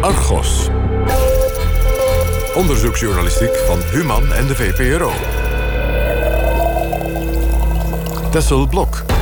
Argos. 0.00 0.68
Onderzoeksjournalistiek 2.54 3.56
van 3.56 3.78
Human 3.92 4.32
en 4.32 4.46
de 4.46 4.54
VPRO. 4.54 5.10
Tessel 8.30 8.66
Blok. 8.66 9.19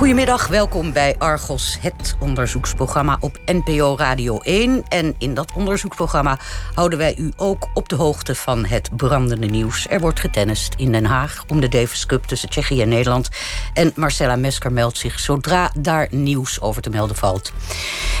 Goedemiddag, 0.00 0.46
welkom 0.46 0.92
bij 0.92 1.14
Argos, 1.18 1.78
het 1.80 2.16
onderzoeksprogramma 2.20 3.16
op 3.20 3.38
NPO 3.46 3.96
Radio 3.96 4.38
1. 4.38 4.82
En 4.88 5.14
in 5.18 5.34
dat 5.34 5.52
onderzoeksprogramma 5.54 6.38
houden 6.74 6.98
wij 6.98 7.14
u 7.16 7.32
ook 7.36 7.68
op 7.74 7.88
de 7.88 7.94
hoogte 7.94 8.34
van 8.34 8.64
het 8.64 8.96
brandende 8.96 9.46
nieuws. 9.46 9.86
Er 9.88 10.00
wordt 10.00 10.20
getennist 10.20 10.74
in 10.76 10.92
Den 10.92 11.04
Haag 11.04 11.44
om 11.48 11.60
de 11.60 11.68
Davis 11.68 12.06
Cup 12.06 12.24
tussen 12.24 12.48
Tsjechië 12.48 12.82
en 12.82 12.88
Nederland. 12.88 13.28
En 13.74 13.92
Marcella 13.94 14.36
Mesker 14.36 14.72
meldt 14.72 14.98
zich 14.98 15.20
zodra 15.20 15.70
daar 15.78 16.08
nieuws 16.10 16.60
over 16.60 16.82
te 16.82 16.90
melden 16.90 17.16
valt. 17.16 17.52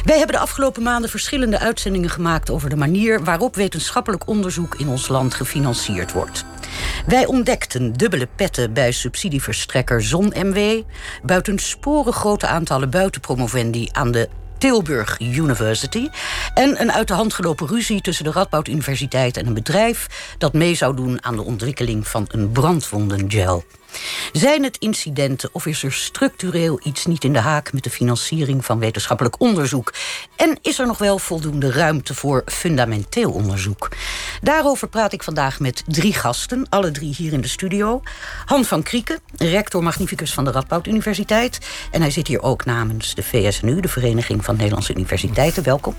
Wij 0.04 0.16
hebben 0.16 0.36
de 0.36 0.42
afgelopen 0.42 0.82
maanden 0.82 1.10
verschillende 1.10 1.58
uitzendingen 1.58 2.10
gemaakt 2.10 2.50
over 2.50 2.68
de 2.68 2.76
manier 2.76 3.24
waarop 3.24 3.54
wetenschappelijk 3.54 4.28
onderzoek 4.28 4.74
in 4.74 4.88
ons 4.88 5.08
land 5.08 5.34
gefinancierd 5.34 6.12
wordt. 6.12 6.44
Wij 7.06 7.26
ontdekten 7.26 7.92
dubbele 7.92 8.28
petten 8.36 8.72
bij 8.72 8.92
subsidieverstrekker 8.92 10.02
ZonMW, 10.02 10.82
buitensporig 11.70 12.16
grote 12.16 12.46
aantallen 12.46 12.90
buitenpromovendi 12.90 13.88
aan 13.92 14.10
de 14.10 14.28
Tilburg 14.58 15.20
University. 15.20 16.08
En 16.54 16.80
een 16.80 16.92
uit 16.92 17.08
de 17.08 17.14
hand 17.14 17.34
gelopen 17.34 17.66
ruzie 17.66 18.00
tussen 18.00 18.24
de 18.24 18.30
Radboud 18.30 18.68
Universiteit 18.68 19.36
en 19.36 19.46
een 19.46 19.54
bedrijf 19.54 20.34
dat 20.38 20.52
mee 20.52 20.74
zou 20.74 20.96
doen 20.96 21.24
aan 21.24 21.36
de 21.36 21.42
ontwikkeling 21.42 22.08
van 22.08 22.24
een 22.28 22.52
brandwondengel. 22.52 23.64
Zijn 24.32 24.62
het 24.62 24.76
incidenten 24.76 25.48
of 25.52 25.66
is 25.66 25.82
er 25.82 25.92
structureel 25.92 26.80
iets 26.82 27.06
niet 27.06 27.24
in 27.24 27.32
de 27.32 27.38
haak 27.38 27.72
met 27.72 27.84
de 27.84 27.90
financiering 27.90 28.64
van 28.64 28.78
wetenschappelijk 28.78 29.40
onderzoek? 29.40 29.92
En 30.36 30.58
is 30.62 30.78
er 30.78 30.86
nog 30.86 30.98
wel 30.98 31.18
voldoende 31.18 31.72
ruimte 31.72 32.14
voor 32.14 32.42
fundamenteel 32.46 33.30
onderzoek? 33.30 33.88
Daarover 34.42 34.88
praat 34.88 35.12
ik 35.12 35.22
vandaag 35.22 35.60
met 35.60 35.82
drie 35.86 36.14
gasten, 36.14 36.66
alle 36.68 36.90
drie 36.90 37.14
hier 37.14 37.32
in 37.32 37.40
de 37.40 37.48
studio. 37.48 38.02
Han 38.44 38.64
van 38.64 38.82
Krieken, 38.82 39.20
rector 39.36 39.82
magnificus 39.82 40.32
van 40.32 40.44
de 40.44 40.50
Radboud 40.50 40.86
Universiteit. 40.86 41.58
En 41.90 42.00
hij 42.00 42.10
zit 42.10 42.26
hier 42.26 42.42
ook 42.42 42.64
namens 42.64 43.14
de 43.14 43.22
VSNU, 43.22 43.80
de 43.80 43.88
Vereniging 43.88 44.44
van 44.44 44.56
Nederlandse 44.56 44.94
Universiteiten. 44.94 45.62
Welkom. 45.62 45.94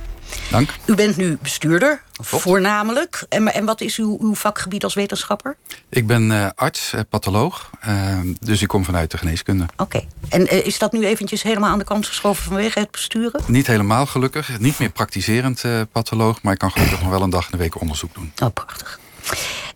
Dank. 0.52 0.70
U 0.86 0.96
bent 0.96 1.18
nu 1.18 1.38
bestuurder, 1.42 2.02
voornamelijk. 2.22 3.26
En, 3.30 3.54
en 3.54 3.66
wat 3.66 3.82
is 3.82 3.98
uw, 3.98 4.18
uw 4.22 4.36
vakgebied 4.36 4.84
als 4.84 4.94
wetenschapper? 4.94 5.56
Ik 5.90 6.08
ben 6.08 6.32
uh, 6.32 6.48
arts, 6.56 6.94
uh, 6.94 7.02
patholoog. 7.10 7.70
Uh, 7.88 8.20
dus 8.40 8.62
ik 8.62 8.68
kom 8.68 8.86
vanuit 8.86 9.12
de 9.12 9.18
geneeskunde. 9.18 9.66
Oké. 9.78 10.02
En 10.30 10.66
is 10.66 10.78
dat 10.78 10.92
nu 10.92 11.06
eventjes 11.06 11.44
helemaal 11.44 11.70
aan 11.70 11.80
de 11.80 11.84
kant 11.84 12.06
geschoven 12.06 12.44
vanwege 12.44 12.80
het 12.80 12.92
besturen? 12.92 13.42
Niet 13.48 13.68
helemaal 13.68 14.06
gelukkig. 14.06 14.60
Niet 14.60 14.80
meer 14.80 14.90
praktiserend 14.90 15.64
patholoog. 15.92 16.42
Maar 16.42 16.54
ik 16.54 16.60
kan 16.60 16.72
gelukkig 16.72 17.02
nog 17.02 17.10
wel 17.10 17.22
een 17.22 17.30
dag 17.30 17.46
in 17.46 17.52
de 17.52 17.58
week 17.58 17.82
onderzoek 17.82 18.14
doen. 18.14 18.32
Oh, 18.44 18.54
prachtig. 18.54 19.00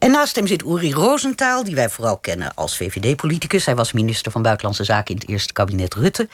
En 0.06 0.12
naast 0.12 0.36
hem 0.36 0.48
zit 0.48 0.64
Uri 0.64 0.94
Rosenthal, 0.94 1.64
die 1.64 1.76
wij 1.76 1.90
vooral 1.90 2.18
kennen 2.18 2.52
als 2.56 2.78
VVD-politicus. 2.78 3.66
Hij 3.66 3.76
was 3.76 3.92
minister 3.92 4.32
van 4.32 4.42
Buitenlandse 4.42 4.84
Zaken 4.84 5.14
in 5.14 5.22
het 5.22 5.30
eerste 5.30 5.54
kabinet 5.54 5.94
Rutte. 5.94 6.28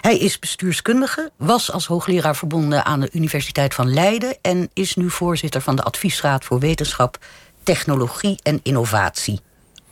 Hij 0.00 0.18
is 0.18 0.38
bestuurskundige, 0.38 1.30
was 1.36 1.72
als 1.72 1.86
hoogleraar 1.86 2.36
verbonden 2.36 2.84
aan 2.84 3.00
de 3.00 3.08
Universiteit 3.12 3.74
van 3.74 3.94
Leiden... 3.94 4.36
en 4.42 4.70
is 4.72 4.94
nu 4.94 5.10
voorzitter 5.10 5.60
van 5.60 5.76
de 5.76 5.82
Adviesraad 5.82 6.44
voor 6.44 6.58
Wetenschap, 6.58 7.18
Technologie 7.62 8.38
en 8.42 8.60
Innovatie. 8.62 9.40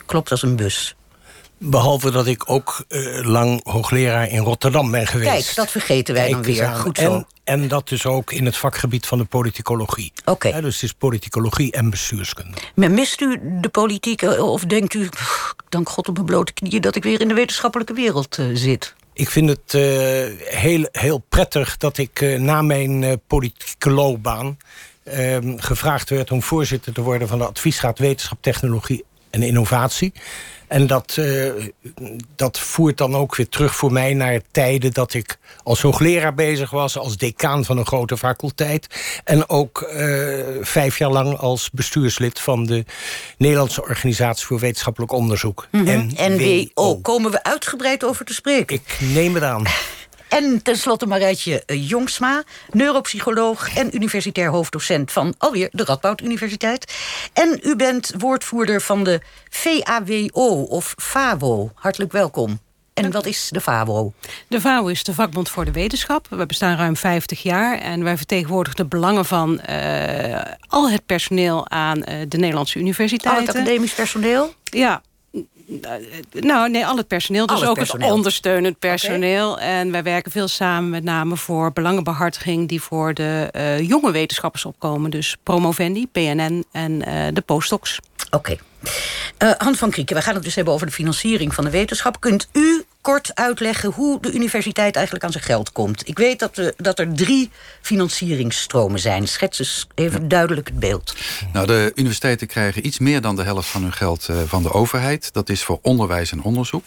Klopt 0.06 0.30
als 0.30 0.42
een 0.42 0.56
bus. 0.56 0.96
Behalve 1.66 2.10
dat 2.10 2.26
ik 2.26 2.50
ook 2.50 2.84
uh, 2.88 3.26
lang 3.26 3.60
hoogleraar 3.64 4.28
in 4.28 4.38
Rotterdam 4.38 4.90
ben 4.90 5.06
geweest. 5.06 5.30
Kijk, 5.30 5.54
dat 5.54 5.70
vergeten 5.70 6.14
wij 6.14 6.22
Kijk 6.22 6.34
dan 6.34 6.54
weer. 6.54 6.68
Goed 6.68 6.98
zo. 6.98 7.14
En, 7.14 7.26
en, 7.44 7.68
dat 7.68 7.88
dus 7.88 8.06
ook 8.06 8.32
in 8.32 8.44
het 8.44 8.56
vakgebied 8.56 9.06
van 9.06 9.18
de 9.18 9.24
politicologie. 9.24 10.12
Oké. 10.20 10.30
Okay. 10.30 10.50
Ja, 10.50 10.60
dus 10.60 10.74
het 10.74 10.82
is 10.82 10.92
politicologie 10.92 11.72
en 11.72 11.90
bestuurskunde. 11.90 12.56
Maar 12.74 12.90
mist 12.90 13.20
u 13.20 13.40
de 13.60 13.68
politiek 13.68 14.22
of 14.22 14.64
denkt 14.64 14.94
u, 14.94 15.08
dank 15.68 15.88
God 15.88 16.08
op 16.08 16.14
mijn 16.14 16.26
blote 16.26 16.52
knieën... 16.52 16.80
dat 16.80 16.96
ik 16.96 17.02
weer 17.02 17.20
in 17.20 17.28
de 17.28 17.34
wetenschappelijke 17.34 17.92
wereld 17.92 18.38
uh, 18.38 18.56
zit? 18.56 18.94
Ik 19.12 19.30
vind 19.30 19.48
het 19.48 19.74
uh, 19.74 19.82
heel, 20.44 20.88
heel 20.92 21.18
prettig 21.28 21.76
dat 21.76 21.98
ik 21.98 22.38
na 22.38 22.62
mijn 22.62 23.20
politieke 23.26 23.90
loopbaan... 23.90 24.56
Ehm, 25.04 25.58
gevraagd 25.58 26.10
werd 26.10 26.30
om 26.30 26.42
voorzitter 26.42 26.92
te 26.92 27.00
worden 27.00 27.28
van 27.28 27.38
de 27.38 27.46
Adviesraad 27.46 27.98
Wetenschap, 27.98 28.38
Technologie 28.40 29.04
en 29.34 29.42
Innovatie. 29.42 30.12
En 30.68 30.86
dat, 30.86 31.16
uh, 31.18 31.52
dat 32.36 32.58
voert 32.58 32.98
dan 32.98 33.16
ook 33.16 33.36
weer 33.36 33.48
terug 33.48 33.76
voor 33.76 33.92
mij 33.92 34.14
naar 34.14 34.40
tijden 34.50 34.92
dat 34.92 35.14
ik 35.14 35.38
als 35.62 35.80
hoogleraar 35.82 36.34
bezig 36.34 36.70
was, 36.70 36.98
als 36.98 37.16
decaan 37.16 37.64
van 37.64 37.78
een 37.78 37.86
grote 37.86 38.16
faculteit. 38.16 38.86
En 39.24 39.48
ook 39.48 39.90
uh, 39.94 40.44
vijf 40.60 40.98
jaar 40.98 41.10
lang 41.10 41.36
als 41.38 41.70
bestuurslid 41.70 42.40
van 42.40 42.64
de 42.66 42.84
Nederlandse 43.38 43.82
Organisatie 43.82 44.46
voor 44.46 44.58
Wetenschappelijk 44.58 45.12
Onderzoek. 45.12 45.68
Mm 45.70 45.86
-hmm. 45.86 46.08
NWO. 46.16 46.98
Komen 47.00 47.30
we 47.30 47.42
uitgebreid 47.42 48.04
over 48.04 48.24
te 48.24 48.34
spreken? 48.34 48.76
Ik 48.76 48.98
neem 49.00 49.34
het 49.34 49.42
aan. 49.44 49.62
En 50.34 50.62
tenslotte 50.62 51.06
Marijtje 51.06 51.62
Jongsma, 51.66 52.42
neuropsycholoog 52.70 53.76
en 53.76 53.94
universitair 53.94 54.50
hoofddocent 54.50 55.12
van 55.12 55.34
alweer 55.38 55.68
de 55.72 55.84
Radboud 55.84 56.20
Universiteit. 56.20 56.94
En 57.32 57.60
u 57.62 57.76
bent 57.76 58.12
woordvoerder 58.18 58.80
van 58.80 59.04
de 59.04 59.20
VAWO 59.50 60.62
of 60.62 60.94
FAWO. 60.96 61.70
Hartelijk 61.74 62.12
welkom. 62.12 62.60
En 62.94 63.10
wat 63.10 63.26
is 63.26 63.48
de 63.50 63.60
FAWO? 63.60 64.12
De 64.48 64.60
FAWO 64.60 64.86
is 64.88 65.04
de 65.04 65.14
vakbond 65.14 65.48
voor 65.48 65.64
de 65.64 65.72
wetenschap. 65.72 66.26
We 66.30 66.46
bestaan 66.46 66.76
ruim 66.76 66.96
50 66.96 67.42
jaar 67.42 67.78
en 67.78 68.04
wij 68.04 68.16
vertegenwoordigen 68.16 68.76
de 68.76 68.86
belangen 68.86 69.24
van 69.24 69.60
uh, 69.70 70.40
al 70.68 70.90
het 70.90 71.06
personeel 71.06 71.68
aan 71.70 71.98
uh, 71.98 72.04
de 72.28 72.38
Nederlandse 72.38 72.78
universiteiten. 72.78 73.46
Al 73.46 73.46
het 73.46 73.56
academisch 73.56 73.94
personeel? 73.94 74.54
Ja, 74.64 75.02
nou, 76.32 76.70
nee, 76.70 76.86
al 76.86 76.96
het 76.96 77.08
personeel. 77.08 77.46
Dus 77.46 77.64
ook 77.64 77.78
het 77.78 78.02
ondersteunend 78.02 78.78
personeel. 78.78 79.52
Okay. 79.52 79.66
En 79.66 79.90
wij 79.90 80.02
werken 80.02 80.32
veel 80.32 80.48
samen 80.48 80.90
met 80.90 81.04
name 81.04 81.36
voor 81.36 81.72
belangenbehartiging... 81.72 82.68
die 82.68 82.80
voor 82.80 83.14
de 83.14 83.50
uh, 83.56 83.88
jonge 83.88 84.12
wetenschappers 84.12 84.64
opkomen. 84.64 85.10
Dus 85.10 85.36
Promovendi, 85.42 86.06
PNN 86.06 86.64
en 86.72 86.92
uh, 86.92 87.26
de 87.32 87.40
postdocs. 87.40 87.98
Oké. 88.30 88.36
Okay. 88.36 88.60
Uh, 89.38 89.50
Han 89.58 89.74
van 89.74 89.90
Krieken, 89.90 90.16
we 90.16 90.22
gaan 90.22 90.34
het 90.34 90.44
dus 90.44 90.54
hebben 90.54 90.74
over 90.74 90.86
de 90.86 90.92
financiering 90.92 91.54
van 91.54 91.64
de 91.64 91.70
wetenschap. 91.70 92.20
Kunt 92.20 92.48
u 92.52 92.83
kort 93.04 93.34
uitleggen 93.34 93.90
hoe 93.90 94.20
de 94.20 94.32
universiteit 94.32 94.96
eigenlijk 94.96 95.24
aan 95.24 95.32
zijn 95.32 95.44
geld 95.44 95.72
komt? 95.72 96.08
Ik 96.08 96.18
weet 96.18 96.38
dat, 96.38 96.54
de, 96.54 96.74
dat 96.76 96.98
er 96.98 97.14
drie 97.14 97.50
financieringsstromen 97.80 99.00
zijn. 99.00 99.28
Schets 99.28 99.58
eens 99.58 99.86
even 99.94 100.28
duidelijk 100.28 100.68
het 100.68 100.78
beeld. 100.78 101.14
Nou, 101.52 101.66
de 101.66 101.92
universiteiten 101.94 102.46
krijgen 102.46 102.86
iets 102.86 102.98
meer 102.98 103.20
dan 103.20 103.36
de 103.36 103.42
helft 103.42 103.68
van 103.68 103.82
hun 103.82 103.92
geld 103.92 104.28
uh, 104.30 104.42
van 104.46 104.62
de 104.62 104.72
overheid. 104.72 105.32
Dat 105.32 105.48
is 105.48 105.62
voor 105.62 105.78
onderwijs 105.82 106.32
en 106.32 106.42
onderzoek. 106.42 106.84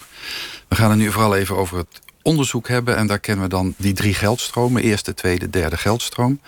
We 0.68 0.76
gaan 0.76 0.90
het 0.90 1.00
nu 1.00 1.12
vooral 1.12 1.36
even 1.36 1.56
over 1.56 1.78
het 1.78 2.02
onderzoek 2.22 2.68
hebben. 2.68 2.98
En 2.98 3.08
daar 3.08 3.20
kennen 3.20 3.44
we 3.44 3.50
dan 3.50 3.74
die 3.78 3.94
drie 3.94 4.14
geldstromen. 4.14 4.84
Eerste, 4.84 5.14
tweede, 5.14 5.50
derde 5.50 5.78
geldstroom. 5.78 6.40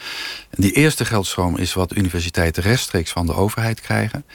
En 0.49 0.61
die 0.61 0.71
eerste 0.71 1.05
geldstroom 1.05 1.57
is 1.57 1.73
wat 1.73 1.95
universiteiten 1.95 2.63
rechtstreeks 2.63 3.11
van 3.11 3.25
de 3.25 3.33
overheid 3.33 3.81
krijgen. 3.81 4.25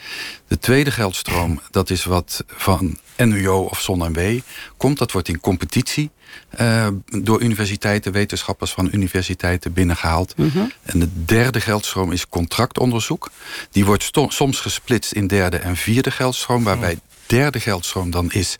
De 0.47 0.59
tweede 0.59 0.91
geldstroom, 0.91 1.61
dat 1.71 1.89
is 1.89 2.03
wat 2.03 2.43
van 2.47 2.97
NUO 3.17 3.61
of 3.61 3.81
ZonMW 3.81 4.39
komt. 4.77 4.97
Dat 4.97 5.11
wordt 5.11 5.27
in 5.27 5.39
competitie 5.39 6.09
uh, 6.61 6.87
door 7.05 7.41
universiteiten, 7.41 8.11
wetenschappers 8.11 8.71
van 8.71 8.89
universiteiten 8.91 9.73
binnengehaald. 9.73 10.37
Mm 10.37 10.49
-hmm. 10.49 10.71
En 10.83 10.99
de 10.99 11.25
derde 11.25 11.61
geldstroom 11.61 12.11
is 12.11 12.29
contractonderzoek. 12.29 13.31
Die 13.71 13.85
wordt 13.85 14.11
soms 14.27 14.59
gesplitst 14.59 15.11
in 15.11 15.27
derde 15.27 15.57
en 15.57 15.75
vierde 15.75 16.11
geldstroom, 16.11 16.63
waarbij 16.63 16.99
derde 17.25 17.59
geldstroom 17.59 18.11
dan 18.11 18.31
is 18.31 18.55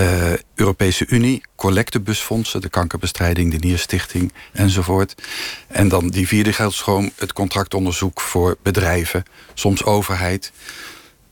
uh, 0.00 0.32
Europese 0.54 1.06
Unie, 1.06 1.42
collectebusfondsen, 1.56 2.60
de 2.60 2.68
kankerbestrijding, 2.68 3.50
de 3.52 3.58
Nierstichting 3.58 4.32
enzovoort. 4.52 5.14
En 5.66 5.88
dan 5.88 6.08
die 6.08 6.26
vierde 6.28 6.52
geldstroom, 6.52 7.10
het 7.16 7.32
contractonderzoek 7.32 8.20
voor 8.20 8.56
bedrijven, 8.62 9.24
soms 9.54 9.84
overheid. 9.84 10.52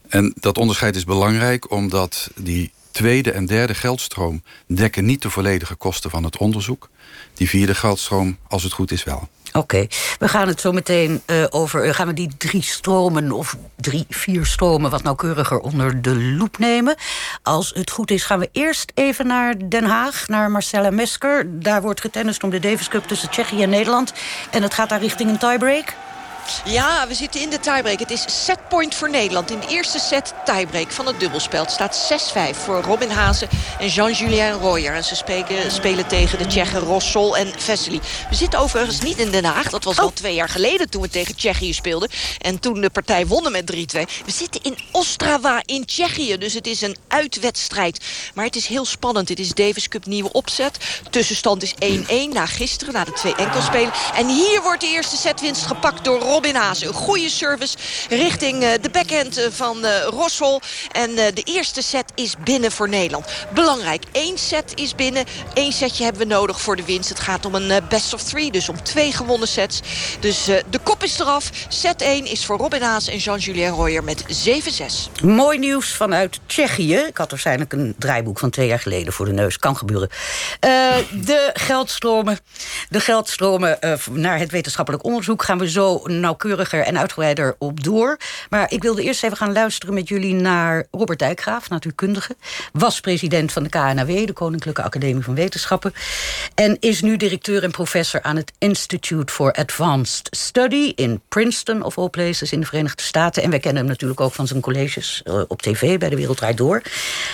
En 0.08 0.34
dat 0.40 0.58
onderscheid 0.58 0.96
is 0.96 1.04
belangrijk 1.04 1.70
omdat 1.70 2.30
die 2.34 2.70
tweede 2.90 3.32
en 3.32 3.46
derde 3.46 3.74
geldstroom 3.74 4.42
dekken 4.66 5.04
niet 5.04 5.22
de 5.22 5.30
volledige 5.30 5.74
kosten 5.74 6.10
van 6.10 6.24
het 6.24 6.36
onderzoek. 6.36 6.88
Die 7.34 7.48
vierde 7.48 7.74
geldstroom, 7.74 8.36
als 8.48 8.62
het 8.62 8.72
goed 8.72 8.92
is, 8.92 9.04
wel. 9.04 9.28
Oké, 9.52 9.86
we 10.18 10.28
gaan 10.28 10.48
het 10.48 10.60
zo 10.60 10.72
meteen 10.72 11.22
uh, 11.26 11.44
over. 11.50 11.86
Uh, 11.86 11.94
gaan 11.94 12.06
we 12.06 12.12
die 12.12 12.30
drie 12.38 12.62
stromen 12.62 13.32
of 13.32 13.56
drie, 13.76 14.06
vier 14.08 14.46
stromen 14.46 14.90
wat 14.90 15.02
nauwkeuriger 15.02 15.58
onder 15.58 16.02
de 16.02 16.16
loep 16.16 16.58
nemen. 16.58 16.94
Als 17.42 17.72
het 17.74 17.90
goed 17.90 18.10
is, 18.10 18.24
gaan 18.24 18.38
we 18.38 18.48
eerst 18.52 18.92
even 18.94 19.26
naar 19.26 19.68
Den 19.68 19.84
Haag, 19.84 20.28
naar 20.28 20.50
Marcella 20.50 20.90
Mesker. 20.90 21.46
Daar 21.48 21.82
wordt 21.82 22.00
getennist 22.00 22.42
om 22.42 22.50
de 22.50 22.60
Davis 22.60 22.88
Cup 22.88 23.06
tussen 23.06 23.30
Tsjechië 23.30 23.62
en 23.62 23.70
Nederland. 23.70 24.12
En 24.50 24.62
het 24.62 24.74
gaat 24.74 24.88
daar 24.88 25.00
richting 25.00 25.30
een 25.30 25.38
tiebreak. 25.38 25.94
Ja, 26.64 27.06
we 27.08 27.14
zitten 27.14 27.40
in 27.40 27.50
de 27.50 27.60
tiebreak. 27.60 27.98
Het 27.98 28.10
is 28.10 28.44
setpoint 28.44 28.94
voor 28.94 29.10
Nederland. 29.10 29.50
In 29.50 29.60
de 29.60 29.66
eerste 29.66 29.98
set 29.98 30.34
tiebreak 30.44 30.90
van 30.90 31.06
het 31.06 31.20
dubbelspel. 31.20 31.62
Het 31.62 31.70
staat 31.70 32.22
6-5 32.54 32.56
voor 32.56 32.82
Robin 32.82 33.10
Hazen 33.10 33.48
en 33.78 33.88
Jean-Julien 33.88 34.52
Royer. 34.52 34.94
En 34.94 35.04
ze 35.04 35.14
spelen, 35.14 35.70
spelen 35.70 36.06
tegen 36.06 36.38
de 36.38 36.46
Tsjechen 36.46 36.80
Rossol 36.80 37.36
en 37.36 37.52
Vesely. 37.56 38.00
We 38.30 38.34
zitten 38.34 38.58
overigens 38.58 39.00
niet 39.00 39.18
in 39.18 39.30
Den 39.30 39.44
Haag. 39.44 39.70
Dat 39.70 39.84
was 39.84 39.98
al 39.98 40.06
oh. 40.06 40.12
twee 40.14 40.34
jaar 40.34 40.48
geleden 40.48 40.90
toen 40.90 41.02
we 41.02 41.08
tegen 41.08 41.36
Tsjechië 41.36 41.72
speelden. 41.72 42.08
En 42.38 42.58
toen 42.58 42.80
de 42.80 42.90
partij 42.90 43.26
wonnen 43.26 43.52
met 43.52 43.72
3-2. 43.72 43.76
We 44.24 44.32
zitten 44.32 44.62
in 44.62 44.78
Ostrava 44.90 45.62
in 45.64 45.84
Tsjechië. 45.84 46.38
Dus 46.38 46.54
het 46.54 46.66
is 46.66 46.80
een 46.80 46.96
uitwedstrijd. 47.08 48.04
Maar 48.34 48.44
het 48.44 48.56
is 48.56 48.66
heel 48.66 48.84
spannend. 48.84 49.28
Het 49.28 49.38
is 49.38 49.54
Davis 49.54 49.88
Cup 49.88 50.06
nieuwe 50.06 50.32
opzet. 50.32 51.00
Tussenstand 51.10 51.62
is 51.62 51.74
1-1 51.74 52.32
na 52.32 52.46
gisteren, 52.46 52.94
na 52.94 53.04
de 53.04 53.12
twee 53.12 53.34
enkelspelen. 53.34 53.92
En 54.14 54.28
hier 54.28 54.62
wordt 54.62 54.80
de 54.80 54.86
eerste 54.86 55.16
setwinst 55.16 55.66
gepakt 55.66 56.04
door 56.04 56.20
Robin 56.36 56.54
Hazen. 56.54 56.88
Een 56.88 56.94
goede 56.94 57.28
service 57.28 57.76
richting 58.08 58.62
uh, 58.62 58.68
de 58.80 58.90
backhand 58.90 59.36
eh, 59.36 59.44
van 59.50 59.84
uh, 59.84 60.02
Rossel. 60.04 60.60
En 60.92 61.14
de 61.14 61.42
eerste 61.44 61.82
set 61.82 62.12
is 62.14 62.34
binnen 62.44 62.72
voor 62.72 62.88
Nederland. 62.88 63.26
Belangrijk, 63.54 64.04
één 64.12 64.38
set 64.38 64.72
is 64.74 64.94
binnen. 64.94 65.24
Eén 65.54 65.72
setje 65.72 66.04
hebben 66.04 66.22
we 66.22 66.34
nodig 66.34 66.60
voor 66.60 66.76
de 66.76 66.84
winst. 66.84 67.08
Het 67.08 67.20
gaat 67.20 67.44
om 67.44 67.54
een 67.54 67.82
best 67.88 68.14
of 68.14 68.22
three, 68.22 68.50
dus 68.50 68.68
om 68.68 68.82
twee 68.82 69.12
gewonnen 69.12 69.48
sets. 69.48 69.80
Dus 70.20 70.44
de 70.44 70.78
kop 70.82 71.02
is 71.02 71.18
eraf. 71.18 71.50
Set 71.68 72.02
1 72.02 72.26
is 72.26 72.44
voor 72.44 72.58
Robin 72.58 72.82
Haas 72.82 73.08
en 73.08 73.16
Jean-Julien 73.16 73.68
Royer 73.68 74.04
met 74.04 74.24
7-6. 74.46 75.22
Mooi 75.22 75.58
nieuws 75.58 75.92
vanuit 75.92 76.40
Tsjechië. 76.46 76.96
Ik 76.96 77.16
had 77.16 77.30
waarschijnlijk 77.30 77.72
een 77.72 77.94
draaiboek 77.98 78.38
van 78.38 78.50
twee 78.50 78.66
jaar 78.66 78.80
geleden 78.80 79.12
voor 79.12 79.26
de 79.26 79.32
neus. 79.32 79.58
Kan 79.58 79.76
gebeuren. 79.76 80.08
de 81.10 81.50
geldstromen, 81.52 82.38
de 82.88 83.00
geldstromen 83.00 83.78
naar 84.10 84.38
het 84.38 84.50
wetenschappelijk 84.50 85.04
onderzoek... 85.04 85.42
gaan 85.42 85.58
we 85.58 85.70
zo 85.70 86.02
nauwkeuriger 86.26 86.80
en 86.80 86.98
uitgebreider 86.98 87.56
op 87.58 87.84
door. 87.84 88.16
Maar 88.50 88.70
ik 88.70 88.82
wilde 88.82 89.02
eerst 89.02 89.24
even 89.24 89.36
gaan 89.36 89.52
luisteren 89.52 89.94
met 89.94 90.08
jullie 90.08 90.34
naar 90.34 90.86
Robert 90.90 91.18
Dijkgraaf, 91.18 91.68
natuurkundige. 91.68 92.36
Was 92.72 93.00
president 93.00 93.52
van 93.52 93.62
de 93.62 93.68
KNAW, 93.68 94.26
de 94.26 94.32
Koninklijke 94.32 94.82
Academie 94.82 95.22
van 95.22 95.34
Wetenschappen. 95.34 95.92
En 96.54 96.76
is 96.80 97.02
nu 97.02 97.16
directeur 97.16 97.62
en 97.62 97.70
professor 97.70 98.22
aan 98.22 98.36
het 98.36 98.52
Institute 98.58 99.32
for 99.32 99.52
Advanced 99.52 100.28
Study 100.30 100.92
in 100.94 101.20
Princeton, 101.28 101.82
of 101.82 101.98
all 101.98 102.08
places, 102.08 102.52
in 102.52 102.60
de 102.60 102.66
Verenigde 102.66 103.02
Staten. 103.02 103.42
En 103.42 103.50
wij 103.50 103.58
kennen 103.58 103.82
hem 103.82 103.90
natuurlijk 103.90 104.20
ook 104.20 104.32
van 104.32 104.46
zijn 104.46 104.60
colleges 104.60 105.22
eh, 105.24 105.40
op 105.48 105.62
tv 105.62 105.98
bij 105.98 106.08
de 106.08 106.16
Wereld 106.16 106.36
Draait 106.36 106.56
Door. 106.56 106.82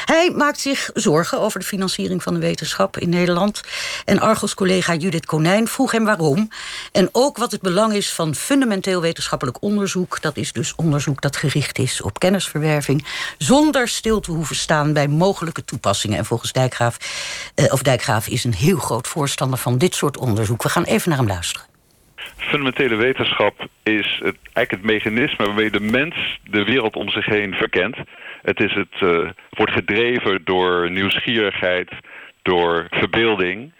Hij 0.04 0.30
maakt 0.36 0.60
zich 0.60 0.90
zorgen 0.94 1.40
over 1.40 1.60
de 1.60 1.66
financiering 1.66 2.22
van 2.22 2.34
de 2.34 2.40
wetenschap 2.40 2.98
in 2.98 3.08
Nederland. 3.08 3.60
En 4.04 4.20
Argos-collega 4.20 4.94
Judith 4.94 5.26
Konijn 5.26 5.68
vroeg 5.68 5.92
hem 5.92 6.04
waarom. 6.04 6.48
En 6.92 7.08
ook 7.12 7.36
wat 7.36 7.50
het 7.50 7.60
belang 7.60 7.92
is 7.92 8.12
van 8.12 8.34
fundamenteel 8.82 9.00
wetenschappelijk 9.00 9.62
onderzoek. 9.62 10.20
Dat 10.20 10.36
is 10.36 10.52
dus 10.52 10.74
onderzoek 10.74 11.20
dat 11.20 11.36
gericht 11.36 11.78
is 11.78 12.02
op 12.02 12.18
kennisverwerving... 12.18 13.06
zonder 13.38 13.88
stil 13.88 14.20
te 14.20 14.30
hoeven 14.30 14.56
staan 14.56 14.92
bij 14.92 15.08
mogelijke 15.08 15.64
toepassingen. 15.64 16.18
En 16.18 16.24
volgens 16.24 16.52
Dijkgraaf, 16.52 16.96
eh, 17.54 17.72
of 17.72 17.82
Dijkgraaf 17.82 18.28
is 18.28 18.44
een 18.44 18.54
heel 18.54 18.76
groot 18.78 19.08
voorstander 19.08 19.58
van 19.58 19.78
dit 19.78 19.94
soort 19.94 20.18
onderzoek. 20.18 20.62
We 20.62 20.68
gaan 20.68 20.84
even 20.84 21.08
naar 21.08 21.18
hem 21.18 21.26
luisteren. 21.26 21.66
Fundamentele 22.36 22.96
wetenschap 22.96 23.68
is 23.82 24.20
het, 24.24 24.36
eigenlijk 24.52 24.70
het 24.70 24.82
mechanisme 24.82 25.46
waarmee 25.46 25.70
de 25.70 25.80
mens 25.80 26.40
de 26.44 26.64
wereld 26.64 26.96
om 26.96 27.08
zich 27.08 27.26
heen 27.26 27.54
verkent. 27.54 27.96
Het, 28.42 28.60
is 28.60 28.74
het 28.74 29.00
uh, 29.00 29.30
wordt 29.50 29.72
gedreven 29.72 30.40
door 30.44 30.90
nieuwsgierigheid, 30.90 31.90
door 32.42 32.86
verbeelding. 32.90 33.72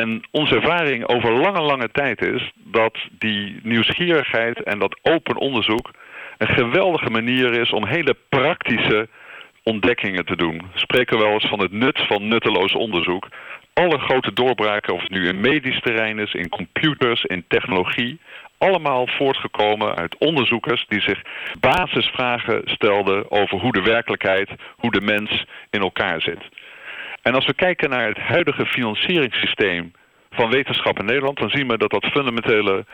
En 0.00 0.22
onze 0.30 0.54
ervaring 0.54 1.06
over 1.06 1.32
lange, 1.32 1.60
lange 1.60 1.90
tijd 1.92 2.22
is 2.22 2.52
dat 2.54 2.98
die 3.18 3.60
nieuwsgierigheid 3.62 4.62
en 4.62 4.78
dat 4.78 4.98
open 5.02 5.36
onderzoek 5.36 5.90
een 6.38 6.54
geweldige 6.54 7.10
manier 7.10 7.60
is 7.60 7.70
om 7.70 7.86
hele 7.86 8.16
praktische 8.28 9.08
ontdekkingen 9.62 10.24
te 10.24 10.36
doen. 10.36 10.56
We 10.72 10.78
spreken 10.78 11.18
wel 11.18 11.32
eens 11.32 11.48
van 11.48 11.60
het 11.60 11.72
nut 11.72 12.00
van 12.06 12.28
nutteloos 12.28 12.74
onderzoek. 12.74 13.28
Alle 13.72 13.98
grote 13.98 14.32
doorbraken, 14.32 14.94
of 14.94 15.00
het 15.00 15.10
nu 15.10 15.28
in 15.28 15.40
medisch 15.40 15.80
terrein 15.80 16.18
is, 16.18 16.34
in 16.34 16.48
computers, 16.48 17.24
in 17.24 17.44
technologie, 17.48 18.18
allemaal 18.58 19.06
voortgekomen 19.06 19.94
uit 19.94 20.18
onderzoekers 20.18 20.84
die 20.88 21.00
zich 21.00 21.22
basisvragen 21.60 22.62
stelden 22.64 23.30
over 23.30 23.58
hoe 23.58 23.72
de 23.72 23.82
werkelijkheid, 23.82 24.50
hoe 24.76 24.90
de 24.90 25.00
mens 25.00 25.44
in 25.70 25.80
elkaar 25.80 26.20
zit. 26.20 26.40
En 27.24 27.34
als 27.34 27.46
we 27.46 27.54
kijken 27.54 27.90
naar 27.90 28.08
het 28.08 28.18
huidige 28.18 28.66
financieringssysteem 28.66 29.92
van 30.30 30.50
wetenschap 30.50 30.98
in 30.98 31.04
Nederland, 31.04 31.38
dan 31.38 31.50
zien 31.50 31.68
we 31.68 31.78
dat 31.78 31.90
dat 31.90 32.04
fundamentele 32.04 32.84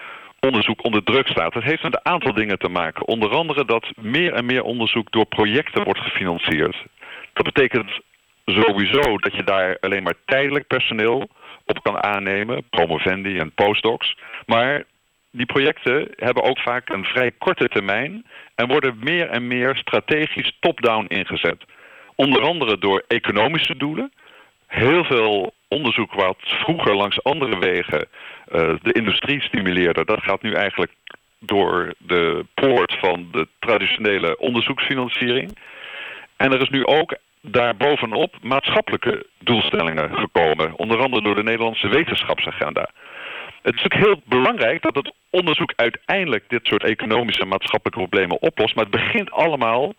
onderzoek 0.41 0.85
onder 0.85 1.05
druk 1.05 1.29
staat. 1.29 1.53
Dat 1.53 1.63
heeft 1.63 1.83
met 1.83 1.95
een 1.95 2.13
aantal 2.13 2.35
dingen 2.35 2.59
te 2.59 2.69
maken. 2.69 3.07
Onder 3.07 3.31
andere 3.31 3.65
dat 3.65 3.87
meer 3.97 4.33
en 4.33 4.45
meer 4.45 4.63
onderzoek 4.63 5.11
door 5.11 5.27
projecten 5.27 5.85
wordt 5.85 6.01
gefinancierd. 6.01 6.85
Dat 7.33 7.45
betekent 7.45 8.01
sowieso 8.45 9.19
dat 9.19 9.35
je 9.35 9.45
daar 9.45 9.77
alleen 9.81 10.03
maar 10.03 10.15
tijdelijk 10.25 10.67
personeel 10.67 11.29
op 11.67 11.83
kan 11.83 12.03
aannemen, 12.03 12.63
promovendi 12.71 13.39
en 13.39 13.53
postdocs. 13.53 14.17
Maar 14.47 14.85
die 15.31 15.47
projecten 15.47 16.09
hebben 16.17 16.43
ook 16.43 16.59
vaak 16.59 16.89
een 16.89 17.05
vrij 17.05 17.31
korte 17.39 17.69
termijn 17.69 18.27
en 18.55 18.69
worden 18.69 18.97
meer 19.01 19.29
en 19.29 19.47
meer 19.47 19.77
strategisch 19.77 20.57
top-down 20.61 21.05
ingezet. 21.09 21.65
Onder 22.21 22.43
andere 22.43 22.79
door 22.79 23.05
economische 23.09 23.77
doelen. 23.77 24.13
Heel 24.67 25.05
veel 25.05 25.55
onderzoek 25.69 26.13
wat 26.13 26.37
vroeger 26.41 26.97
langs 26.97 27.23
andere 27.23 27.59
wegen 27.59 27.99
uh, 28.01 28.75
de 28.83 28.93
industrie 28.93 29.43
stimuleerde... 29.43 30.05
dat 30.05 30.23
gaat 30.23 30.43
nu 30.43 30.53
eigenlijk 30.53 30.93
door 31.39 31.95
de 31.99 32.47
poort 32.55 32.97
van 33.01 33.29
de 33.33 33.49
traditionele 33.59 34.39
onderzoeksfinanciering. 34.39 35.59
En 36.37 36.53
er 36.53 36.61
is 36.61 36.69
nu 36.69 36.87
ook 36.87 37.17
daarbovenop 37.41 38.35
maatschappelijke 38.43 39.27
doelstellingen 39.39 40.17
gekomen. 40.17 40.77
Onder 40.77 40.99
andere 41.03 41.23
door 41.23 41.35
de 41.35 41.43
Nederlandse 41.43 41.89
wetenschapsagenda. 41.89 42.91
Het 43.63 43.75
is 43.75 43.85
ook 43.85 43.95
heel 43.95 44.23
belangrijk 44.25 44.83
dat 44.83 44.95
het 44.95 45.13
onderzoek 45.31 45.73
uiteindelijk 45.77 46.45
dit 46.49 46.67
soort 46.67 46.85
economische 46.85 47.43
en 47.43 47.49
maatschappelijke 47.49 48.01
problemen 48.01 48.43
oplost. 48.43 48.75
Maar 48.75 48.85
het 48.85 49.01
begint 49.01 49.31
allemaal 49.31 49.95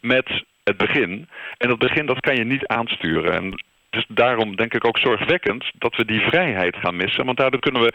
met 0.00 0.44
het 0.64 0.76
begin. 0.76 1.28
En 1.56 1.68
dat 1.68 1.78
begin 1.78 2.06
dat 2.06 2.20
kan 2.20 2.36
je 2.36 2.44
niet 2.44 2.66
aansturen. 2.66 3.32
En 3.32 3.64
dus 3.90 4.04
daarom 4.08 4.56
denk 4.56 4.74
ik 4.74 4.84
ook 4.84 4.98
zorgwekkend 4.98 5.70
dat 5.78 5.96
we 5.96 6.04
die 6.04 6.20
vrijheid 6.20 6.76
gaan 6.76 6.96
missen. 6.96 7.24
Want 7.24 7.38
daardoor 7.38 7.60
kunnen 7.60 7.82
we 7.82 7.92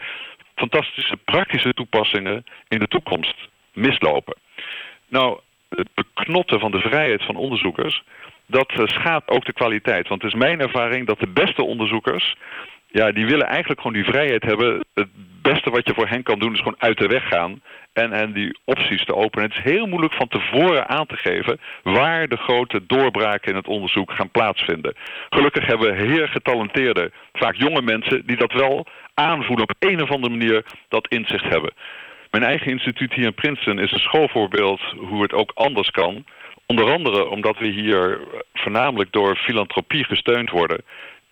fantastische 0.54 1.16
praktische 1.16 1.74
toepassingen 1.74 2.44
in 2.68 2.78
de 2.78 2.88
toekomst 2.88 3.48
mislopen. 3.72 4.36
Nou, 5.08 5.40
het 5.68 5.88
beknotten 5.94 6.60
van 6.60 6.70
de 6.70 6.80
vrijheid 6.80 7.22
van 7.22 7.36
onderzoekers, 7.36 8.02
dat 8.46 8.70
eh, 8.70 8.86
schaadt 8.86 9.28
ook 9.28 9.44
de 9.44 9.52
kwaliteit. 9.52 10.08
Want 10.08 10.22
het 10.22 10.32
is 10.32 10.38
mijn 10.38 10.60
ervaring 10.60 11.06
dat 11.06 11.18
de 11.18 11.28
beste 11.28 11.62
onderzoekers 11.62 12.36
ja, 12.98 13.12
die 13.12 13.26
willen 13.26 13.46
eigenlijk 13.46 13.80
gewoon 13.80 13.96
die 13.96 14.12
vrijheid 14.12 14.42
hebben. 14.42 14.84
Het 14.94 15.08
beste 15.42 15.70
wat 15.70 15.86
je 15.86 15.94
voor 15.94 16.08
hen 16.08 16.22
kan 16.22 16.38
doen 16.38 16.52
is 16.52 16.58
gewoon 16.58 16.78
uit 16.78 16.98
de 16.98 17.06
weg 17.06 17.28
gaan. 17.28 17.60
En, 17.92 18.12
en 18.12 18.32
die 18.32 18.58
opties 18.64 19.04
te 19.04 19.14
openen. 19.14 19.48
Het 19.48 19.58
is 19.58 19.72
heel 19.72 19.86
moeilijk 19.86 20.14
van 20.14 20.28
tevoren 20.28 20.88
aan 20.88 21.06
te 21.06 21.16
geven 21.16 21.60
waar 21.82 22.28
de 22.28 22.36
grote 22.36 22.86
doorbraken 22.86 23.50
in 23.50 23.56
het 23.56 23.66
onderzoek 23.66 24.10
gaan 24.12 24.30
plaatsvinden. 24.30 24.94
Gelukkig 25.30 25.66
hebben 25.66 25.88
we 25.88 26.02
heer 26.06 26.28
getalenteerde, 26.28 27.10
vaak 27.32 27.54
jonge 27.54 27.82
mensen 27.82 28.26
die 28.26 28.36
dat 28.36 28.52
wel 28.52 28.86
aanvoelen 29.14 29.68
op 29.68 29.74
een 29.78 30.02
of 30.02 30.10
andere 30.10 30.36
manier 30.36 30.64
dat 30.88 31.08
inzicht 31.08 31.44
hebben. 31.44 31.72
Mijn 32.30 32.44
eigen 32.44 32.70
instituut 32.70 33.12
hier 33.12 33.24
in 33.24 33.34
Princeton 33.34 33.78
is 33.78 33.92
een 33.92 33.98
schoolvoorbeeld 34.08 34.80
hoe 34.96 35.22
het 35.22 35.32
ook 35.32 35.50
anders 35.54 35.90
kan. 35.90 36.24
Onder 36.66 36.92
andere 36.92 37.28
omdat 37.28 37.58
we 37.58 37.66
hier 37.66 38.20
voornamelijk 38.54 39.12
door 39.12 39.36
filantropie 39.36 40.04
gesteund 40.04 40.50
worden 40.50 40.84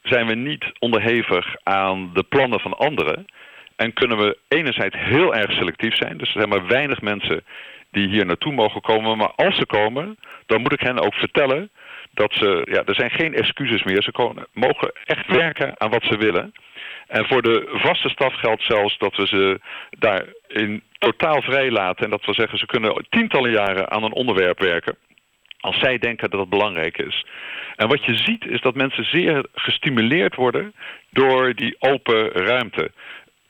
zijn 0.04 0.26
we 0.26 0.34
niet 0.34 0.64
onderhevig 0.78 1.56
aan 1.62 2.10
de 2.12 2.22
plannen 2.22 2.60
van 2.60 2.76
anderen. 2.76 3.26
En 3.76 3.92
kunnen 3.92 4.18
we 4.18 4.38
enerzijds 4.48 4.96
heel 4.98 5.34
erg 5.34 5.52
selectief 5.52 5.96
zijn. 5.96 6.18
Dus 6.18 6.28
er 6.28 6.40
zijn 6.40 6.48
maar 6.48 6.66
weinig 6.66 7.00
mensen 7.00 7.44
die 7.90 8.08
hier 8.08 8.26
naartoe 8.26 8.52
mogen 8.52 8.80
komen. 8.80 9.16
Maar 9.16 9.32
als 9.36 9.56
ze 9.56 9.66
komen, 9.66 10.18
dan 10.46 10.60
moet 10.60 10.72
ik 10.72 10.80
hen 10.80 11.00
ook 11.00 11.14
vertellen 11.14 11.70
dat 12.10 12.32
ze... 12.32 12.62
Ja, 12.70 12.82
er 12.84 12.94
zijn 12.94 13.10
geen 13.10 13.34
excuses 13.34 13.82
meer. 13.82 14.02
Ze 14.02 14.32
mogen 14.52 14.92
echt 15.04 15.26
werken 15.26 15.80
aan 15.80 15.90
wat 15.90 16.04
ze 16.04 16.16
willen. 16.16 16.52
En 17.06 17.26
voor 17.26 17.42
de 17.42 17.68
vaste 17.72 18.08
staf 18.08 18.34
geldt 18.34 18.62
zelfs 18.62 18.98
dat 18.98 19.16
we 19.16 19.26
ze 19.26 19.60
daarin 19.98 20.82
totaal 20.98 21.42
vrij 21.42 21.70
laten. 21.70 22.04
En 22.04 22.10
dat 22.10 22.24
we 22.24 22.34
zeggen, 22.34 22.58
ze 22.58 22.66
kunnen 22.66 23.06
tientallen 23.08 23.50
jaren 23.50 23.90
aan 23.90 24.02
een 24.02 24.12
onderwerp 24.12 24.58
werken 24.58 24.96
als 25.64 25.78
zij 25.78 25.98
denken 25.98 26.30
dat 26.30 26.40
het 26.40 26.48
belangrijk 26.48 26.98
is. 26.98 27.26
En 27.76 27.88
wat 27.88 28.04
je 28.04 28.14
ziet 28.14 28.46
is 28.46 28.60
dat 28.60 28.74
mensen 28.74 29.04
zeer 29.04 29.46
gestimuleerd 29.54 30.34
worden 30.34 30.74
door 31.10 31.54
die 31.54 31.76
open 31.78 32.28
ruimte. 32.28 32.90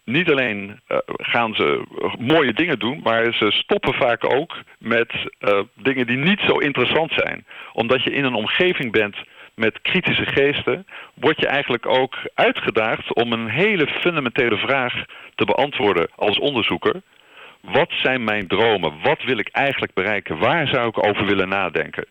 Niet 0.04 0.30
alleen 0.30 0.80
uh, 0.88 0.98
gaan 1.06 1.54
ze 1.54 1.82
mooie 2.18 2.52
dingen 2.52 2.78
doen, 2.78 3.00
maar 3.02 3.32
ze 3.32 3.50
stoppen 3.50 3.94
vaak 3.94 4.34
ook 4.34 4.56
met 4.78 5.12
uh, 5.40 5.60
dingen 5.74 6.06
die 6.06 6.16
niet 6.16 6.40
zo 6.40 6.56
interessant 6.56 7.12
zijn. 7.12 7.46
Omdat 7.72 8.02
je 8.02 8.10
in 8.10 8.24
een 8.24 8.34
omgeving 8.34 8.92
bent 8.92 9.16
met 9.54 9.80
kritische 9.82 10.26
geesten, 10.26 10.86
word 11.14 11.40
je 11.40 11.46
eigenlijk 11.46 11.86
ook 11.86 12.14
uitgedaagd 12.34 13.14
om 13.14 13.32
een 13.32 13.48
hele 13.48 13.86
fundamentele 13.86 14.56
vraag 14.56 15.04
te 15.34 15.44
beantwoorden 15.44 16.08
als 16.16 16.38
onderzoeker. 16.38 17.02
Wat 17.72 17.90
zijn 18.02 18.24
mijn 18.24 18.46
dromen? 18.46 18.92
Wat 19.02 19.22
wil 19.22 19.38
ik 19.38 19.48
eigenlijk 19.48 19.92
bereiken? 19.94 20.38
Waar 20.38 20.66
zou 20.66 20.88
ik 20.88 21.06
over 21.06 21.26
willen 21.26 21.48
nadenken? 21.48 22.06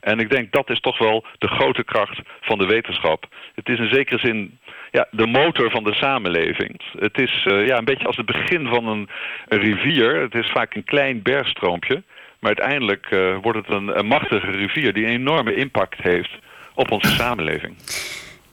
En 0.00 0.18
ik 0.18 0.30
denk 0.30 0.52
dat 0.52 0.70
is 0.70 0.80
toch 0.80 0.98
wel 0.98 1.24
de 1.38 1.48
grote 1.48 1.84
kracht 1.84 2.20
van 2.40 2.58
de 2.58 2.66
wetenschap. 2.66 3.26
Het 3.54 3.68
is 3.68 3.78
in 3.78 3.92
zekere 3.92 4.18
zin 4.18 4.58
ja, 4.90 5.06
de 5.10 5.26
motor 5.26 5.70
van 5.70 5.84
de 5.84 5.94
samenleving. 5.94 6.80
Het 6.98 7.18
is 7.18 7.46
uh, 7.48 7.66
ja, 7.66 7.78
een 7.78 7.84
beetje 7.84 8.06
als 8.06 8.16
het 8.16 8.26
begin 8.26 8.66
van 8.66 8.86
een, 8.86 9.08
rivier. 9.48 10.20
Het 10.20 10.34
is 10.34 10.50
vaak 10.50 10.74
een 10.74 10.84
klein 10.84 11.22
bergstroompje. 11.22 12.02
Maar 12.40 12.54
uiteindelijk 12.56 13.06
uh, 13.10 13.36
wordt 13.42 13.58
het 13.58 13.76
een, 13.76 13.98
een 13.98 14.06
machtige 14.06 14.50
rivier 14.50 14.92
die 14.92 15.04
een 15.04 15.12
enorme 15.12 15.54
impact 15.54 16.02
heeft 16.02 16.38
op 16.74 16.90
onze 16.90 17.08
samenleving. 17.08 17.74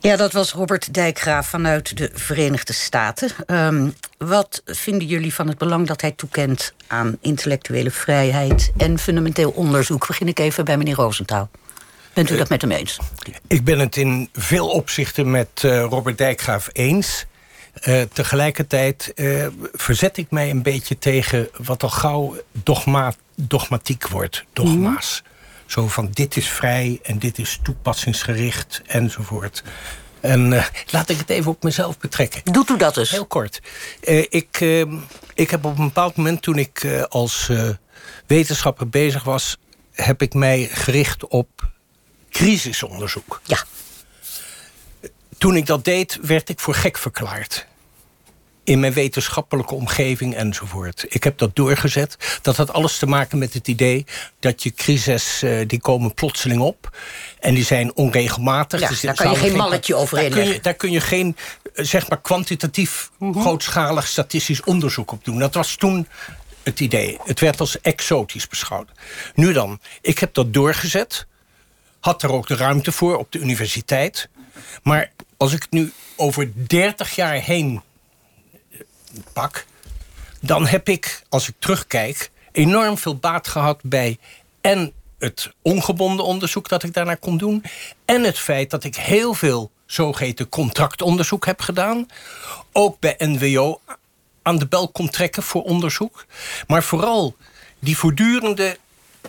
Ja, 0.02 0.16
dat 0.16 0.34
was 0.34 0.52
Robert 0.52 0.94
Dijkgraaf 0.94 1.48
vanuit 1.48 1.98
de 1.98 2.10
Verenigde 2.14 2.74
Staten. 2.74 3.30
Um, 3.48 3.94
wat 4.18 4.62
vinden 4.66 5.08
jullie 5.08 5.34
van 5.34 5.48
het 5.48 5.58
belang 5.58 5.88
dat 5.88 6.02
hij 6.02 6.12
toekent 6.12 6.74
aan 6.88 7.18
intellectuele 7.22 7.92
vrijheid 7.92 8.72
en 8.78 9.00
fundamenteel 9.00 9.50
onderzoek? 9.50 10.08
Begin 10.08 10.28
ik 10.28 10.40
even 10.40 10.66
bij 10.66 10.78
meneer 10.78 10.96
Roosentaal. 10.96 11.50
Bent 12.14 12.30
u 12.30 12.38
dat 12.38 12.50
met 12.50 12.62
hem 12.62 12.72
eens? 12.72 13.00
Ik 13.48 13.64
ben 13.64 13.80
het 13.80 13.98
in 13.98 14.30
veel 14.34 14.70
opzichten 14.70 15.32
met 15.32 15.64
uh, 15.66 15.82
Robert 15.82 16.18
Dijkgraaf 16.18 16.70
eens. 16.72 17.26
Uh, 17.88 18.02
tegelijkertijd 18.14 19.12
uh, 19.16 19.48
verzet 19.74 20.18
ik 20.18 20.32
mij 20.32 20.50
een 20.50 20.62
beetje 20.62 20.98
tegen 20.98 21.50
wat 21.58 21.84
al 21.84 21.90
gauw 21.90 22.36
dogma 22.64 23.14
dogmatiek 23.36 24.08
wordt. 24.08 24.44
Dogma's. 24.54 25.24
Zo 25.70 25.88
van 25.88 26.10
dit 26.12 26.38
is 26.38 26.50
vrij 26.50 27.00
en 27.04 27.20
dit 27.20 27.38
is 27.38 27.60
toepassingsgericht 27.64 28.82
enzovoort. 28.86 29.64
En 30.20 30.52
uh, 30.52 30.66
laat 30.90 31.10
ik 31.10 31.18
het 31.18 31.30
even 31.30 31.52
op 31.52 31.64
mezelf 31.64 31.98
betrekken. 31.98 32.42
Doet 32.44 32.70
u 32.70 32.78
dat 32.78 32.98
eens? 32.98 33.10
Heel 33.10 33.26
kort. 33.26 33.62
Uh, 34.04 34.26
ik, 34.30 34.60
uh, 34.60 34.86
ik 35.34 35.50
heb 35.50 35.66
op 35.66 35.78
een 35.78 35.86
bepaald 35.86 36.16
moment, 36.16 36.42
toen 36.42 36.58
ik 36.58 37.06
als 37.10 37.52
wetenschapper 38.28 38.90
bezig 38.90 39.24
was... 39.24 39.58
heb 39.94 40.22
ik 40.22 40.34
mij 40.34 40.70
gericht 40.72 41.28
op 41.28 41.72
crisisonderzoek. 42.30 43.42
Ja. 43.44 43.64
Toen 45.38 45.56
ik 45.56 45.66
dat 45.66 45.86
deed, 45.86 46.18
werd 46.22 46.50
ik 46.50 46.60
voor 46.60 46.74
gek 46.74 46.98
verklaard 46.98 47.68
in 48.70 48.80
mijn 48.80 48.94
wetenschappelijke 48.94 49.74
omgeving 49.76 50.36
enzovoort. 50.36 51.06
Ik 51.08 51.24
heb 51.24 51.38
dat 51.38 51.56
doorgezet. 51.56 52.40
Dat 52.42 52.58
had 52.58 52.74
alles 52.74 52.98
te 52.98 53.06
maken 53.06 53.38
met 53.38 53.54
het 53.54 53.68
idee 53.68 54.06
dat 54.40 54.64
je 54.64 54.72
crises 54.72 55.44
uh, 55.44 55.68
die 55.68 55.80
komen 55.80 56.14
plotseling 56.14 56.62
op. 56.62 56.98
En 57.40 57.54
die 57.54 57.64
zijn 57.64 57.96
onregelmatig. 57.96 58.80
Ja, 58.80 58.88
dus 58.88 59.02
daar 59.02 59.16
kan 59.16 59.32
je 59.32 59.38
geen 59.38 59.56
malletje 59.56 59.96
overheen 59.96 60.30
daar 60.30 60.40
kun, 60.40 60.54
je, 60.54 60.60
daar 60.62 60.74
kun 60.74 60.92
je 60.92 61.02
geen 61.02 61.36
eh, 61.74 61.86
zeg 61.86 62.10
maar 62.10 62.22
kwantitatief 62.22 63.10
mm 63.18 63.34
-hmm. 63.34 63.42
grootschalig 63.42 64.08
statistisch 64.08 64.64
onderzoek 64.64 65.12
op 65.12 65.26
doen. 65.26 65.40
Dat 65.40 65.54
was 65.54 65.76
toen 65.76 66.08
het 66.64 66.80
idee. 66.80 67.18
Het 67.24 67.40
werd 67.40 67.60
als 67.60 67.82
exotisch 67.82 68.48
beschouwd. 68.48 68.90
Nu 69.34 69.54
dan, 69.54 69.80
ik 70.02 70.20
heb 70.20 70.34
dat 70.34 70.54
doorgezet. 70.54 71.28
Had 72.00 72.24
er 72.24 72.32
ook 72.32 72.48
de 72.48 72.56
ruimte 72.56 72.92
voor 72.92 73.18
op 73.18 73.32
de 73.32 73.40
universiteit. 73.40 74.30
Maar 74.84 75.12
als 75.38 75.54
ik 75.54 75.62
het 75.62 75.72
nu 75.72 75.92
over 76.16 76.52
30 76.68 77.16
jaar 77.16 77.34
heen 77.34 77.82
pak... 79.34 79.66
dan 80.40 80.68
heb 80.68 80.90
ik, 80.90 81.24
als 81.30 81.48
ik 81.48 81.56
terugkijk, 81.60 82.32
enorm 82.52 82.98
veel 82.98 83.16
baat 83.16 83.48
gehad 83.48 83.80
bij... 83.84 84.18
en 84.62 84.94
het 85.20 85.52
ongebonden 85.62 86.26
onderzoek 86.26 86.70
dat 86.70 86.84
ik 86.84 86.94
daarna 86.94 87.16
kon 87.16 87.38
doen... 87.38 87.64
en 88.06 88.24
het 88.24 88.40
feit 88.40 88.70
dat 88.70 88.84
ik 88.84 88.96
heel 88.96 89.34
veel 89.34 89.72
zogeheten 89.86 90.50
contractonderzoek 90.50 91.46
heb 91.46 91.62
gedaan. 91.62 92.08
Ook 92.72 93.00
bij 93.00 93.16
NWO 93.18 93.80
aan 94.42 94.58
de 94.58 94.68
bel 94.68 94.90
kon 94.90 95.10
trekken 95.10 95.44
voor 95.44 95.64
onderzoek. 95.64 96.26
Maar 96.68 96.84
vooral 96.84 97.36
die 97.80 97.98
voortdurende 97.98 98.78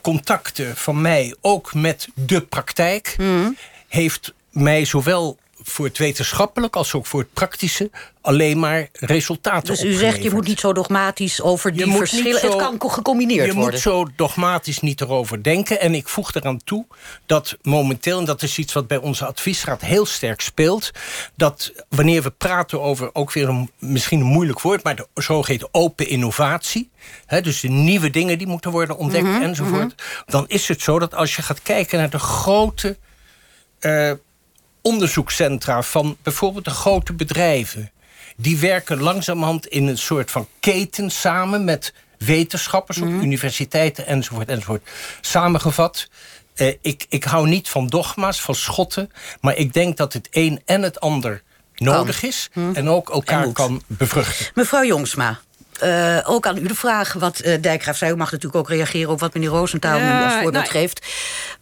contacten 0.03 0.77
van 0.77 1.01
mij... 1.01 1.35
ook 1.41 1.75
met 1.75 2.09
de 2.15 2.41
praktijk... 2.41 3.15
Mm. 3.19 3.57
heeft 3.89 4.35
mij 4.51 4.85
zowel 4.85 5.39
voor 5.63 5.87
het 5.87 5.99
wetenschappelijk 5.99 6.77
als 6.77 6.95
ook 6.95 7.07
voor 7.07 7.21
het 7.21 7.33
praktische 7.33 7.91
alleen 8.21 8.59
maar 8.59 8.89
resultaten 8.93 9.69
Dus 9.69 9.85
u 9.85 9.93
zegt 9.93 10.23
je 10.23 10.31
moet 10.31 10.47
niet 10.47 10.61
zo 10.61 10.73
dogmatisch 10.73 11.43
over 11.43 11.73
die 11.73 11.93
verschillen. 11.93 12.41
Zo, 12.41 12.47
het 12.47 12.79
kan 12.79 12.91
gecombineerd 12.91 13.47
je 13.47 13.53
worden. 13.55 13.65
Je 13.65 13.71
moet 13.71 13.81
zo 13.81 14.09
dogmatisch 14.17 14.81
niet 14.81 15.01
erover 15.01 15.43
denken. 15.43 15.81
En 15.81 15.95
ik 15.95 16.09
voeg 16.09 16.35
eraan 16.35 16.65
toe 16.65 16.87
dat 17.27 17.57
momenteel, 17.63 18.19
en 18.19 18.25
dat 18.25 18.43
is 18.43 18.59
iets 18.59 18.73
wat 18.73 18.87
bij 18.87 18.97
onze 18.97 19.27
adviesraad 19.27 19.81
heel 19.81 20.07
sterk 20.07 20.41
speelt, 20.41 20.91
dat 21.35 21.73
wanneer 21.89 22.23
we 22.23 22.31
praten 22.31 22.81
over 22.81 23.11
ook 23.13 23.33
weer 23.33 23.49
een 23.49 23.71
misschien 23.79 24.21
een 24.21 24.27
moeilijk 24.27 24.61
woord, 24.61 24.83
maar 24.83 24.97
de 24.97 25.07
zogeheten 25.15 25.69
open 25.73 26.09
innovatie. 26.09 26.91
Hè, 27.27 27.41
dus 27.41 27.61
de 27.61 27.69
nieuwe 27.69 28.11
dingen 28.11 28.39
die 28.39 28.47
moeten 28.47 28.71
worden 28.71 28.97
ontdekt 28.97 29.25
mm 29.25 29.33
-hmm, 29.35 29.43
enzovoort. 29.43 29.83
Mm 29.83 29.93
-hmm. 29.97 30.25
Dan 30.27 30.45
is 30.49 30.69
het 30.69 30.83
zo 30.83 30.99
dat 30.99 31.15
als 31.15 31.37
je 31.37 31.43
gaat 31.43 31.63
kijken 31.63 31.99
naar 31.99 32.11
de 32.11 32.19
grote. 32.19 32.97
Uh, 33.81 34.13
onderzoekscentra 34.83 35.83
van 35.83 36.17
bijvoorbeeld 36.23 36.65
de 36.65 36.71
grote 36.71 37.13
bedrijven... 37.13 37.91
die 38.37 38.59
werken 38.59 39.01
langzamerhand 39.01 39.67
in 39.67 39.87
een 39.87 39.99
soort 39.99 40.31
van 40.31 40.49
keten 40.61 41.11
samen... 41.11 41.65
met 41.65 41.95
wetenschappers 42.19 43.01
op 43.01 43.09
mm. 43.09 43.21
universiteiten 43.21 44.07
enzovoort, 44.07 44.49
enzovoort. 44.49 44.91
Samengevat, 45.21 46.09
eh, 46.55 46.75
ik, 46.81 47.07
ik 47.09 47.25
hou 47.25 47.49
niet 47.49 47.69
van 47.69 47.87
dogma's, 47.87 48.41
van 48.41 48.55
schotten... 48.55 49.11
maar 49.41 49.57
ik 49.57 49.73
denk 49.73 49.97
dat 49.97 50.13
het 50.13 50.29
een 50.31 50.61
en 50.65 50.83
het 50.83 51.01
ander 51.01 51.43
nodig 51.75 52.23
is... 52.23 52.51
Mm. 52.53 52.75
en 52.75 52.89
ook 52.89 53.11
elkaar 53.11 53.45
en 53.45 53.53
kan 53.53 53.83
bevruchten. 53.87 54.47
Mevrouw 54.55 54.85
Jongsma, 54.85 55.41
uh, 55.83 56.19
ook 56.25 56.47
aan 56.47 56.57
u 56.57 56.67
de 56.67 56.75
vraag 56.75 57.13
wat 57.13 57.45
uh, 57.45 57.55
Dijkgraaf 57.61 57.97
zei. 57.97 58.13
U 58.13 58.17
mag 58.17 58.31
natuurlijk 58.31 58.61
ook 58.61 58.69
reageren 58.69 59.11
op 59.11 59.21
wat 59.21 59.35
meneer 59.35 59.49
Roosentaal 59.49 59.99
nu 59.99 60.23
als 60.25 60.33
voorbeeld 60.33 60.53
nou, 60.53 60.67
geeft. 60.67 61.07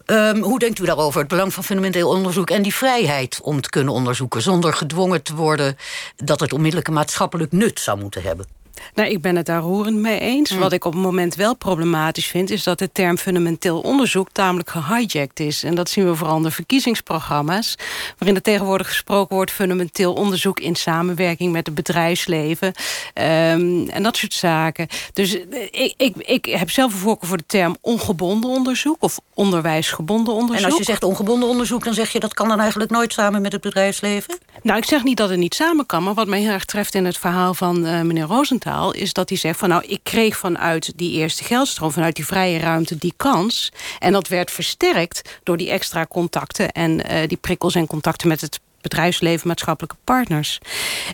Um, 0.05 0.41
hoe 0.41 0.59
denkt 0.59 0.79
u 0.79 0.85
daarover? 0.85 1.19
Het 1.19 1.29
belang 1.29 1.53
van 1.53 1.63
fundamenteel 1.63 2.09
onderzoek 2.09 2.49
en 2.49 2.61
die 2.61 2.75
vrijheid 2.75 3.39
om 3.41 3.61
te 3.61 3.69
kunnen 3.69 3.93
onderzoeken... 3.93 4.41
zonder 4.41 4.73
gedwongen 4.73 5.23
te 5.23 5.35
worden 5.35 5.77
dat 6.15 6.39
het 6.39 6.53
onmiddellijke 6.53 6.91
maatschappelijk 6.91 7.51
nut 7.51 7.79
zou 7.79 7.99
moeten 7.99 8.21
hebben? 8.21 8.58
Nou, 8.93 9.09
ik 9.09 9.21
ben 9.21 9.35
het 9.35 9.45
daar 9.45 9.61
roerend 9.61 9.97
mee 9.97 10.19
eens. 10.19 10.51
Mm. 10.51 10.59
Wat 10.59 10.71
ik 10.71 10.85
op 10.85 10.93
het 10.93 11.01
moment 11.01 11.35
wel 11.35 11.55
problematisch 11.55 12.27
vind... 12.27 12.49
is 12.49 12.63
dat 12.63 12.79
de 12.79 12.91
term 12.91 13.17
fundamenteel 13.17 13.79
onderzoek 13.79 14.29
tamelijk 14.31 14.69
gehijacked 14.69 15.39
is. 15.39 15.63
En 15.63 15.75
dat 15.75 15.89
zien 15.89 16.05
we 16.05 16.15
vooral 16.15 16.37
in 16.37 16.43
de 16.43 16.51
verkiezingsprogramma's... 16.51 17.75
waarin 18.17 18.35
er 18.35 18.41
tegenwoordig 18.41 18.87
gesproken 18.87 19.35
wordt... 19.35 19.51
fundamenteel 19.51 20.13
onderzoek 20.13 20.59
in 20.59 20.75
samenwerking 20.75 21.51
met 21.51 21.65
het 21.65 21.75
bedrijfsleven. 21.75 22.67
Um, 22.67 23.89
en 23.89 24.03
dat 24.03 24.17
soort 24.17 24.33
zaken. 24.33 24.87
Dus 25.13 25.33
ik, 25.71 25.93
ik, 25.97 26.15
ik 26.17 26.45
heb 26.45 26.71
zelf 26.71 26.93
een 26.93 26.99
voorkeur 26.99 27.29
voor 27.29 27.37
de 27.37 27.43
term 27.47 27.77
ongebonden 27.81 28.49
onderzoek... 28.49 28.97
of 28.99 29.19
onderwijsgebonden 29.33 30.33
onderzoek. 30.33 30.65
En 30.65 30.69
als 30.71 30.77
je 30.77 30.83
zegt 30.83 31.03
ongebonden 31.03 31.49
onderzoek... 31.49 31.83
dan 31.83 31.93
zeg 31.93 32.11
je 32.11 32.19
dat 32.19 32.33
kan 32.33 32.47
dan 32.47 32.59
eigenlijk 32.59 32.91
nooit 32.91 33.13
samen 33.13 33.41
met 33.41 33.51
het 33.51 33.61
bedrijfsleven? 33.61 34.37
Nou, 34.61 34.77
ik 34.77 34.85
zeg 34.85 35.03
niet 35.03 35.17
dat 35.17 35.29
het 35.29 35.39
niet 35.39 35.55
samen 35.55 35.85
kan... 35.85 36.03
maar 36.03 36.13
wat 36.13 36.27
mij 36.27 36.39
heel 36.39 36.51
erg 36.51 36.65
treft 36.65 36.95
in 36.95 37.05
het 37.05 37.17
verhaal 37.17 37.53
van 37.53 37.85
uh, 37.85 38.01
meneer 38.01 38.25
Rosenthal 38.25 38.68
is 38.91 39.13
dat 39.13 39.29
hij 39.29 39.37
zegt 39.37 39.59
van 39.59 39.69
nou, 39.69 39.83
ik 39.87 39.99
kreeg 40.03 40.37
vanuit 40.37 40.93
die 40.95 41.11
eerste 41.11 41.43
geldstroom, 41.43 41.91
vanuit 41.91 42.15
die 42.15 42.25
vrije 42.25 42.59
ruimte, 42.59 42.97
die 42.97 43.13
kans. 43.17 43.71
En 43.99 44.11
dat 44.11 44.27
werd 44.27 44.51
versterkt 44.51 45.39
door 45.43 45.57
die 45.57 45.69
extra 45.69 46.05
contacten 46.05 46.71
en 46.71 46.91
uh, 46.91 47.27
die 47.27 47.37
prikkels 47.37 47.75
en 47.75 47.87
contacten 47.87 48.27
met 48.27 48.41
het 48.41 48.59
bedrijfsleven, 48.81 49.47
maatschappelijke 49.47 49.95
partners. 50.03 50.59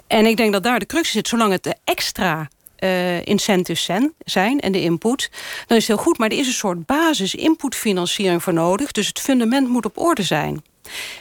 En 0.08 0.26
ik 0.26 0.38
denk 0.38 0.54
dat 0.54 0.64
daar 0.64 0.80
de 0.80 0.86
crux 0.86 1.12
zit, 1.12 1.28
zolang 1.28 1.52
het 1.52 1.64
de 1.64 1.76
extra 1.84 2.48
uh, 2.80 3.26
incentives 3.26 3.90
zijn, 4.26 4.60
en 4.60 4.72
de 4.72 4.82
input, 4.82 5.30
dan 5.68 5.78
is 5.78 5.88
het 5.88 5.96
heel 5.96 6.06
goed. 6.06 6.18
Maar 6.18 6.30
er 6.30 6.38
is 6.38 6.48
een 6.48 6.54
soort 6.54 6.86
basis-inputfinanciering 6.86 8.44
voor 8.44 8.54
nodig. 8.54 8.92
Dus 8.92 9.08
het 9.08 9.20
fundament 9.20 9.70
moet 9.70 9.86
op 9.86 9.98
orde 9.98 10.24
zijn. 10.24 10.64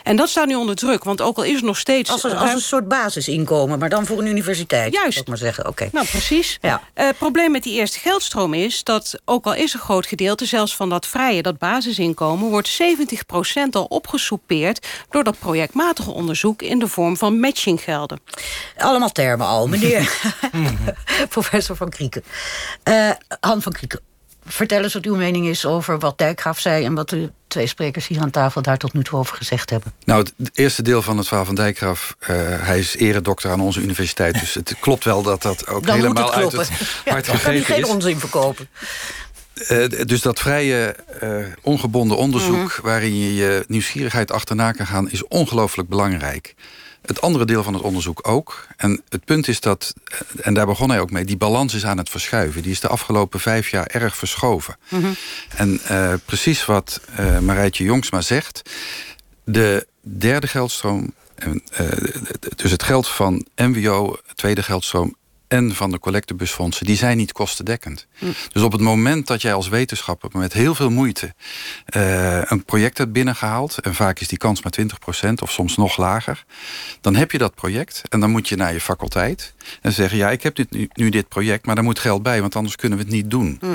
En 0.02 0.16
dat 0.16 0.28
staat 0.28 0.46
nu 0.46 0.54
onder 0.54 0.74
druk, 0.74 1.04
want 1.04 1.20
ook 1.20 1.36
al 1.36 1.42
is 1.42 1.56
er 1.56 1.64
nog 1.64 1.78
steeds... 1.78 2.10
Als 2.10 2.22
een, 2.22 2.36
als 2.36 2.52
een 2.52 2.60
soort 2.60 2.88
basisinkomen, 2.88 3.78
maar 3.78 3.88
dan 3.88 4.06
voor 4.06 4.18
een 4.18 4.26
universiteit. 4.26 4.92
Juist. 4.92 5.18
Ik 5.18 5.28
maar 5.28 5.36
zeggen. 5.36 5.68
Oké. 5.68 5.88
Nou, 5.92 6.06
precies. 6.06 6.58
Ja. 6.60 6.82
Uh, 6.94 7.06
het 7.06 7.18
probleem 7.18 7.50
met 7.50 7.62
die 7.62 7.74
eerste 7.74 7.98
geldstroom 7.98 8.54
is 8.54 8.84
dat, 8.84 9.20
ook 9.24 9.44
al 9.44 9.54
is 9.54 9.74
een 9.74 9.80
groot 9.80 10.06
gedeelte... 10.06 10.44
zelfs 10.44 10.76
van 10.76 10.88
dat 10.88 11.06
vrije, 11.06 11.42
dat 11.42 11.58
basisinkomen... 11.58 12.50
wordt 12.50 12.82
70% 12.82 13.70
al 13.70 13.84
opgesoupeerd 13.84 14.86
door 15.10 15.24
dat 15.24 15.38
projectmatige 15.38 16.10
onderzoek... 16.10 16.62
in 16.62 16.78
de 16.78 16.88
vorm 16.88 17.16
van 17.16 17.40
matchinggelden. 17.40 18.20
Allemaal 18.76 19.12
termen 19.12 19.46
al, 19.46 19.66
meneer 19.66 20.32
professor 21.28 21.76
Van 21.76 21.88
Krieken. 21.88 22.24
Uh, 22.88 23.10
Han 23.40 23.62
van 23.62 23.72
Krieken, 23.72 24.00
vertel 24.46 24.82
eens 24.82 24.94
wat 24.94 25.04
uw 25.04 25.16
mening 25.16 25.46
is 25.46 25.66
over 25.66 25.98
wat 25.98 26.18
Dijkgraaf 26.18 26.58
zei... 26.58 26.84
en 26.84 26.94
wat 26.94 27.08
de 27.08 27.30
twee 27.46 27.66
sprekers 27.66 28.06
hier 28.06 28.20
aan 28.20 28.30
tafel 28.30 28.62
daar 28.62 28.76
tot 28.78 28.92
nu 28.92 29.02
toe 29.02 29.18
over 29.18 29.36
gezegd 29.36 29.70
hebben. 29.70 29.92
Nou, 30.04 30.26
het 30.36 30.50
eerste 30.54 30.82
deel 30.82 31.02
van 31.02 31.18
het 31.18 31.26
verhaal 31.26 31.44
van 31.44 31.54
Dijkgraaf... 31.54 32.16
Uh, 32.20 32.28
hij 32.60 32.78
is 32.78 32.96
eredokter 32.96 33.50
aan 33.50 33.60
onze 33.60 33.80
universiteit... 33.80 34.40
dus 34.40 34.54
het 34.54 34.74
klopt 34.80 35.04
wel 35.04 35.22
dat 35.22 35.42
dat 35.42 35.66
ook 35.66 35.86
Dan 35.86 35.96
helemaal 35.96 36.24
het 36.24 36.34
uit 36.34 36.52
het 36.52 36.68
ja, 37.04 37.12
hart 37.12 37.26
dan 37.26 37.34
gegeven 37.34 37.64
kan 37.64 37.76
is. 37.76 37.84
geen 37.84 37.94
onzin 37.94 38.18
verkopen. 38.18 38.68
Uh, 39.70 39.88
dus 40.06 40.20
dat 40.20 40.40
vrije, 40.40 40.96
uh, 41.22 41.46
ongebonden 41.62 42.16
onderzoek... 42.16 42.54
Mm 42.54 42.60
-hmm. 42.60 42.82
waarin 42.82 43.18
je 43.18 43.34
je 43.34 43.64
nieuwsgierigheid 43.66 44.32
achterna 44.32 44.72
kan 44.72 44.86
gaan... 44.86 45.10
is 45.10 45.26
ongelooflijk 45.26 45.88
belangrijk. 45.88 46.54
Het 47.06 47.20
andere 47.20 47.44
deel 47.44 47.62
van 47.62 47.74
het 47.74 47.82
onderzoek 47.82 48.28
ook. 48.28 48.66
En 48.76 49.02
het 49.08 49.24
punt 49.24 49.48
is 49.48 49.60
dat, 49.60 49.94
en 50.40 50.54
daar 50.54 50.66
begon 50.66 50.90
hij 50.90 51.00
ook 51.00 51.10
mee... 51.10 51.24
die 51.24 51.36
balans 51.36 51.74
is 51.74 51.84
aan 51.84 51.98
het 51.98 52.10
verschuiven. 52.10 52.62
Die 52.62 52.70
is 52.70 52.80
de 52.80 52.88
afgelopen 52.88 53.40
vijf 53.40 53.70
jaar 53.70 53.86
erg 53.86 54.16
verschoven. 54.16 54.76
Mhm. 54.88 55.12
En 55.56 55.80
uh, 55.90 56.14
precies 56.24 56.64
wat 56.64 57.00
uh, 57.20 57.38
Marijtje 57.38 57.84
Jongsma 57.84 58.20
zegt... 58.20 58.70
de 59.44 59.86
derde 60.00 60.46
geldstroom... 60.46 61.12
Uh, 61.46 61.88
dus 62.56 62.70
het 62.70 62.82
geld 62.82 63.08
van 63.08 63.46
MWO, 63.56 64.16
tweede 64.34 64.62
geldstroom 64.62 65.16
en 65.48 65.74
van 65.74 65.90
de 65.90 65.98
collectebusfondsen, 65.98 66.86
die 66.86 66.96
zijn 66.96 67.16
niet 67.16 67.32
kostendekkend. 67.32 68.06
Hm. 68.18 68.26
Dus 68.52 68.62
op 68.62 68.72
het 68.72 68.80
moment 68.80 69.26
dat 69.26 69.42
jij 69.42 69.54
als 69.54 69.68
wetenschapper 69.68 70.30
met 70.32 70.52
heel 70.52 70.74
veel 70.74 70.90
moeite 70.90 71.34
uh, 71.96 72.42
een 72.44 72.64
project 72.64 72.98
hebt 72.98 73.12
binnengehaald, 73.12 73.78
en 73.78 73.94
vaak 73.94 74.20
is 74.20 74.28
die 74.28 74.38
kans 74.38 74.62
maar 74.62 74.72
20% 75.28 75.32
of 75.42 75.50
soms 75.50 75.76
nog 75.76 75.96
lager, 75.96 76.44
dan 77.00 77.14
heb 77.14 77.30
je 77.30 77.38
dat 77.38 77.54
project 77.54 78.02
en 78.08 78.20
dan 78.20 78.30
moet 78.30 78.48
je 78.48 78.56
naar 78.56 78.72
je 78.72 78.80
faculteit 78.80 79.53
en 79.80 79.92
zeggen: 79.92 80.18
Ja, 80.18 80.30
ik 80.30 80.42
heb 80.42 80.54
dit, 80.54 80.70
nu, 80.70 80.88
nu, 80.92 81.08
dit 81.08 81.28
project, 81.28 81.66
maar 81.66 81.74
daar 81.74 81.84
moet 81.84 81.98
geld 81.98 82.22
bij, 82.22 82.40
want 82.40 82.56
anders 82.56 82.76
kunnen 82.76 82.98
we 82.98 83.04
het 83.04 83.12
niet 83.12 83.30
doen. 83.30 83.58
Hm. 83.60 83.66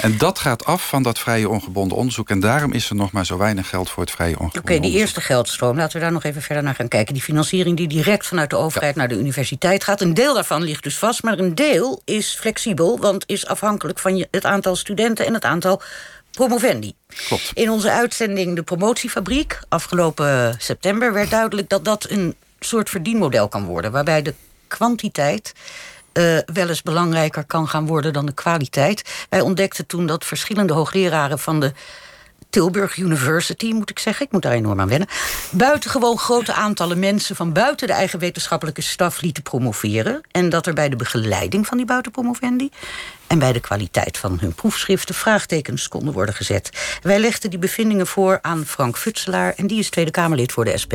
En 0.00 0.18
dat 0.18 0.38
gaat 0.38 0.64
af 0.64 0.88
van 0.88 1.02
dat 1.02 1.18
vrije 1.18 1.48
ongebonden 1.48 1.96
onderzoek 1.96 2.30
en 2.30 2.40
daarom 2.40 2.72
is 2.72 2.88
er 2.90 2.96
nog 2.96 3.12
maar 3.12 3.26
zo 3.26 3.38
weinig 3.38 3.68
geld 3.68 3.90
voor 3.90 4.02
het 4.02 4.12
vrije 4.12 4.38
ongebonden 4.38 4.74
Oké, 4.74 4.88
die 4.88 4.98
eerste 4.98 5.20
geldstroom, 5.20 5.76
laten 5.76 5.96
we 5.96 6.02
daar 6.02 6.12
nog 6.12 6.24
even 6.24 6.42
verder 6.42 6.64
naar 6.64 6.74
gaan 6.74 6.88
kijken. 6.88 7.14
Die 7.14 7.22
financiering 7.22 7.76
die 7.76 7.88
direct 7.88 8.26
vanuit 8.26 8.50
de 8.50 8.56
overheid 8.56 8.96
naar 8.96 9.08
de 9.08 9.18
universiteit 9.18 9.84
gaat, 9.84 10.00
een 10.00 10.14
deel 10.14 10.34
daarvan 10.34 10.62
ligt 10.62 10.82
dus 10.82 10.98
vast 10.98 11.22
maar 11.22 11.38
een 11.38 11.54
deel 11.54 12.02
is 12.04 12.36
flexibel, 12.40 12.98
want 12.98 13.24
is 13.26 13.46
afhankelijk 13.46 13.98
van 13.98 14.26
het 14.30 14.44
aantal 14.44 14.76
studenten 14.76 15.26
en 15.26 15.34
het 15.34 15.44
aantal 15.44 15.82
promovendi. 16.30 16.94
Klopt. 17.26 17.50
In 17.54 17.70
onze 17.70 17.90
uitzending 17.90 18.56
De 18.56 18.62
Promotiefabriek, 18.62 19.60
afgelopen 19.68 20.54
september, 20.58 21.12
werd 21.12 21.30
duidelijk 21.30 21.68
dat 21.68 21.84
dat 21.84 22.10
een 22.10 22.34
soort 22.60 22.90
verdienmodel 22.90 23.48
kan 23.48 23.64
worden, 23.64 23.92
waarbij 23.92 24.22
de 24.22 24.34
kwantiteit 24.68 25.52
uh, 26.12 26.38
wel 26.52 26.68
eens 26.68 26.82
belangrijker 26.82 27.44
kan 27.44 27.68
gaan 27.68 27.86
worden 27.86 28.12
dan 28.12 28.26
de 28.26 28.32
kwaliteit. 28.32 29.26
Wij 29.28 29.40
ontdekten 29.40 29.86
toen 29.86 30.06
dat 30.06 30.24
verschillende 30.24 30.72
hoogleraren 30.72 31.38
van 31.38 31.60
de 31.60 31.72
Tilburg 32.50 32.96
University, 32.96 33.72
moet 33.72 33.90
ik 33.90 33.98
zeggen. 33.98 34.26
Ik 34.26 34.32
moet 34.32 34.42
daar 34.42 34.52
enorm 34.52 34.80
aan 34.80 34.88
wennen. 34.88 35.08
Buitengewoon 35.50 36.18
grote 36.18 36.52
aantallen 36.52 36.98
mensen 36.98 37.36
van 37.36 37.52
buiten 37.52 37.86
de 37.86 37.92
eigen 37.92 38.18
wetenschappelijke 38.18 38.82
staf 38.82 39.20
lieten 39.20 39.42
promoveren. 39.42 40.20
En 40.30 40.48
dat 40.48 40.66
er 40.66 40.74
bij 40.74 40.88
de 40.88 40.96
begeleiding 40.96 41.66
van 41.66 41.76
die 41.76 41.86
buitenpromovendi 41.86 42.70
en 43.26 43.38
bij 43.38 43.52
de 43.52 43.60
kwaliteit 43.60 44.18
van 44.18 44.38
hun 44.40 44.54
proefschriften 44.54 45.14
vraagtekens 45.14 45.88
konden 45.88 46.12
worden 46.12 46.34
gezet. 46.34 46.70
Wij 47.02 47.18
legden 47.18 47.50
die 47.50 47.58
bevindingen 47.58 48.06
voor 48.06 48.38
aan 48.42 48.66
Frank 48.66 48.96
Futselaar 48.98 49.54
en 49.56 49.66
die 49.66 49.78
is 49.78 49.90
Tweede 49.90 50.10
Kamerlid 50.10 50.52
voor 50.52 50.64
de 50.64 50.78
SP. 50.82 50.94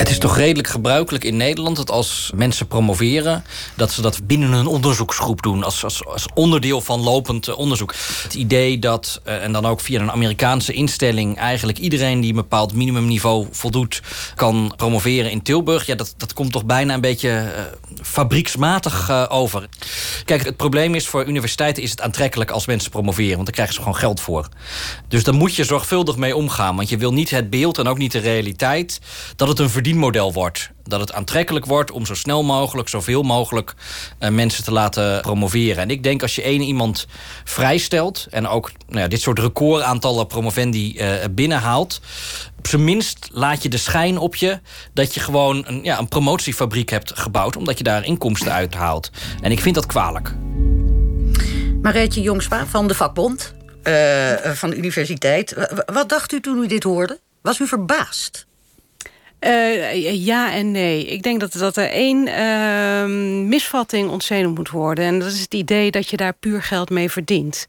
Het 0.00 0.10
is 0.10 0.18
toch 0.18 0.36
redelijk 0.36 0.68
gebruikelijk 0.68 1.24
in 1.24 1.36
Nederland 1.36 1.76
dat 1.76 1.90
als 1.90 2.30
mensen 2.34 2.66
promoveren, 2.66 3.44
dat 3.74 3.92
ze 3.92 4.02
dat 4.02 4.26
binnen 4.26 4.52
een 4.52 4.66
onderzoeksgroep 4.66 5.42
doen, 5.42 5.64
als, 5.64 5.84
als, 5.84 6.06
als 6.06 6.26
onderdeel 6.34 6.80
van 6.80 7.00
lopend 7.00 7.48
eh, 7.48 7.58
onderzoek. 7.58 7.94
Het 8.22 8.34
idee 8.34 8.78
dat, 8.78 9.20
uh, 9.26 9.44
en 9.44 9.52
dan 9.52 9.66
ook 9.66 9.80
via 9.80 10.00
een 10.00 10.10
Amerikaanse 10.10 10.72
instelling, 10.72 11.36
eigenlijk 11.36 11.78
iedereen 11.78 12.20
die 12.20 12.30
een 12.30 12.36
bepaald 12.36 12.74
minimumniveau 12.74 13.46
voldoet, 13.50 14.02
kan 14.34 14.72
promoveren 14.76 15.30
in 15.30 15.42
Tilburg, 15.42 15.86
ja, 15.86 15.94
dat, 15.94 16.14
dat 16.16 16.32
komt 16.32 16.52
toch 16.52 16.64
bijna 16.64 16.94
een 16.94 17.00
beetje 17.00 17.28
uh, 17.28 17.60
fabrieksmatig 18.02 19.28
over. 19.30 19.68
Kijk, 20.24 20.44
het 20.44 20.56
probleem 20.56 20.94
is 20.94 21.08
voor 21.08 21.26
universiteiten 21.26 21.82
is 21.82 21.90
het 21.90 22.00
aantrekkelijk 22.00 22.50
als 22.50 22.66
mensen 22.66 22.90
promoveren, 22.90 23.34
want 23.34 23.44
daar 23.44 23.54
krijgen 23.54 23.74
ze 23.74 23.80
gewoon 23.80 23.96
geld 23.96 24.20
voor. 24.20 24.48
Dus 25.08 25.24
daar 25.24 25.34
moet 25.34 25.54
je 25.54 25.64
zorgvuldig 25.64 26.16
mee 26.16 26.36
omgaan, 26.36 26.76
want 26.76 26.88
je 26.88 26.96
wil 26.96 27.12
niet 27.12 27.30
het 27.30 27.50
beeld 27.50 27.78
en 27.78 27.88
ook 27.88 27.98
niet 27.98 28.12
de 28.12 28.18
realiteit 28.18 29.00
dat 29.36 29.48
het 29.48 29.58
een 29.58 29.70
verdienmodel 29.90 30.32
wordt. 30.32 30.70
Dat 30.82 31.00
het 31.00 31.12
aantrekkelijk 31.12 31.66
wordt 31.66 31.90
om 31.90 32.06
zo 32.06 32.14
snel 32.14 32.42
mogelijk, 32.42 32.88
zoveel 32.88 33.22
mogelijk 33.22 33.74
uh, 34.20 34.28
mensen 34.28 34.64
te 34.64 34.72
laten 34.72 35.20
promoveren. 35.20 35.82
En 35.82 35.90
ik 35.90 36.02
denk 36.02 36.22
als 36.22 36.34
je 36.34 36.42
één 36.42 36.60
iemand 36.60 37.06
vrijstelt 37.44 38.26
en 38.30 38.48
ook 38.48 38.72
nou 38.88 39.00
ja, 39.00 39.08
dit 39.08 39.20
soort 39.20 39.38
recordaantallen 39.38 40.26
promovendi 40.26 40.94
uh, 40.96 41.12
binnenhaalt. 41.30 42.00
Op 42.58 42.66
zijn 42.66 42.84
minst 42.84 43.28
laat 43.32 43.62
je 43.62 43.68
de 43.68 43.76
schijn 43.76 44.18
op 44.18 44.36
je 44.36 44.60
dat 44.92 45.14
je 45.14 45.20
gewoon 45.20 45.64
een, 45.66 45.80
ja, 45.82 45.98
een 45.98 46.08
promotiefabriek 46.08 46.90
hebt 46.90 47.12
gebouwd, 47.18 47.56
omdat 47.56 47.78
je 47.78 47.84
daar 47.84 48.04
inkomsten 48.04 48.52
uithaalt. 48.52 49.10
En 49.40 49.50
ik 49.50 49.60
vind 49.60 49.74
dat 49.74 49.86
kwalijk. 49.86 50.34
Marijtje 51.82 52.20
Jongsma 52.20 52.66
van 52.66 52.88
de 52.88 52.94
vakbond 52.94 53.54
uh, 53.84 54.52
van 54.52 54.70
de 54.70 54.76
universiteit. 54.76 55.54
Wat 55.92 56.08
dacht 56.08 56.32
u 56.32 56.40
toen 56.40 56.62
u 56.62 56.66
dit 56.66 56.82
hoorde? 56.82 57.20
Was 57.42 57.58
u 57.58 57.66
verbaasd? 57.66 58.48
Uh, 59.40 60.24
ja 60.26 60.52
en 60.52 60.70
nee. 60.70 61.04
Ik 61.04 61.22
denk 61.22 61.40
dat, 61.40 61.52
dat 61.52 61.76
er 61.76 61.90
één 61.90 62.26
uh, 62.26 63.46
misvatting 63.46 64.10
ontzenuwd 64.10 64.54
moet 64.54 64.70
worden. 64.70 65.04
En 65.04 65.18
dat 65.18 65.32
is 65.32 65.40
het 65.40 65.54
idee 65.54 65.90
dat 65.90 66.08
je 66.08 66.16
daar 66.16 66.32
puur 66.32 66.62
geld 66.62 66.90
mee 66.90 67.10
verdient. 67.10 67.66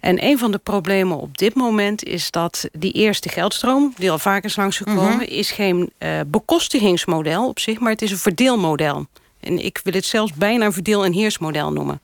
En 0.00 0.24
een 0.24 0.38
van 0.38 0.52
de 0.52 0.58
problemen 0.58 1.18
op 1.18 1.38
dit 1.38 1.54
moment 1.54 2.04
is 2.04 2.30
dat 2.30 2.68
die 2.72 2.92
eerste 2.92 3.28
geldstroom... 3.28 3.92
die 3.96 4.10
al 4.10 4.18
vaker 4.18 4.44
is 4.44 4.56
langsgekomen, 4.56 5.02
mm 5.02 5.10
-hmm. 5.10 5.20
is 5.20 5.50
geen 5.50 5.92
uh, 5.98 6.20
bekostigingsmodel 6.26 7.48
op 7.48 7.58
zich... 7.58 7.78
maar 7.78 7.92
het 7.92 8.02
is 8.02 8.10
een 8.10 8.16
verdeelmodel. 8.16 9.06
En 9.44 9.64
ik 9.64 9.80
wil 9.82 9.92
het 9.92 10.04
zelfs 10.04 10.32
bijna 10.32 10.64
een 10.64 10.72
verdeel- 10.72 11.04
en 11.04 11.12
heersmodel 11.12 11.72
noemen. 11.72 12.00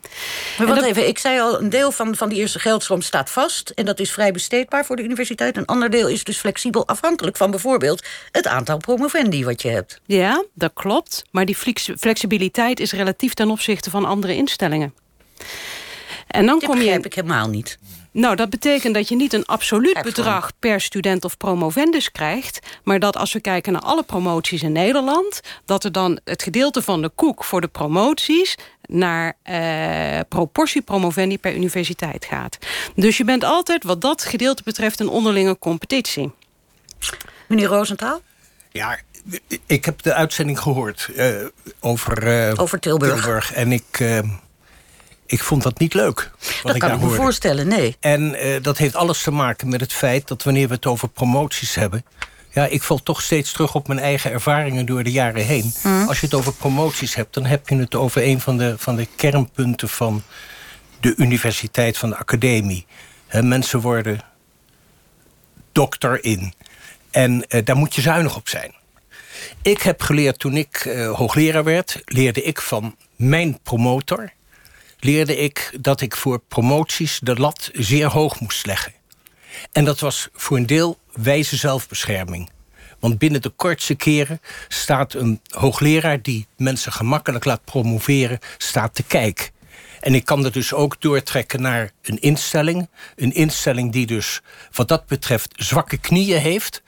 Maar 0.58 0.66
wat 0.66 0.82
even, 0.82 1.08
ik 1.08 1.18
zei 1.18 1.40
al, 1.40 1.60
een 1.60 1.70
deel 1.70 1.92
van, 1.92 2.16
van 2.16 2.28
die 2.28 2.38
eerste 2.38 2.58
geldstroom 2.58 3.02
staat 3.02 3.30
vast... 3.30 3.70
en 3.70 3.84
dat 3.84 4.00
is 4.00 4.12
vrij 4.12 4.32
besteedbaar 4.32 4.84
voor 4.84 4.96
de 4.96 5.02
universiteit. 5.02 5.56
Een 5.56 5.66
ander 5.66 5.90
deel 5.90 6.08
is 6.08 6.24
dus 6.24 6.38
flexibel 6.38 6.86
afhankelijk 6.86 7.36
van 7.36 7.50
bijvoorbeeld... 7.50 8.06
het 8.32 8.46
aantal 8.46 8.76
promovendi 8.76 9.44
wat 9.44 9.62
je 9.62 9.68
hebt. 9.68 10.00
Ja, 10.06 10.44
dat 10.54 10.70
klopt. 10.74 11.22
Maar 11.30 11.44
die 11.44 11.56
flexibiliteit 11.98 12.80
is 12.80 12.92
relatief 12.92 13.34
ten 13.34 13.50
opzichte 13.50 13.90
van 13.90 14.04
andere 14.04 14.36
instellingen. 14.36 14.94
En 16.26 16.46
dan 16.46 16.60
kom 16.60 16.80
je... 16.80 16.90
ik 16.90 17.14
helemaal 17.14 17.48
niet. 17.48 17.78
Nou, 18.12 18.36
dat 18.36 18.50
betekent 18.50 18.94
dat 18.94 19.08
je 19.08 19.16
niet 19.16 19.32
een 19.32 19.46
absoluut 19.46 20.02
bedrag 20.02 20.50
per 20.58 20.80
student 20.80 21.24
of 21.24 21.36
promovendus 21.36 22.12
krijgt. 22.12 22.58
Maar 22.84 22.98
dat 22.98 23.16
als 23.16 23.32
we 23.32 23.40
kijken 23.40 23.72
naar 23.72 23.82
alle 23.82 24.02
promoties 24.02 24.62
in 24.62 24.72
Nederland. 24.72 25.40
dat 25.64 25.84
er 25.84 25.92
dan 25.92 26.20
het 26.24 26.42
gedeelte 26.42 26.82
van 26.82 27.02
de 27.02 27.08
koek 27.08 27.44
voor 27.44 27.60
de 27.60 27.68
promoties. 27.68 28.54
naar 28.82 29.36
eh, 29.42 30.20
proportie 30.28 30.82
promovendi 30.82 31.38
per 31.38 31.54
universiteit 31.54 32.24
gaat. 32.24 32.58
Dus 32.94 33.16
je 33.16 33.24
bent 33.24 33.44
altijd, 33.44 33.84
wat 33.84 34.00
dat 34.00 34.24
gedeelte 34.24 34.62
betreft, 34.62 35.00
een 35.00 35.08
onderlinge 35.08 35.58
competitie. 35.58 36.32
Meneer 37.48 37.66
Roosentaal? 37.66 38.20
Ja, 38.72 38.98
ik 39.66 39.84
heb 39.84 40.02
de 40.02 40.14
uitzending 40.14 40.60
gehoord 40.60 41.10
uh, 41.16 41.44
over, 41.80 42.48
uh, 42.48 42.60
over 42.60 42.80
Tilburg. 42.80 43.14
Tilburg. 43.14 43.52
En 43.52 43.72
ik. 43.72 44.00
Uh, 44.00 44.18
ik 45.30 45.42
vond 45.42 45.62
dat 45.62 45.78
niet 45.78 45.94
leuk. 45.94 46.30
Dat 46.62 46.78
kan 46.78 46.92
ik 46.92 47.00
me 47.00 47.08
voorstellen, 47.08 47.68
nee. 47.68 47.96
En 48.00 48.46
uh, 48.46 48.62
dat 48.62 48.78
heeft 48.78 48.94
alles 48.94 49.22
te 49.22 49.30
maken 49.30 49.68
met 49.68 49.80
het 49.80 49.92
feit 49.92 50.28
dat 50.28 50.42
wanneer 50.42 50.68
we 50.68 50.74
het 50.74 50.86
over 50.86 51.08
promoties 51.08 51.74
hebben... 51.74 52.04
Ja, 52.52 52.66
ik 52.66 52.82
val 52.82 53.02
toch 53.02 53.22
steeds 53.22 53.52
terug 53.52 53.74
op 53.74 53.88
mijn 53.88 53.98
eigen 53.98 54.30
ervaringen 54.30 54.86
door 54.86 55.02
de 55.02 55.10
jaren 55.10 55.44
heen. 55.44 55.74
Mm. 55.82 56.08
Als 56.08 56.20
je 56.20 56.26
het 56.26 56.34
over 56.34 56.52
promoties 56.52 57.14
hebt, 57.14 57.34
dan 57.34 57.44
heb 57.44 57.68
je 57.68 57.76
het 57.76 57.94
over 57.94 58.22
een 58.22 58.40
van 58.40 58.58
de, 58.58 58.74
van 58.78 58.96
de 58.96 59.06
kernpunten 59.16 59.88
van 59.88 60.22
de 61.00 61.14
universiteit, 61.16 61.98
van 61.98 62.08
de 62.08 62.16
academie. 62.16 62.86
He, 63.26 63.42
mensen 63.42 63.80
worden 63.80 64.20
dokter 65.72 66.24
in. 66.24 66.54
En 67.10 67.44
uh, 67.48 67.64
daar 67.64 67.76
moet 67.76 67.94
je 67.94 68.00
zuinig 68.00 68.36
op 68.36 68.48
zijn. 68.48 68.74
Ik 69.62 69.82
heb 69.82 70.02
geleerd 70.02 70.38
toen 70.38 70.56
ik 70.56 70.84
uh, 70.84 71.12
hoogleraar 71.12 71.64
werd, 71.64 72.02
leerde 72.04 72.42
ik 72.42 72.60
van 72.60 72.96
mijn 73.16 73.58
promotor 73.62 74.32
leerde 75.00 75.36
ik 75.36 75.78
dat 75.80 76.00
ik 76.00 76.16
voor 76.16 76.40
promoties 76.48 77.20
de 77.22 77.34
lat 77.34 77.70
zeer 77.72 78.06
hoog 78.06 78.40
moest 78.40 78.66
leggen. 78.66 78.92
En 79.72 79.84
dat 79.84 80.00
was 80.00 80.28
voor 80.32 80.56
een 80.56 80.66
deel 80.66 80.98
wijze 81.12 81.56
zelfbescherming. 81.56 82.50
Want 82.98 83.18
binnen 83.18 83.42
de 83.42 83.48
kortste 83.48 83.94
keren 83.94 84.40
staat 84.68 85.14
een 85.14 85.40
hoogleraar... 85.48 86.22
die 86.22 86.46
mensen 86.56 86.92
gemakkelijk 86.92 87.44
laat 87.44 87.64
promoveren, 87.64 88.38
staat 88.58 88.94
te 88.94 89.02
kijken. 89.02 89.48
En 90.00 90.14
ik 90.14 90.24
kan 90.24 90.42
dat 90.42 90.52
dus 90.52 90.72
ook 90.72 91.00
doortrekken 91.00 91.62
naar 91.62 91.90
een 92.02 92.20
instelling. 92.20 92.88
Een 93.16 93.32
instelling 93.32 93.92
die 93.92 94.06
dus 94.06 94.40
wat 94.72 94.88
dat 94.88 95.06
betreft 95.06 95.52
zwakke 95.56 95.98
knieën 95.98 96.40
heeft 96.40 96.82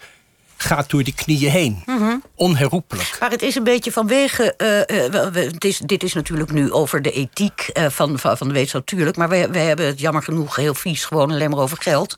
gaat 0.63 0.91
door 0.91 1.03
die 1.03 1.15
knieën 1.15 1.51
heen. 1.51 1.83
Mm 1.87 2.23
Onherroepelijk. 2.35 3.17
Maar 3.21 3.31
het 3.31 3.43
is 3.43 3.55
een 3.55 3.65
beetje 3.65 3.93
vanwege... 3.93 4.55
Uh, 4.59 4.99
uh, 4.99 5.35
het 5.35 5.65
is, 5.65 5.79
dit 5.79 6.03
is 6.03 6.13
natuurlijk 6.13 6.53
nu 6.53 6.73
over 6.73 7.03
de 7.03 7.13
ethiek 7.13 7.71
uh, 7.75 7.87
van, 7.89 8.19
van, 8.19 8.37
van 8.37 8.47
de 8.47 8.53
wetenschap, 8.53 8.81
natuurlijk. 8.81 9.17
Maar 9.17 9.29
wij, 9.29 9.51
wij 9.51 9.65
hebben 9.65 9.87
het 9.87 10.01
jammer 10.01 10.23
genoeg 10.23 10.57
heel 10.57 10.75
vies 10.75 11.05
gewoon 11.05 11.31
alleen 11.31 11.51
maar 11.51 11.59
over 11.59 11.77
geld. 11.81 12.17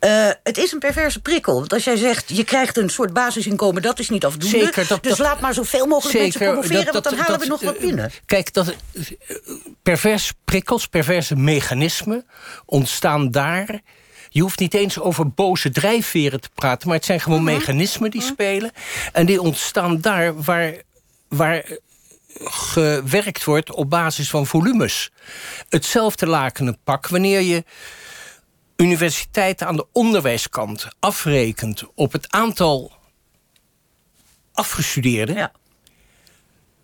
Uh, 0.00 0.30
het 0.42 0.58
is 0.58 0.72
een 0.72 0.78
perverse 0.78 1.20
prikkel. 1.20 1.54
Want 1.54 1.72
als 1.72 1.84
jij 1.84 1.96
zegt, 1.96 2.36
je 2.36 2.44
krijgt 2.44 2.76
een 2.76 2.88
soort 2.88 3.12
basisinkomen... 3.12 3.82
dat 3.82 3.98
is 3.98 4.08
niet 4.08 4.24
afdoende. 4.24 4.58
Zeker, 4.58 4.86
dat, 4.86 5.02
dus 5.02 5.16
dat, 5.16 5.26
laat 5.26 5.40
maar 5.40 5.54
zoveel 5.54 5.86
mogelijk 5.86 6.18
zeker, 6.18 6.40
mensen 6.40 6.52
promoveren... 6.52 6.84
Dat, 6.84 6.92
want 6.92 7.04
dan 7.04 7.26
halen 7.26 7.40
we 7.40 7.46
nog 7.46 7.62
wat 7.62 7.78
binnen. 7.78 8.10
Kijk, 8.26 8.52
dat, 8.52 8.74
perverse 9.82 10.32
prikkels, 10.44 10.86
perverse 10.86 11.36
mechanismen... 11.36 12.26
ontstaan 12.64 13.30
daar 13.30 13.80
Je 14.36 14.42
hoeft 14.42 14.58
niet 14.58 14.74
eens 14.74 14.98
over 14.98 15.30
boze 15.30 15.70
drijfveren 15.70 16.40
te 16.40 16.48
praten... 16.54 16.88
maar 16.88 16.96
het 16.96 17.04
zijn 17.04 17.20
gewoon 17.20 17.42
mhm. 17.42 17.52
mechanismen 17.52 18.10
die 18.10 18.20
mhm. 18.20 18.30
spelen. 18.30 18.70
En 19.12 19.26
die 19.26 19.40
ontstaan 19.40 20.00
daar 20.00 20.42
waar, 20.42 20.74
waar 21.28 21.64
gewerkt 22.44 23.44
wordt 23.44 23.72
op 23.72 23.90
basis 23.90 24.30
van 24.30 24.46
volumes. 24.46 25.10
Hetzelfde 25.68 26.26
lakenen 26.26 26.78
pak 26.84 27.08
wanneer 27.08 27.40
je 27.40 27.64
universiteiten 28.76 29.66
aan 29.66 29.76
de 29.76 29.86
onderwijskant 29.92 30.88
afrekent 31.00 31.82
op 31.94 32.12
het 32.12 32.30
aantal 32.30 32.92
afgestudeerden. 34.52 35.36
Ja. 35.36 35.52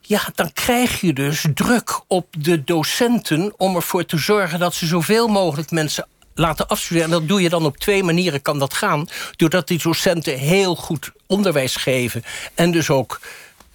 Ja, 0.01 0.29
dan 0.35 0.53
krijg 0.53 1.01
je 1.01 1.13
dus 1.13 1.47
druk 1.55 2.01
op 2.07 2.27
de 2.39 2.65
docenten 2.65 3.55
om 3.57 3.77
ervoor 3.77 4.05
te 4.05 4.19
zorgen 4.19 4.59
dat 4.59 4.75
ze 4.75 4.87
zoveel 4.87 5.29
mogelijk 5.29 5.71
mensen 5.71 6.07
laten 6.35 6.69
afstuderen. 6.69 7.13
En 7.13 7.19
dat 7.19 7.29
doe 7.29 7.43
je 7.43 7.49
dan 7.49 7.65
op 7.65 7.77
twee 7.77 8.03
manieren 8.03 8.43
kan 8.43 8.59
dat 8.59 8.75
gaan. 8.75 9.09
Doordat 9.37 9.69
die 9.69 9.81
docenten 9.83 10.39
heel 10.39 10.75
goed 10.75 11.11
onderwijs 11.27 11.77
geven 11.77 12.23
en 12.55 12.71
dus 12.71 12.91
ook 12.91 13.21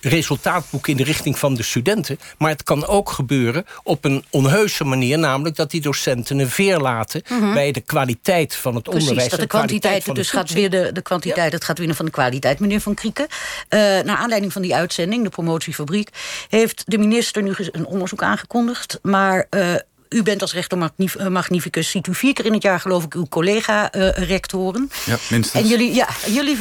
resultaatboek 0.01 0.87
in 0.87 0.97
de 0.97 1.03
richting 1.03 1.39
van 1.39 1.55
de 1.55 1.63
studenten. 1.63 2.19
Maar 2.37 2.49
het 2.49 2.63
kan 2.63 2.85
ook 2.85 3.09
gebeuren 3.09 3.65
op 3.83 4.05
een 4.05 4.25
onheuse 4.29 4.83
manier. 4.83 5.19
Namelijk 5.19 5.55
dat 5.55 5.71
die 5.71 5.81
docenten 5.81 6.39
een 6.39 6.49
veer 6.49 6.79
laten 6.79 7.21
mhm. 7.29 7.53
bij 7.53 7.71
de 7.71 7.81
kwaliteit 7.81 8.55
van 8.55 8.75
het 8.75 8.83
Precies, 8.83 9.01
onderwijs. 9.01 9.29
dat 9.29 9.39
de 9.39 9.47
kwantiteit 9.47 10.15
dus 10.15 10.29
gaat 10.29 10.51
weer 10.51 10.69
de, 10.69 10.89
de 10.93 11.01
kwantiteit, 11.01 11.51
het 11.51 11.63
gaat 11.63 11.77
winnen 11.77 11.95
van 11.95 12.05
de 12.05 12.11
kwaliteit. 12.11 12.59
Meneer 12.59 12.81
Van 12.81 12.93
Krieken, 12.93 13.27
uh, 13.29 13.79
naar 13.79 14.17
aanleiding 14.17 14.53
van 14.53 14.61
die 14.61 14.75
uitzending, 14.75 15.23
de 15.23 15.29
promotiefabriek, 15.29 16.09
heeft 16.49 16.83
de 16.85 16.97
minister 16.97 17.43
nu 17.43 17.53
een 17.71 17.85
onderzoek 17.85 18.23
aangekondigd. 18.23 18.99
Maar 19.01 19.47
uh, 19.49 19.75
u 20.09 20.23
bent 20.23 20.41
als 20.41 20.53
rector 20.53 20.91
eh, 20.97 21.27
magnificus, 21.27 21.89
ziet 21.89 22.07
u 22.07 22.15
vier 22.15 22.33
keer 22.33 22.45
in 22.45 22.53
het 22.53 22.61
jaar 22.61 22.79
geloof 22.79 23.03
ik 23.03 23.13
uw 23.13 23.25
collega-rectoren. 23.29 24.89
Uh, 24.91 25.05
ja, 25.05 25.17
minstens. 25.29 25.63
En 25.63 25.69
jullie, 25.69 25.93
ja, 25.93 26.07
jullie, 26.25 26.57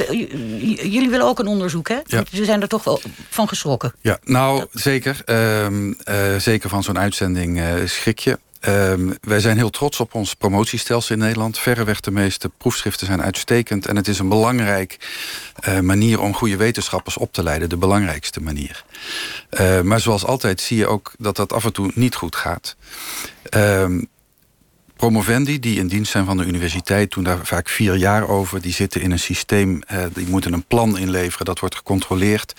jullie 0.91 1.11
willen 1.11 1.27
ook 1.27 1.39
een 1.39 1.47
onderzoek, 1.47 1.89
hè? 1.89 1.99
Ja. 2.07 2.25
Ze 2.33 2.45
zijn 2.45 2.63
er 2.63 2.69
toch 2.69 2.85
wel 2.85 3.01
van 3.29 3.49
geschrokken. 3.49 3.95
Ja, 4.01 4.19
nou 4.25 4.67
zeker. 4.73 5.23
Uh, 5.27 5.67
zeker 6.39 6.69
van 6.69 6.83
zo'n 6.83 6.99
uitzending 6.99 7.61
schrik 7.85 8.19
je. 8.19 8.39
Ehm, 8.67 9.13
wij 9.21 9.41
zijn 9.41 9.57
heel 9.57 9.71
trots 9.71 10.01
op 10.01 10.15
ons 10.15 10.35
promotiestelsel 10.35 11.15
in 11.15 11.21
Nederland. 11.21 11.59
Verreweg 11.59 12.01
de 12.01 12.11
meeste 12.11 12.49
proefschriften 12.59 13.07
zijn 13.07 13.23
uitstekend. 13.23 13.87
En 13.87 13.97
het 13.97 14.09
is 14.09 14.19
een 14.19 14.29
belangrijk 14.29 14.99
uh, 15.69 15.81
manier 15.81 16.21
om 16.21 16.35
goede 16.35 16.57
wetenschappers 16.57 17.17
op 17.17 17.33
te 17.33 17.43
leiden. 17.43 17.69
De 17.69 17.77
belangrijkste 17.77 18.41
manier. 18.41 18.85
Uh, 19.51 19.81
maar 19.81 20.01
zoals 20.01 20.25
altijd 20.25 20.61
zie 20.61 20.77
je 20.77 20.87
ook 20.87 21.13
dat 21.19 21.37
dat 21.37 21.53
af 21.53 21.65
en 21.65 21.73
toe 21.73 21.91
niet 21.95 22.15
goed 22.15 22.37
gaat. 22.37 22.77
Ehm, 23.49 24.03
promovendi 24.97 25.61
die 25.61 25.79
in 25.79 25.87
dienst 25.87 26.11
zijn 26.11 26.25
van 26.25 26.37
de 26.37 26.45
universiteit... 26.45 27.11
doen 27.11 27.25
daar 27.25 27.47
vaak 27.47 27.69
vier 27.69 27.97
jaar 27.97 28.29
over. 28.29 28.61
Die 28.61 28.73
zitten 28.73 29.01
in 29.01 29.11
een 29.11 29.19
systeem, 29.19 29.83
uh, 29.93 30.05
die 30.13 30.27
moeten 30.27 30.53
een 30.53 30.65
plan 30.65 30.99
inleveren. 30.99 31.47
Dat 31.47 31.59
wordt 31.59 31.75
gecontroleerd 31.75 32.55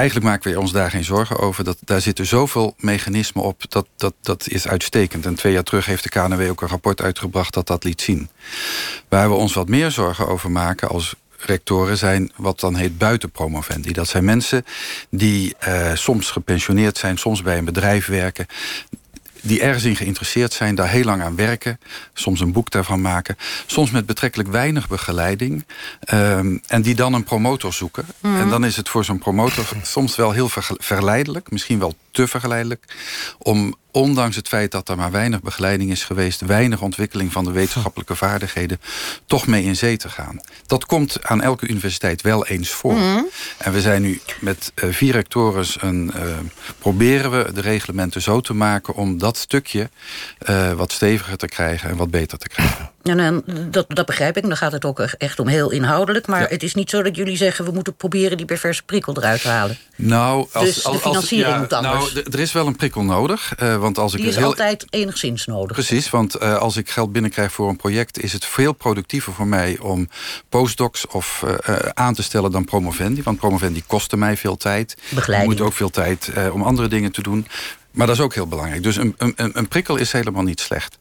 eigenlijk 0.00 0.30
maken 0.30 0.52
we 0.52 0.60
ons 0.60 0.72
daar 0.72 0.90
geen 0.90 1.04
zorgen 1.04 1.38
over. 1.38 1.64
Dat, 1.64 1.76
daar 1.84 2.00
zitten 2.00 2.26
zoveel 2.26 2.74
mechanismen 2.78 3.44
op, 3.44 3.70
dat, 3.70 3.86
dat, 3.96 4.14
dat 4.20 4.48
is 4.48 4.68
uitstekend. 4.68 5.26
En 5.26 5.34
twee 5.34 5.52
jaar 5.52 5.62
terug 5.62 5.86
heeft 5.86 6.02
de 6.02 6.08
KNW 6.08 6.50
ook 6.50 6.62
een 6.62 6.68
rapport 6.68 7.00
uitgebracht 7.00 7.54
dat 7.54 7.66
dat 7.66 7.84
liet 7.84 8.00
zien. 8.00 8.28
Waar 9.08 9.28
we 9.28 9.34
ons 9.34 9.54
wat 9.54 9.68
meer 9.68 9.90
zorgen 9.90 10.28
over 10.28 10.50
maken 10.50 10.88
als 10.88 11.14
rectoren 11.38 11.96
zijn 11.96 12.32
wat 12.36 12.60
dan 12.60 12.76
heet 12.76 12.98
buitenpromovendi. 12.98 13.92
Dat 13.92 14.08
zijn 14.08 14.24
mensen 14.24 14.64
die 15.10 15.54
uh, 15.68 15.94
soms 15.94 16.30
gepensioneerd 16.30 16.98
zijn, 16.98 17.18
soms 17.18 17.42
bij 17.42 17.58
een 17.58 17.64
bedrijf 17.64 18.06
werken 18.06 18.46
die 19.42 19.60
ergens 19.60 19.84
in 19.84 19.96
geïnteresseerd 19.96 20.52
zijn, 20.52 20.74
daar 20.74 20.88
heel 20.88 21.04
lang 21.04 21.22
aan 21.22 21.36
werken. 21.36 21.80
Soms 22.14 22.40
een 22.40 22.52
boek 22.52 22.70
daarvan 22.70 23.00
maken. 23.00 23.36
Soms 23.66 23.90
met 23.90 24.06
betrekkelijk 24.06 24.48
weinig 24.48 24.88
begeleiding. 24.88 25.64
Ehm, 26.00 26.56
en 26.66 26.82
die 26.82 26.94
dan 26.94 27.12
een 27.12 27.24
promotor 27.24 27.72
zoeken. 27.72 28.06
Mhm. 28.20 28.36
En 28.36 28.48
dan 28.48 28.64
is 28.64 28.76
het 28.76 28.88
voor 28.88 29.04
zo'n 29.04 29.18
promotor 29.18 29.64
soms 29.82 30.16
wel 30.16 30.30
heel 30.30 30.48
verleidelijk. 30.78 31.50
Misschien 31.50 31.78
wel 31.78 31.94
te 32.10 32.26
vergelijkelijk. 32.26 32.84
Om 33.38 33.74
ondanks 33.92 34.36
het 34.36 34.48
feit 34.48 34.70
dat 34.70 34.88
er 34.88 34.96
maar 34.96 35.10
weinig 35.10 35.42
begeleiding 35.42 35.90
is 35.90 36.04
geweest... 36.04 36.40
weinig 36.40 36.82
ontwikkeling 36.82 37.32
van 37.32 37.44
de 37.44 37.50
wetenschappelijke 37.50 38.16
vaardigheden... 38.16 38.80
toch 39.26 39.46
mee 39.46 39.64
in 39.64 39.76
zee 39.76 39.96
te 39.96 40.08
gaan. 40.08 40.40
Dat 40.66 40.86
komt 40.86 41.24
aan 41.24 41.42
elke 41.42 41.68
universiteit 41.68 42.22
wel 42.22 42.46
eens 42.46 42.70
voor. 42.70 42.94
Mhm. 42.94 43.22
En 43.58 43.72
we 43.72 43.80
zijn 43.80 44.02
nu 44.02 44.20
met 44.40 44.72
uh, 44.74 44.92
vier 44.92 45.12
rectores... 45.12 45.76
Een, 45.80 46.12
uh, 46.16 46.22
proberen 46.78 47.30
we 47.30 47.52
de 47.52 47.60
reglementen 47.60 48.22
zo 48.22 48.40
te 48.40 48.54
maken... 48.54 48.94
om 48.94 49.18
dat 49.18 49.36
stukje 49.36 49.90
uh, 50.48 50.72
wat 50.72 50.92
steviger 50.92 51.36
te 51.36 51.46
krijgen 51.46 51.90
en 51.90 51.96
wat 51.96 52.10
beter 52.10 52.38
te 52.38 52.48
krijgen. 52.48 52.90
En, 53.02 53.44
dat, 53.70 53.86
dat 53.88 54.06
begrijp 54.06 54.36
ik. 54.36 54.42
Dan 54.42 54.56
gaat 54.56 54.72
het 54.72 54.84
ook 54.84 55.00
echt 55.00 55.38
om 55.38 55.48
heel 55.48 55.70
inhoudelijk. 55.70 56.26
Maar 56.26 56.48
het 56.48 56.62
is 56.62 56.74
niet 56.74 56.90
zo 56.90 57.02
dat 57.02 57.16
jullie 57.16 57.36
zeggen... 57.36 57.64
we 57.64 57.70
moeten 57.70 57.94
proberen 57.94 58.36
die 58.36 58.46
perverse 58.46 58.82
prikkel 58.82 59.16
eruit 59.16 59.42
te 59.42 59.48
halen. 59.48 59.78
Nou, 59.96 60.46
als, 60.52 60.64
dus 60.64 60.82
de 60.82 60.98
financiering 60.98 61.58
moet 61.58 61.72
anders. 61.72 62.12
Nou, 62.14 62.26
er 62.30 62.38
is 62.38 62.52
wel 62.52 62.66
een 62.66 62.76
prikkel 62.76 63.02
nodig. 63.02 63.52
Uh, 63.62 63.76
want 63.76 63.98
als 63.98 64.12
die 64.12 64.20
ik 64.20 64.26
is 64.26 64.36
heel... 64.36 64.44
altijd 64.44 64.86
enigszins 64.90 65.46
nodig. 65.46 65.72
Precies, 65.72 66.10
want 66.10 66.42
uh, 66.42 66.58
als 66.58 66.76
ik 66.76 66.90
geld 66.90 67.12
binnenkrijg 67.12 67.52
voor 67.52 67.68
een 67.68 67.76
project... 67.76 68.22
is 68.22 68.32
het 68.32 68.44
veel 68.44 68.72
productiever 68.72 69.32
voor 69.32 69.46
mij 69.46 69.78
om 69.78 70.08
postdocs 70.48 71.06
of, 71.06 71.44
uh, 71.44 71.76
aan 71.94 72.14
te 72.14 72.22
stellen 72.22 72.50
dan 72.50 72.64
promovendi. 72.64 73.22
Want 73.22 73.38
promovendi 73.38 73.82
kostte 73.86 74.16
mij 74.16 74.36
veel 74.36 74.56
tijd. 74.56 74.96
Begeleiding. 75.08 75.52
Je 75.52 75.58
moet 75.58 75.66
ook 75.66 75.76
veel 75.76 75.90
tijd 75.90 76.30
om 76.52 76.62
andere 76.62 76.88
dingen 76.88 77.12
te 77.12 77.22
doen. 77.22 77.46
Maar 77.90 78.06
dat 78.06 78.16
is 78.16 78.22
ook 78.22 78.34
heel 78.34 78.46
belangrijk. 78.46 78.82
Dus 78.82 78.96
een, 78.96 79.14
een, 79.16 79.34
een 79.36 79.68
prikkel 79.68 79.96
is 79.96 80.12
helemaal 80.12 80.42
niet 80.42 80.60
slecht 80.60 80.98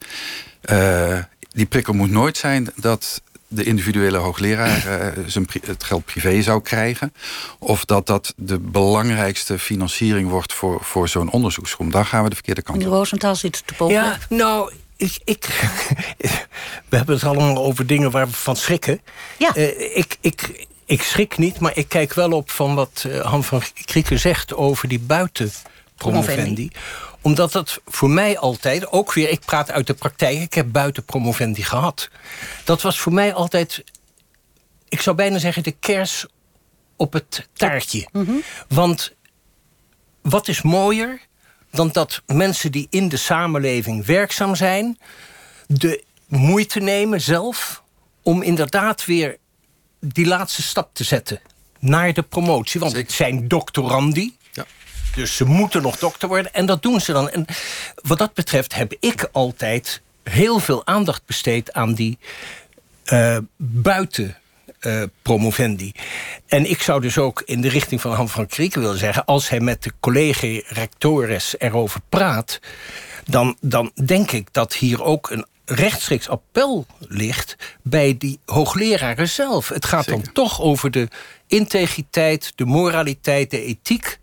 die 1.59 1.67
prikkel 1.67 1.93
moet 1.93 2.11
nooit 2.11 2.37
zijn 2.37 2.67
dat 2.75 3.21
de 3.47 3.63
individuele 3.63 4.17
hoogleraar 4.17 4.77
uh, 5.17 5.23
zijn 5.25 5.47
het 5.65 5.83
geld 5.83 6.05
privé 6.05 6.41
zou 6.41 6.61
krijgen. 6.61 7.13
Of 7.59 7.85
dat 7.85 8.07
dat 8.07 8.33
de 8.35 8.59
belangrijkste 8.59 9.59
financiering 9.59 10.29
wordt 10.29 10.53
voor, 10.53 10.83
voor 10.83 11.07
zo'n 11.09 11.31
onderzoeksgroep. 11.31 11.91
Dan 11.91 12.05
gaan 12.05 12.23
we 12.23 12.29
de 12.29 12.35
verkeerde 12.35 12.61
kant 12.61 12.77
op. 12.77 12.83
Meneer 12.83 12.97
Roosentaal 12.97 13.35
zit 13.35 13.63
te. 13.77 13.85
Ja, 13.85 14.17
nou, 14.29 14.71
ik, 14.97 15.19
ik, 15.23 15.45
we 16.89 16.95
hebben 16.97 17.15
het 17.15 17.23
allemaal 17.23 17.57
over 17.57 17.87
dingen 17.87 18.11
waar 18.11 18.27
we 18.27 18.33
van 18.33 18.55
schrikken. 18.55 19.01
Ja. 19.37 19.51
Uh, 19.55 19.97
ik, 19.97 20.17
ik, 20.21 20.67
ik 20.85 21.01
schrik 21.01 21.37
niet, 21.37 21.59
maar 21.59 21.77
ik 21.77 21.89
kijk 21.89 22.13
wel 22.13 22.31
op 22.31 22.51
van 22.51 22.75
wat 22.75 23.03
uh, 23.07 23.21
Han 23.25 23.43
van 23.43 23.61
Krieken 23.85 24.19
zegt 24.19 24.55
over 24.55 24.87
die 24.87 24.99
buitenpromovendi 24.99 26.71
omdat 27.29 27.53
het 27.53 27.79
voor 27.85 28.09
mij 28.09 28.37
altijd, 28.37 28.91
ook 28.91 29.13
weer, 29.13 29.29
ik 29.29 29.45
praat 29.45 29.71
uit 29.71 29.87
de 29.87 29.93
praktijk... 29.93 30.39
ik 30.39 30.53
heb 30.53 30.71
buiten 30.71 31.03
promovendi 31.03 31.63
gehad. 31.63 32.09
Dat 32.63 32.81
was 32.81 32.99
voor 32.99 33.13
mij 33.13 33.33
altijd, 33.33 33.83
ik 34.87 35.01
zou 35.01 35.15
bijna 35.15 35.37
zeggen... 35.37 35.63
de 35.63 35.71
kers 35.71 36.25
op 36.95 37.13
het 37.13 37.47
taartje. 37.53 38.07
Mhm. 38.11 38.31
Want 38.67 39.15
wat 40.21 40.47
is 40.47 40.61
mooier 40.61 41.21
dan 41.71 41.89
dat 41.91 42.21
mensen 42.25 42.71
die 42.71 42.87
in 42.89 43.09
de 43.09 43.17
samenleving 43.17 44.05
werkzaam 44.05 44.55
zijn... 44.55 44.97
de 45.67 46.03
moeite 46.27 46.79
nemen 46.79 47.21
zelf 47.21 47.83
om 48.23 48.41
inderdaad 48.41 49.05
weer 49.05 49.37
die 49.99 50.25
laatste 50.25 50.61
stap 50.61 50.89
te 50.93 51.03
zetten 51.03 51.41
naar 51.79 52.13
de 52.13 52.21
promotie. 52.23 52.79
Want 52.79 52.95
het 52.95 53.11
zijn 53.11 53.47
doctorandi. 53.47 54.37
Dus 55.19 55.35
ze 55.35 55.45
moeten 55.45 55.81
nog 55.81 55.97
dokter 55.97 56.27
worden 56.27 56.53
en 56.53 56.65
dat 56.65 56.81
doen 56.81 57.01
ze 57.01 57.11
dan. 57.11 57.29
En 57.29 57.45
wat 57.95 58.17
dat 58.17 58.33
betreft 58.33 58.75
heb 58.75 58.95
ik 58.99 59.29
altijd 59.31 60.01
heel 60.23 60.59
veel 60.59 60.85
aandacht 60.85 61.25
besteed 61.25 61.73
aan 61.73 61.93
die 61.93 62.17
uh, 63.13 63.37
buiten 63.57 64.37
uh, 64.81 65.03
promovendi. 65.21 65.91
En 66.47 66.69
ik 66.69 66.81
zou 66.81 67.01
dus 67.01 67.17
ook 67.17 67.41
in 67.45 67.61
de 67.61 67.69
richting 67.69 68.01
van 68.01 68.13
Han 68.13 68.29
van 68.29 68.47
Krieken 68.47 68.81
willen 68.81 68.97
zeggen... 68.97 69.25
als 69.25 69.49
hij 69.49 69.59
met 69.59 69.83
de 69.83 69.91
collega-rectores 69.99 71.55
erover 71.57 72.01
praat... 72.09 72.59
Dan, 73.25 73.57
dan 73.61 73.91
denk 74.05 74.31
ik 74.31 74.47
dat 74.51 74.73
hier 74.73 75.03
ook 75.03 75.29
een 75.29 75.45
rechtstreeks 75.65 76.29
appel 76.29 76.85
ligt... 76.99 77.55
bij 77.81 78.15
die 78.17 78.39
hoogleraren 78.45 79.29
zelf. 79.29 79.69
Het 79.69 79.85
gaat 79.85 80.05
dan 80.05 80.31
toch 80.33 80.61
over 80.61 80.91
de 80.91 81.07
integriteit, 81.47 82.51
de 82.55 82.65
moraliteit, 82.65 83.51
de 83.51 83.63
ethiek 83.63 84.18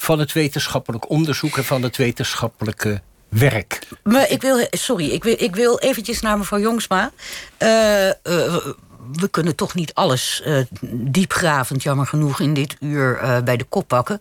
van 0.00 0.18
het 0.18 0.32
wetenschappelijk 0.32 1.10
onderzoek 1.10 1.56
en 1.56 1.64
van 1.64 1.82
het 1.82 1.96
wetenschappelijke 1.96 3.00
werk. 3.28 3.78
Maar 4.02 4.30
ik 4.30 4.42
wil, 4.42 4.66
sorry, 4.70 5.08
ik 5.08 5.24
wil, 5.24 5.34
ik 5.38 5.56
wil 5.56 5.78
eventjes 5.78 6.20
naar 6.20 6.38
mevrouw 6.38 6.60
Jongsma. 6.60 7.10
Uh, 7.58 8.06
uh, 8.06 8.12
we 9.12 9.28
kunnen 9.30 9.54
toch 9.54 9.74
niet 9.74 9.94
alles 9.94 10.42
uh, 10.46 10.64
diepgravend, 10.90 11.82
jammer 11.82 12.06
genoeg, 12.06 12.40
in 12.40 12.54
dit 12.54 12.76
uur 12.80 13.40
bij 13.44 13.56
de 13.56 13.64
kop 13.64 13.88
pakken. 13.88 14.20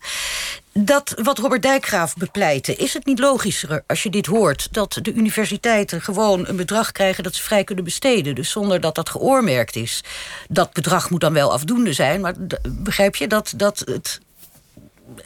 Dat 0.74 1.14
wat 1.24 1.38
Robert 1.38 1.62
Dijkgraaf 1.62 2.16
bepleitte, 2.16 2.76
is 2.76 2.94
het 2.94 3.06
niet 3.06 3.20
logischer 3.20 3.84
als 3.88 4.04
je 4.04 4.10
dit 4.10 4.26
hoort... 4.26 4.68
dat 4.72 5.00
de 5.02 5.14
universiteiten 5.14 6.02
gewoon 6.02 6.48
een 6.48 6.56
bedrag 6.56 6.92
krijgen 6.92 7.24
dat 7.24 7.36
ze 7.36 7.44
vrij 7.44 7.64
kunnen 7.64 7.84
besteden. 7.84 8.36
Dus 8.36 8.50
zonder 8.50 8.82
dat 8.82 8.96
dat 8.96 9.10
geoormerkt 9.10 9.76
is. 9.76 10.04
Dat 10.50 10.74
bedrag 10.74 11.10
moet 11.10 11.22
dan 11.22 11.34
wel 11.34 11.52
afdoende 11.52 11.94
zijn, 11.94 12.22
maar 12.22 12.34
begrijp 12.70 13.16
je 13.16 13.28
dat, 13.28 13.54
dat 13.56 13.80
het 13.86 14.20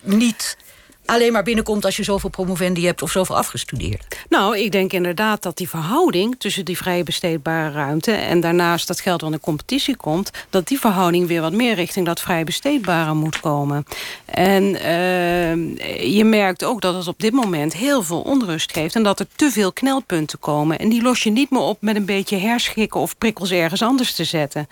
niet 0.02 0.58
alleen 1.06 1.32
maar 1.32 1.44
binnenkomt 1.44 1.86
als 1.86 1.96
je 1.96 2.04
zoveel 2.04 2.30
promovendi 2.30 2.86
hebt 2.86 3.02
of 3.02 3.12
zoveel 3.12 3.38
afgestudeerd? 3.38 4.18
Nou, 4.30 4.58
ik 4.58 4.72
denk 4.72 4.94
inderdaad 4.94 5.44
dat 5.44 5.58
die 5.58 5.70
verhouding 5.70 6.36
tussen 6.38 6.66
die 6.66 6.78
vrije 6.78 7.04
besteedbare 7.04 7.72
ruimte 7.72 8.12
en 8.12 8.40
daarnaast 8.40 8.88
dat 8.88 9.00
geld 9.00 9.22
wat 9.22 9.32
in 9.32 9.40
competitie 9.40 9.96
komt, 9.96 10.32
dat 10.50 10.68
die 10.68 10.80
verhouding 10.80 11.28
weer 11.28 11.42
wat 11.42 11.54
meer 11.54 11.76
richting 11.76 12.06
dat 12.06 12.22
vrij 12.22 12.44
besteedbare 12.44 13.14
moet 13.14 13.40
komen. 13.40 13.86
En 14.26 14.64
uh, 14.64 16.16
je 16.16 16.24
merkt 16.24 16.64
ook 16.64 16.82
dat 16.82 16.96
het 16.96 17.08
op 17.08 17.20
dit 17.20 17.34
moment 17.34 17.74
heel 17.74 18.04
veel 18.04 18.22
onrust 18.22 18.72
geeft 18.72 18.96
en 18.96 19.04
dat 19.04 19.20
er 19.20 19.28
te 19.36 19.52
veel 19.52 19.72
knelpunten 19.74 20.40
komen. 20.40 20.80
En 20.80 20.90
die 20.90 21.02
los 21.02 21.24
je 21.24 21.32
niet 21.32 21.50
meer 21.50 21.62
op 21.62 21.82
met 21.82 21.96
een 21.96 22.06
beetje 22.06 22.38
herschikken 22.38 23.00
of 23.00 23.18
prikkels 23.18 23.52
ergens 23.52 23.82
anders 23.82 24.14
te 24.14 24.24
zetten. 24.24 24.68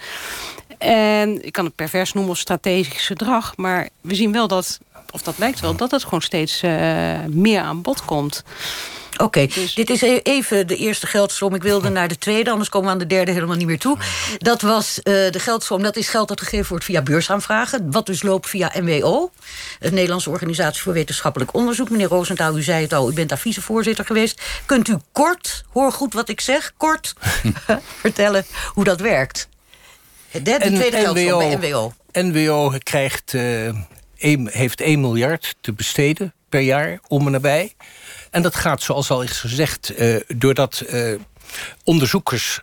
En 0.80 1.46
ik 1.46 1.52
kan 1.52 1.66
het 1.66 1.76
pervers 1.76 2.14
noemen 2.14 2.32
of 2.32 2.38
strategisch 2.38 3.06
gedrag. 3.06 3.58
Maar 3.58 3.90
we 4.02 4.16
zien 4.16 4.32
wel 4.32 4.48
dat, 4.48 4.80
of 5.12 5.22
dat 5.22 5.38
lijkt 5.38 5.60
wel, 5.60 5.76
dat 5.76 5.92
het 5.92 6.04
gewoon 6.04 6.22
steeds 6.22 6.64
uh, 6.64 6.72
meer 7.28 7.62
aan 7.62 7.82
bod 7.82 8.06
komt. 8.06 8.44
Oké, 9.18 9.46
dus... 9.46 9.74
dit 9.74 9.90
is 9.90 10.02
e- 10.02 10.20
even 10.24 10.68
de 10.68 10.76
eerste 10.76 11.08
geldstroom. 11.08 11.56
Ik 11.56 11.64
wilde 11.64 11.90
naar 12.00 12.08
de 12.08 12.18
tweede, 12.18 12.50
anders 12.50 12.70
komen 12.70 12.88
we 12.88 12.94
aan 12.94 13.00
de 13.00 13.08
derde 13.08 13.32
helemaal 13.32 13.56
niet 13.56 13.68
meer 13.68 13.80
toe. 13.80 13.98
Dat 14.38 14.62
was 14.62 14.98
uh, 14.98 15.04
de 15.04 15.40
geldstroom, 15.40 15.84
dat 15.84 15.96
is 15.96 16.10
geld 16.10 16.28
dat 16.28 16.42
gegeven 16.42 16.68
wordt 16.70 16.86
via 16.86 17.02
beursaanvragen. 17.02 17.92
Wat 17.92 18.06
dus 18.06 18.22
loopt 18.22 18.50
via 18.50 18.72
NWO, 18.80 19.32
het 19.80 19.94
Nederlandse 19.94 20.30
Organisatie 20.30 20.82
voor 20.82 20.94
Wetenschappelijk 20.94 21.54
Onderzoek. 21.54 21.90
Meneer 21.90 22.08
Roosentaal, 22.08 22.58
u 22.58 22.62
zei 22.62 22.82
het 22.82 22.94
al, 22.94 23.12
u 23.12 23.14
bent 23.14 23.30
daar 23.30 23.38
vicevoorzitter 23.38 24.06
geweest. 24.06 24.42
Kunt 24.66 24.88
u 24.88 24.98
kort, 25.12 25.64
hoor 25.70 25.92
goed 25.92 26.14
wat 26.14 26.30
ik 26.30 26.42
zeg, 26.42 26.74
kort 26.78 27.14
vertellen 28.02 28.46
hoe 28.74 28.84
dat 28.84 29.00
werkt? 29.00 29.48
De, 30.32 30.42
de 30.42 30.58
tweede 30.58 30.98
geldstroom 30.98 31.60
bij 31.60 31.70
NWO. 31.70 31.94
NWO 32.12 32.74
krijgt, 32.84 33.34
uh, 33.34 33.70
heeft 34.46 34.82
1 34.82 35.02
miljard 35.02 35.56
te 35.62 35.74
besteden 35.74 36.34
per 36.50 36.62
jaar, 36.62 37.00
om 37.08 37.26
en 37.26 37.32
nabij. 37.32 37.76
En 38.30 38.42
dat 38.42 38.56
gaat, 38.56 38.82
zoals 38.82 39.10
al 39.10 39.22
is 39.22 39.40
gezegd, 39.40 40.00
uh, 40.00 40.20
doordat 40.28 40.84
uh, 40.90 41.20
onderzoekers 41.84 42.62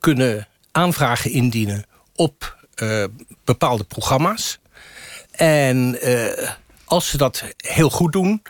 kunnen 0.00 0.48
aanvragen 0.72 1.30
indienen 1.30 1.84
op 2.14 2.56
uh, 2.82 3.04
bepaalde 3.44 3.84
programma's. 3.84 4.58
En 5.30 5.98
als 6.84 7.08
ze 7.08 7.16
dat 7.16 7.44
heel 7.56 7.90
goed 7.90 8.12
doen 8.12 8.42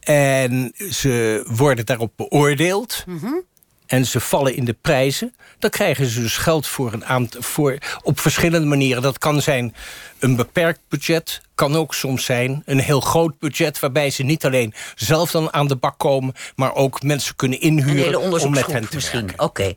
en 0.00 0.72
ze 0.90 1.44
worden 1.46 1.86
daarop 1.86 2.12
beoordeeld... 2.16 3.04
Mm 3.06 3.18
-hmm 3.18 3.44
en 3.86 4.06
ze 4.06 4.20
vallen 4.20 4.56
in 4.56 4.64
de 4.64 4.76
prijzen... 4.80 5.34
dan 5.58 5.70
krijgen 5.70 6.06
ze 6.06 6.20
dus 6.20 6.36
geld 6.36 6.66
voor 6.66 6.92
een 6.92 7.04
aantal, 7.04 7.42
voor, 7.42 7.78
op 8.02 8.20
verschillende 8.20 8.66
manieren. 8.66 9.02
Dat 9.02 9.18
kan 9.18 9.42
zijn 9.42 9.74
een 10.18 10.36
beperkt 10.36 10.80
budget, 10.88 11.40
kan 11.54 11.76
ook 11.76 11.94
soms 11.94 12.24
zijn 12.24 12.62
een 12.64 12.78
heel 12.78 13.00
groot 13.00 13.38
budget... 13.38 13.80
waarbij 13.80 14.10
ze 14.10 14.22
niet 14.22 14.44
alleen 14.44 14.74
zelf 14.94 15.30
dan 15.30 15.52
aan 15.52 15.66
de 15.66 15.76
bak 15.76 15.98
komen... 15.98 16.34
maar 16.56 16.74
ook 16.74 17.02
mensen 17.02 17.36
kunnen 17.36 17.60
inhuren 17.60 18.20
om 18.20 18.50
met 18.50 18.66
hen 18.66 18.88
te 18.88 18.94
misschien. 18.94 19.30
Oké. 19.36 19.74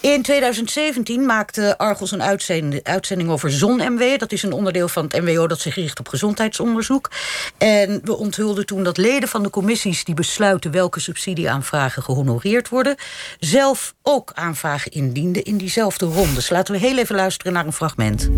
In 0.00 0.22
2017 0.22 1.26
maakte 1.26 1.78
Argos 1.78 2.10
een 2.12 2.22
uitzending, 2.22 2.82
uitzending 2.82 3.30
over 3.30 3.50
ZonMW. 3.50 4.18
Dat 4.18 4.32
is 4.32 4.42
een 4.42 4.52
onderdeel 4.52 4.88
van 4.88 5.04
het 5.04 5.22
MWO 5.22 5.46
dat 5.46 5.60
zich 5.60 5.74
richt 5.74 5.98
op 5.98 6.08
gezondheidsonderzoek. 6.08 7.10
En 7.58 8.00
we 8.04 8.16
onthulden 8.16 8.66
toen 8.66 8.84
dat 8.84 8.96
leden 8.96 9.28
van 9.28 9.42
de 9.42 9.50
commissies... 9.50 10.04
die 10.04 10.14
besluiten 10.14 10.70
welke 10.70 11.00
subsidieaanvragen 11.00 12.02
gehonoreerd 12.02 12.68
worden... 12.68 12.96
zelf 13.38 13.94
ook 14.02 14.32
aanvragen 14.34 14.90
indienden 14.90 15.42
in 15.42 15.56
diezelfde 15.56 16.06
rondes. 16.06 16.50
Laten 16.50 16.74
we 16.74 16.80
heel 16.80 16.98
even 16.98 17.16
luisteren 17.16 17.52
naar 17.52 17.66
een 17.66 17.72
fragment. 17.72 18.30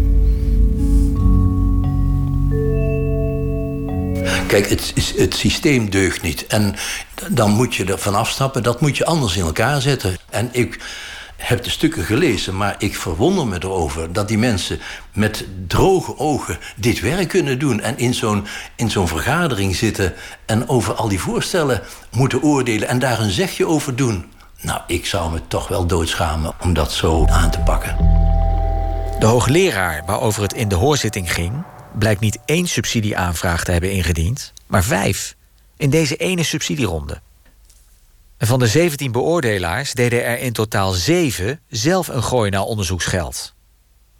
Kijk, 4.52 4.68
het, 4.68 5.14
het 5.16 5.34
systeem 5.34 5.90
deugt 5.90 6.22
niet. 6.22 6.46
En 6.46 6.74
dan 7.28 7.50
moet 7.50 7.74
je 7.74 7.84
er 7.84 7.98
van 7.98 8.14
afstappen. 8.14 8.62
Dat 8.62 8.80
moet 8.80 8.96
je 8.96 9.04
anders 9.04 9.36
in 9.36 9.44
elkaar 9.44 9.80
zetten. 9.80 10.16
En 10.30 10.48
ik 10.52 10.78
heb 11.36 11.62
de 11.64 11.70
stukken 11.70 12.04
gelezen, 12.04 12.56
maar 12.56 12.74
ik 12.78 12.96
verwonder 12.96 13.46
me 13.46 13.56
erover 13.60 14.12
dat 14.12 14.28
die 14.28 14.38
mensen 14.38 14.80
met 15.12 15.46
droge 15.66 16.18
ogen 16.18 16.58
dit 16.76 17.00
werk 17.00 17.28
kunnen 17.28 17.58
doen 17.58 17.80
en 17.80 17.98
in 17.98 18.14
zo'n 18.14 18.46
in 18.76 18.90
zo'n 18.90 19.08
vergadering 19.08 19.76
zitten 19.76 20.14
en 20.46 20.68
over 20.68 20.94
al 20.94 21.08
die 21.08 21.20
voorstellen 21.20 21.82
moeten 22.10 22.42
oordelen 22.42 22.88
en 22.88 22.98
daar 22.98 23.20
een 23.20 23.30
zegje 23.30 23.66
over 23.66 23.96
doen. 23.96 24.32
Nou, 24.60 24.80
ik 24.86 25.06
zou 25.06 25.32
me 25.32 25.40
toch 25.48 25.68
wel 25.68 25.86
doodschamen 25.86 26.52
om 26.60 26.72
dat 26.72 26.92
zo 26.92 27.26
aan 27.26 27.50
te 27.50 27.60
pakken. 27.60 27.96
De 29.18 29.26
hoogleraar 29.26 30.02
waarover 30.06 30.42
het 30.42 30.52
in 30.52 30.68
de 30.68 30.74
hoorzitting 30.74 31.32
ging, 31.32 31.64
blijkt 31.98 32.20
niet 32.20 32.38
één 32.44 32.66
subsidieaanvraag 32.66 33.64
te 33.64 33.72
hebben 33.72 33.92
ingediend, 33.92 34.52
maar 34.66 34.84
vijf 34.84 35.36
in 35.76 35.90
deze 35.90 36.16
ene 36.16 36.42
subsidieronde. 36.42 37.20
En 38.36 38.46
van 38.46 38.58
de 38.58 38.66
17 38.66 39.12
beoordelaars 39.12 39.92
deden 39.92 40.24
er 40.24 40.38
in 40.38 40.52
totaal 40.52 40.92
zeven 40.92 41.60
zelf 41.68 42.08
een 42.08 42.22
gooi 42.22 42.50
naar 42.50 42.62
onderzoeksgeld. 42.62 43.54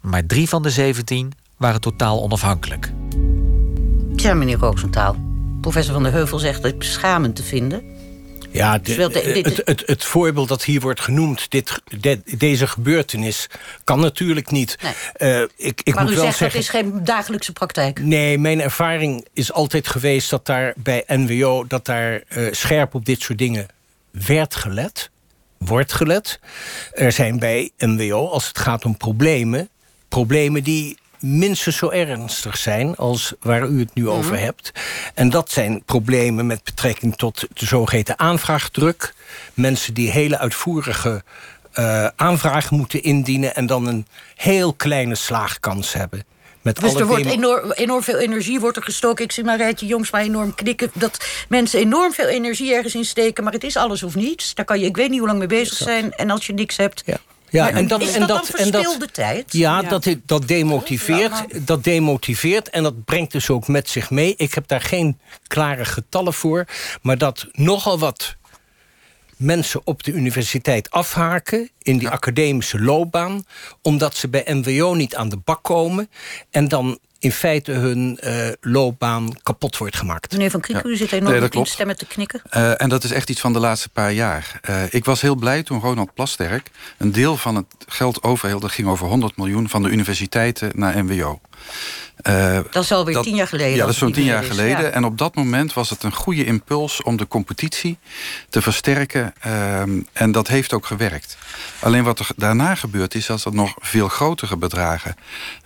Maar 0.01 0.25
drie 0.25 0.49
van 0.49 0.61
de 0.61 0.69
17 0.69 1.31
waren 1.57 1.81
totaal 1.81 2.21
onafhankelijk. 2.21 2.91
Tja, 4.15 4.33
meneer 4.33 4.57
Roosentaal. 4.57 5.15
Professor 5.61 5.93
Van 5.93 6.03
der 6.03 6.11
Heuvel 6.11 6.39
zegt 6.39 6.63
het 6.63 6.77
beschamend 6.77 7.35
te 7.35 7.43
vinden. 7.43 7.83
Ja, 8.53 8.77
de, 8.77 8.93
het, 8.93 9.61
het, 9.65 9.83
het, 9.85 10.03
voorbeeld 10.03 10.47
dat 10.47 10.63
hier 10.63 10.81
wordt 10.81 11.01
genoemd, 11.01 11.51
dit, 11.51 11.81
deze 12.37 12.67
gebeurtenis, 12.67 13.47
kan 13.83 13.99
natuurlijk 13.99 14.51
niet. 14.51 14.77
Nee. 14.81 15.41
Uh, 15.41 15.49
ik, 15.55 15.81
ik 15.83 15.95
maar 15.95 16.03
moet 16.03 16.13
u 16.13 16.15
wel 16.15 16.23
zegt 16.23 16.37
zeggen, 16.37 16.59
dat 16.59 16.69
is 16.69 16.79
geen 16.79 17.03
dagelijkse 17.03 17.53
praktijk. 17.53 17.99
Nee, 17.99 18.37
mijn 18.37 18.61
ervaring 18.61 19.27
is 19.33 19.51
altijd 19.51 19.87
geweest 19.87 20.29
dat 20.29 20.45
daar 20.45 20.73
bij 20.77 21.03
NWO... 21.07 21.67
dat 21.67 21.85
daar 21.85 22.23
uh, 22.29 22.47
scherp 22.51 22.95
op 22.95 23.05
dit 23.05 23.21
soort 23.21 23.37
dingen 23.37 23.67
werd 24.11 24.55
gelet, 24.55 25.09
wordt 25.57 25.93
gelet. 25.93 26.39
Er 26.91 27.11
zijn 27.11 27.39
bij 27.39 27.71
NWO, 27.77 28.27
als 28.27 28.47
het 28.47 28.57
gaat 28.57 28.85
om 28.85 28.97
problemen... 28.97 29.69
problemen 30.09 30.63
die 30.63 30.97
minstens 31.23 31.77
zo 31.77 31.89
ernstig 31.89 32.57
zijn 32.57 32.95
als 32.95 33.33
waar 33.39 33.67
u 33.67 33.79
het 33.79 33.93
nu 33.93 34.09
over 34.09 34.33
mhm. 34.33 34.43
hebt. 34.43 34.71
En 35.13 35.29
dat 35.29 35.51
zijn 35.51 35.83
problemen 35.83 36.45
met 36.45 36.63
betrekking 36.63 37.15
tot 37.15 37.47
de 37.53 37.65
zogeheten 37.65 38.19
aanvraagdruk. 38.19 39.13
Mensen 39.53 39.93
die 39.93 40.11
hele 40.11 40.37
uitvoerige 40.37 41.23
uh, 41.79 42.07
aanvragen 42.15 42.77
moeten 42.77 43.03
indienen... 43.03 43.55
en 43.55 43.65
dan 43.65 43.87
een 43.87 44.05
heel 44.35 44.73
kleine 44.73 45.15
slaagkans 45.15 45.93
hebben. 45.93 46.25
Met 46.61 46.79
dus 46.79 46.93
er 46.93 47.05
wordt 47.05 47.25
enorm, 47.25 47.71
enorm, 47.71 48.03
veel 48.03 48.17
energie 48.17 48.59
wordt 48.59 48.77
er 48.77 48.83
gestoken. 48.83 49.23
Ik 49.23 49.31
zie 49.31 49.43
Marijtje 49.43 49.85
Jongs 49.85 50.11
maar 50.11 50.21
enorm 50.21 50.55
knikken... 50.55 50.91
dat 50.93 51.25
mensen 51.49 51.79
enorm 51.79 52.13
veel 52.13 52.27
energie 52.27 52.73
ergens 52.73 52.95
in 52.95 53.05
steken... 53.05 53.43
maar 53.43 53.53
het 53.53 53.63
is 53.63 53.77
alles 53.77 54.03
of 54.03 54.15
niets. 54.15 54.53
Daar 54.53 54.65
kan 54.65 54.79
je, 54.79 54.85
ik 54.85 54.95
weet 54.95 55.09
niet 55.09 55.19
hoe 55.19 55.27
lang 55.27 55.39
mee 55.39 55.47
bezig 55.47 55.77
zijn. 55.77 56.13
En 56.13 56.29
als 56.29 56.47
je 56.47 56.53
niks 56.53 56.77
hebt... 56.77 57.03
Ja. 57.05 57.17
Ja, 57.53 57.71
en 57.71 57.87
dat, 57.87 58.01
is 58.01 58.13
en 58.13 58.27
dat, 58.27 58.49
en 58.49 58.71
dat, 58.71 59.13
tijd? 59.13 59.53
Ja, 59.53 59.81
Dat, 59.81 60.07
dat, 60.25 60.47
demotiveert, 60.47 61.67
dat 61.67 61.83
demotiveert 61.83 62.69
en 62.69 62.83
dat 62.83 63.05
brengt 63.05 63.31
dus 63.31 63.49
ook 63.49 63.67
met 63.67 63.89
zich 63.89 64.09
mee. 64.09 64.33
Ik 64.37 64.53
heb 64.53 64.67
daar 64.67 64.81
geen 64.81 65.19
klare 65.47 65.85
getallen 65.85 66.33
voor, 66.33 66.65
maar 67.01 67.17
dat 67.17 67.47
nogal 67.51 67.99
wat 67.99 68.35
mensen 69.37 69.81
op 69.83 70.03
de 70.03 70.11
universiteit 70.11 70.91
afhaken 70.91 71.69
in 71.83 71.97
die 71.97 72.09
academische 72.09 72.81
loopbaan, 72.81 73.45
omdat 73.81 74.15
ze 74.15 74.27
bij 74.27 74.45
MWO 74.47 74.93
niet 74.93 75.15
aan 75.15 75.29
de 75.29 75.37
bak 75.37 75.63
komen 75.63 76.09
en 76.51 76.67
dan 76.67 76.99
in 77.23 77.31
feite 77.31 77.71
hun 77.71 78.19
uh, 78.23 78.47
loopbaan 78.61 79.37
kapot 79.43 79.77
wordt 79.77 79.95
gemaakt. 79.95 80.31
Meneer 80.31 80.51
Van 80.51 80.59
Kriek, 80.59 80.83
u 80.83 80.95
zit 80.95 81.11
enorm 81.11 81.39
nee, 81.39 81.49
in 81.49 81.65
stemmen 81.65 81.97
te 81.97 82.05
knikken. 82.05 82.41
Uh, 82.51 82.81
en 82.81 82.89
dat 82.89 83.03
is 83.03 83.11
echt 83.11 83.29
iets 83.29 83.39
van 83.39 83.53
de 83.53 83.59
laatste 83.59 83.89
paar 83.89 84.11
jaar. 84.11 84.59
Uh, 84.69 84.83
ik 84.89 85.05
was 85.05 85.21
heel 85.21 85.35
blij 85.35 85.63
toen 85.63 85.79
Ronald 85.79 86.13
Plasterk 86.13 86.71
een 86.97 87.11
deel 87.11 87.37
van 87.37 87.55
het 87.55 87.65
geld 87.87 88.23
overhield. 88.23 88.61
Dat 88.61 88.71
ging 88.71 88.87
over 88.87 89.07
100 89.07 89.37
miljoen 89.37 89.69
van 89.69 89.83
de 89.83 89.89
universiteiten 89.89 90.71
naar 90.75 91.05
MWO. 91.05 91.39
Uh, 92.27 92.59
dat 92.71 92.83
is 92.83 92.91
alweer 92.91 93.21
tien 93.21 93.35
jaar 93.35 93.47
geleden. 93.47 93.75
Ja, 93.75 93.85
dat 93.85 93.89
is 93.89 93.97
zo'n 93.97 94.11
tien 94.11 94.23
jaar 94.23 94.43
geleden. 94.43 94.93
En 94.93 95.05
op 95.05 95.17
dat 95.17 95.35
moment 95.35 95.73
was 95.73 95.89
het 95.89 96.03
een 96.03 96.13
goede 96.13 96.45
impuls 96.45 97.03
om 97.03 97.17
de 97.17 97.27
competitie 97.27 97.97
te 98.49 98.61
versterken. 98.61 99.33
Uh, 99.45 99.81
en 100.13 100.31
dat 100.31 100.47
heeft 100.47 100.73
ook 100.73 100.85
gewerkt. 100.85 101.37
Alleen 101.83 102.03
wat 102.03 102.19
er 102.19 102.27
daarna 102.35 102.75
gebeurd 102.75 103.15
is, 103.15 103.29
als 103.29 103.45
er 103.45 103.53
nog 103.53 103.73
veel 103.79 104.07
grotere 104.07 104.57
bedragen 104.57 105.15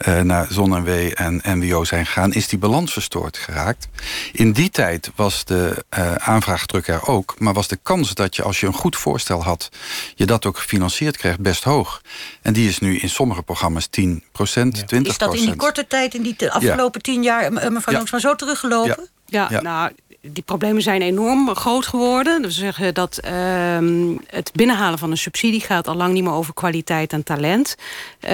uh, 0.07 0.21
naar 0.21 0.47
ZonMW 0.49 1.11
en 1.13 1.41
NWO 1.43 1.83
zijn 1.83 2.05
gegaan, 2.05 2.33
is 2.33 2.47
die 2.47 2.59
balans 2.59 2.93
verstoord 2.93 3.37
geraakt. 3.37 3.87
In 4.31 4.51
die 4.51 4.69
tijd 4.69 5.11
was 5.15 5.45
de 5.45 5.85
uh, 5.97 6.15
aanvraagdruk 6.15 6.87
er 6.87 7.07
ook, 7.07 7.35
maar 7.39 7.53
was 7.53 7.67
de 7.67 7.79
kans 7.83 8.13
dat 8.13 8.35
je 8.35 8.43
als 8.43 8.59
je 8.59 8.67
een 8.67 8.73
goed 8.73 8.95
voorstel 8.95 9.43
had, 9.43 9.69
je 10.15 10.25
dat 10.25 10.45
ook 10.45 10.57
gefinancierd 10.57 11.17
kreeg, 11.17 11.39
best 11.39 11.63
hoog. 11.63 12.01
En 12.41 12.53
die 12.53 12.67
is 12.67 12.79
nu 12.79 12.97
in 12.97 13.09
sommige 13.09 13.41
programma's 13.41 13.87
10 13.87 14.23
procent, 14.31 14.77
ja. 14.77 14.99
20% 14.99 15.01
Is 15.01 15.17
dat 15.17 15.35
in 15.35 15.45
die 15.45 15.55
korte 15.55 15.87
tijd, 15.87 16.13
in 16.13 16.21
die 16.21 16.51
afgelopen 16.51 17.01
tien 17.01 17.23
jaar, 17.23 17.53
mevrouw 17.53 17.81
ja. 17.85 17.91
Jongs, 17.91 18.11
maar 18.11 18.19
zo 18.19 18.35
teruggelopen? 18.35 19.09
Ja, 19.25 19.47
ja, 19.49 19.61
nou, 19.61 19.91
die 20.31 20.43
problemen 20.43 20.81
zijn 20.81 21.01
enorm 21.01 21.55
groot 21.55 21.85
geworden. 21.85 22.41
We 22.41 22.51
zeggen 22.51 22.93
dat 22.93 23.17
ehm, 23.17 24.15
het 24.27 24.51
binnenhalen 24.53 24.99
van 24.99 25.11
een 25.11 25.17
subsidie 25.17 25.61
gaat 25.61 25.87
al 25.87 25.95
lang 25.95 26.13
niet 26.13 26.23
meer 26.23 26.33
over 26.33 26.53
kwaliteit 26.53 27.13
en 27.13 27.23
talent. 27.23 27.75
Uh, 28.21 28.31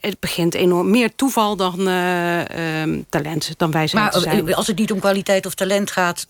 het 0.00 0.16
begint 0.20 0.54
enorm 0.54 0.90
meer 0.90 1.14
toeval 1.14 1.56
dan 1.56 1.80
uh, 1.88 2.40
talent, 3.08 3.54
dan 3.56 3.70
wij 3.70 3.86
zijn. 3.86 4.02
Maar 4.02 4.54
als 4.54 4.66
het 4.66 4.78
niet 4.78 4.92
om 4.92 5.00
kwaliteit 5.00 5.46
of 5.46 5.54
talent 5.54 5.90
gaat, 5.90 6.26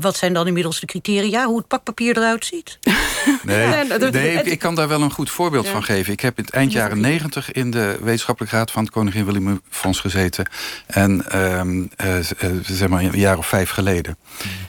wat 0.00 0.16
zijn 0.16 0.32
dan 0.32 0.46
inmiddels 0.46 0.80
de 0.80 0.86
criteria? 0.86 1.46
Hoe 1.46 1.58
het 1.58 1.68
pakpapier 1.68 2.16
eruit 2.16 2.44
ziet? 2.44 2.78
Nee, 3.42 3.84
nee 4.10 4.42
ik, 4.42 4.58
kan 4.58 4.74
daar 4.74 4.88
wel 4.88 5.02
een 5.02 5.10
goed 5.10 5.30
voorbeeld 5.30 5.68
van 5.68 5.82
geven. 5.84 6.12
Ik 6.12 6.20
heb 6.20 6.38
in 6.38 6.44
het 6.44 6.54
eind 6.54 6.72
jaren 6.72 7.00
negentig 7.00 7.52
in 7.52 7.70
de 7.70 7.98
wetenschappelijke 8.02 8.56
raad 8.56 8.70
van 8.70 8.82
het 8.82 8.92
Koningin 8.92 9.24
Willem 9.24 9.60
Fonds 9.70 10.00
gezeten. 10.00 10.48
En 10.86 11.24
uh, 11.34 12.16
zeg 12.62 12.88
maar 12.88 13.02
een 13.02 13.18
jaar 13.18 13.38
of 13.38 13.46
vijf 13.46 13.70
geleden. 13.70 14.16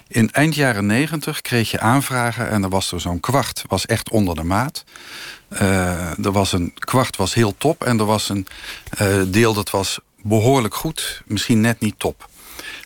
In 0.08 0.32
eind 0.32 0.56
jaren 0.56 0.86
negentig 0.86 1.42
kreeg 1.42 1.72
je 1.72 1.80
aanvragen 1.80 2.50
en 2.50 2.64
er 2.64 2.70
was 2.70 2.92
er 2.92 3.02
zo'n 3.02 3.20
kwart, 3.20 3.64
was 3.68 3.86
echt 3.86 4.10
onder 4.10 4.36
de 4.36 4.44
maat. 4.44 4.84
Uh, 5.50 6.26
er 6.26 6.32
was 6.32 6.52
een 6.52 6.74
kwart 6.74 7.16
was 7.16 7.34
heel 7.34 7.56
top 7.58 7.84
en 7.84 8.00
er 8.00 8.06
was 8.06 8.30
een 8.30 8.48
uh, 9.02 9.22
deel 9.28 9.54
dat 9.54 9.70
was 9.70 10.00
behoorlijk 10.22 10.76
goed, 10.76 11.22
misschien 11.26 11.62
net 11.62 11.80
niet 11.80 12.00
top. 12.00 12.30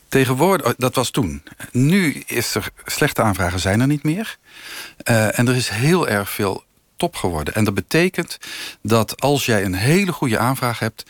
Tegenwoordig, 0.07 0.67
oh, 0.67 0.73
dat 0.77 0.95
was 0.95 1.09
toen. 1.09 1.43
Nu 1.71 2.23
is 2.25 2.55
er 2.55 2.69
slechte 2.85 3.21
aanvragen 3.21 3.59
zijn 3.59 3.81
er 3.81 3.87
niet 3.87 4.03
meer. 4.03 4.37
Uh, 5.09 5.39
en 5.39 5.47
er 5.47 5.55
is 5.55 5.69
heel 5.69 6.07
erg 6.07 6.29
veel 6.29 6.63
top 6.95 7.15
geworden. 7.15 7.53
En 7.53 7.63
dat 7.63 7.73
betekent 7.73 8.37
dat 8.81 9.21
als 9.21 9.45
jij 9.45 9.63
een 9.63 9.73
hele 9.73 10.11
goede 10.11 10.37
aanvraag 10.37 10.79
hebt, 10.79 11.03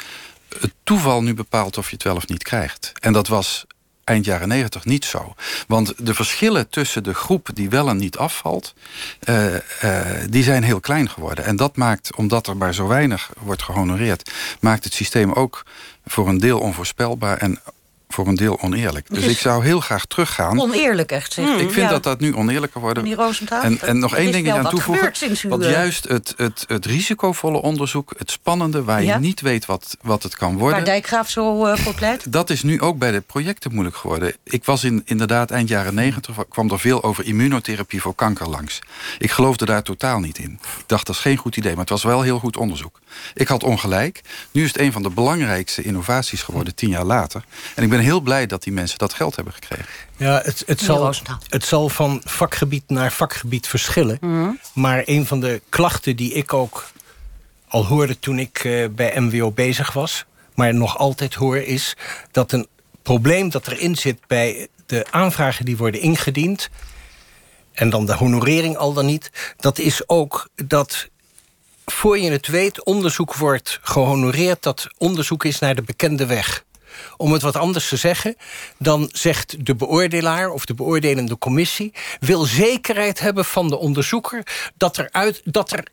het 0.59 0.73
toeval 0.83 1.23
nu 1.23 1.33
bepaalt 1.33 1.77
of 1.77 1.89
je 1.89 1.95
het 1.95 2.03
wel 2.03 2.15
of 2.15 2.27
niet 2.27 2.43
krijgt. 2.43 2.91
En 2.99 3.13
dat 3.13 3.27
was 3.27 3.65
eind 4.03 4.25
jaren 4.25 4.47
negentig 4.47 4.85
niet 4.85 5.05
zo. 5.05 5.35
Want 5.67 5.93
de 5.97 6.13
verschillen 6.13 6.69
tussen 6.69 7.03
de 7.03 7.13
groep 7.13 7.49
die 7.53 7.69
wel 7.69 7.89
en 7.89 7.97
niet 7.97 8.17
afvalt... 8.17 8.73
Uh, 9.29 9.53
uh, 9.53 9.59
die 10.29 10.43
zijn 10.43 10.63
heel 10.63 10.79
klein 10.79 11.09
geworden. 11.09 11.45
En 11.45 11.55
dat 11.55 11.75
maakt, 11.75 12.15
omdat 12.15 12.47
er 12.47 12.57
maar 12.57 12.73
zo 12.73 12.87
weinig 12.87 13.31
wordt 13.39 13.63
gehonoreerd... 13.63 14.31
maakt 14.59 14.83
het 14.83 14.93
systeem 14.93 15.31
ook 15.31 15.65
voor 16.05 16.27
een 16.27 16.37
deel 16.37 16.59
onvoorspelbaar... 16.59 17.37
en 17.37 17.59
voor 18.13 18.27
een 18.27 18.35
deel 18.35 18.61
oneerlijk. 18.61 19.07
Dus, 19.09 19.25
ik 19.25 19.37
zou 19.37 19.63
heel 19.63 19.79
graag 19.79 20.05
teruggaan. 20.05 20.61
Oneerlijk 20.61 21.11
echt, 21.11 21.33
zeg. 21.33 21.57
ik 21.57 21.71
vind 21.71 21.89
dat 21.89 22.03
dat 22.03 22.19
nu 22.19 22.35
oneerlijker 22.35 22.81
wordt. 22.81 22.99
En, 23.49 23.79
en 23.81 23.99
nog 23.99 24.15
één 24.15 24.31
ding 24.31 24.51
aan 24.51 24.69
toevoegen. 24.69 25.13
Want 25.49 25.63
juist 25.63 26.07
het, 26.07 26.33
het, 26.37 26.63
het 26.67 26.85
risicovolle 26.85 27.61
onderzoek, 27.61 28.13
het 28.17 28.31
spannende... 28.31 28.83
waar 28.83 29.03
je 29.03 29.13
niet 29.13 29.41
weet 29.41 29.65
wat, 29.65 29.97
wat 30.01 30.23
het 30.23 30.35
kan 30.35 30.57
worden... 30.57 30.77
Waar 30.77 30.85
Dijkgraaf 30.85 31.29
zo 31.29 31.67
uh, 31.67 31.75
voor 31.75 31.93
pleit? 31.93 32.31
Dat 32.31 32.49
is 32.49 32.63
nu 32.63 32.81
ook 32.81 32.97
bij 32.97 33.11
de 33.11 33.21
projecten 33.21 33.71
moeilijk 33.73 33.95
geworden. 33.95 34.35
Ik 34.43 34.65
was 34.65 34.83
in, 34.83 35.01
inderdaad 35.05 35.51
eind 35.51 35.69
jaren 35.69 35.93
negentig... 35.93 36.35
kwam 36.49 36.71
er 36.71 36.79
veel 36.79 37.03
over 37.03 37.25
immunotherapie 37.25 38.01
voor 38.01 38.15
kanker 38.15 38.49
langs. 38.49 38.79
Ik 39.17 39.31
geloofde 39.31 39.65
daar 39.65 39.83
totaal 39.83 40.19
niet 40.19 40.37
in. 40.37 40.59
Ik 40.77 40.83
dacht, 40.85 41.05
dat 41.05 41.15
is 41.15 41.21
geen 41.21 41.37
goed 41.37 41.57
idee, 41.57 41.71
maar 41.71 41.81
het 41.81 41.89
was 41.89 42.03
wel 42.03 42.21
heel 42.21 42.39
goed 42.39 42.57
onderzoek. 42.57 42.99
Ik 43.33 43.47
had 43.47 43.63
ongelijk. 43.63 44.21
Nu 44.51 44.63
is 44.63 44.67
het 44.67 44.79
een 44.79 44.91
van 44.91 45.03
de 45.03 45.09
belangrijkste 45.09 45.83
innovaties 45.83 46.41
geworden, 46.41 46.75
tien 46.75 46.89
jaar 46.89 47.03
later. 47.03 47.43
En 47.75 47.83
ik 47.83 47.89
ben 47.89 47.99
heel 48.03 48.21
blij 48.21 48.45
dat 48.45 48.63
die 48.63 48.73
mensen 48.73 48.97
dat 48.97 49.13
geld 49.13 49.35
hebben 49.35 49.53
gekregen. 49.53 49.85
Ja, 50.17 50.41
het, 50.43 50.63
het, 50.65 50.81
zal, 50.81 51.13
het 51.49 51.65
zal 51.65 51.89
van 51.89 52.21
vakgebied 52.25 52.83
naar 52.87 53.11
vakgebied 53.11 53.67
verschillen. 53.67 54.17
Mhm. 54.21 54.49
Maar 54.73 55.01
een 55.05 55.25
van 55.25 55.39
de 55.39 55.61
klachten 55.69 56.15
die 56.15 56.33
ik 56.33 56.53
ook 56.53 56.91
al 57.67 57.85
hoorde 57.85 58.19
toen 58.19 58.39
ik 58.39 58.63
uh, 58.63 58.87
bij 58.91 59.19
MWO 59.19 59.51
bezig 59.51 59.93
was... 59.93 60.25
maar 60.55 60.73
nog 60.73 60.97
altijd 60.97 61.33
hoor, 61.33 61.57
is 61.57 61.95
dat 62.31 62.51
een 62.51 62.67
probleem 63.01 63.49
dat 63.49 63.67
erin 63.67 63.95
zit... 63.95 64.19
bij 64.27 64.67
de 64.85 65.05
aanvragen 65.11 65.65
die 65.65 65.77
worden 65.77 66.01
ingediend... 66.01 66.69
en 67.71 67.89
dan 67.89 68.05
de 68.05 68.13
honorering 68.13 68.77
al 68.77 68.93
dan 68.93 69.05
niet... 69.05 69.31
dat 69.57 69.79
is 69.79 70.09
ook 70.09 70.49
dat 70.55 71.09
voor 71.85 72.19
je 72.19 72.31
het 72.31 72.47
weet 72.47 72.83
onderzoek 72.83 73.35
wordt 73.35 73.79
gehonoreerd... 73.81 74.63
dat 74.63 74.87
onderzoek 74.97 75.45
is 75.45 75.59
naar 75.59 75.75
de 75.75 75.81
bekende 75.81 76.25
weg. 76.25 76.63
Om 77.17 77.31
het 77.31 77.41
wat 77.41 77.55
anders 77.55 77.87
te 77.87 77.95
zeggen, 77.95 78.35
dan 78.77 79.09
zegt 79.11 79.65
de 79.65 79.75
beoordelaar 79.75 80.49
of 80.49 80.65
de 80.65 80.73
beoordelende 80.73 81.37
commissie... 81.37 81.93
wil 82.19 82.43
zekerheid 82.43 83.19
hebben 83.19 83.45
van 83.45 83.67
de 83.67 83.77
onderzoeker 83.77 84.43
dat 84.77 84.97
er, 84.97 85.09
uit, 85.11 85.41
dat 85.43 85.71
er 85.71 85.87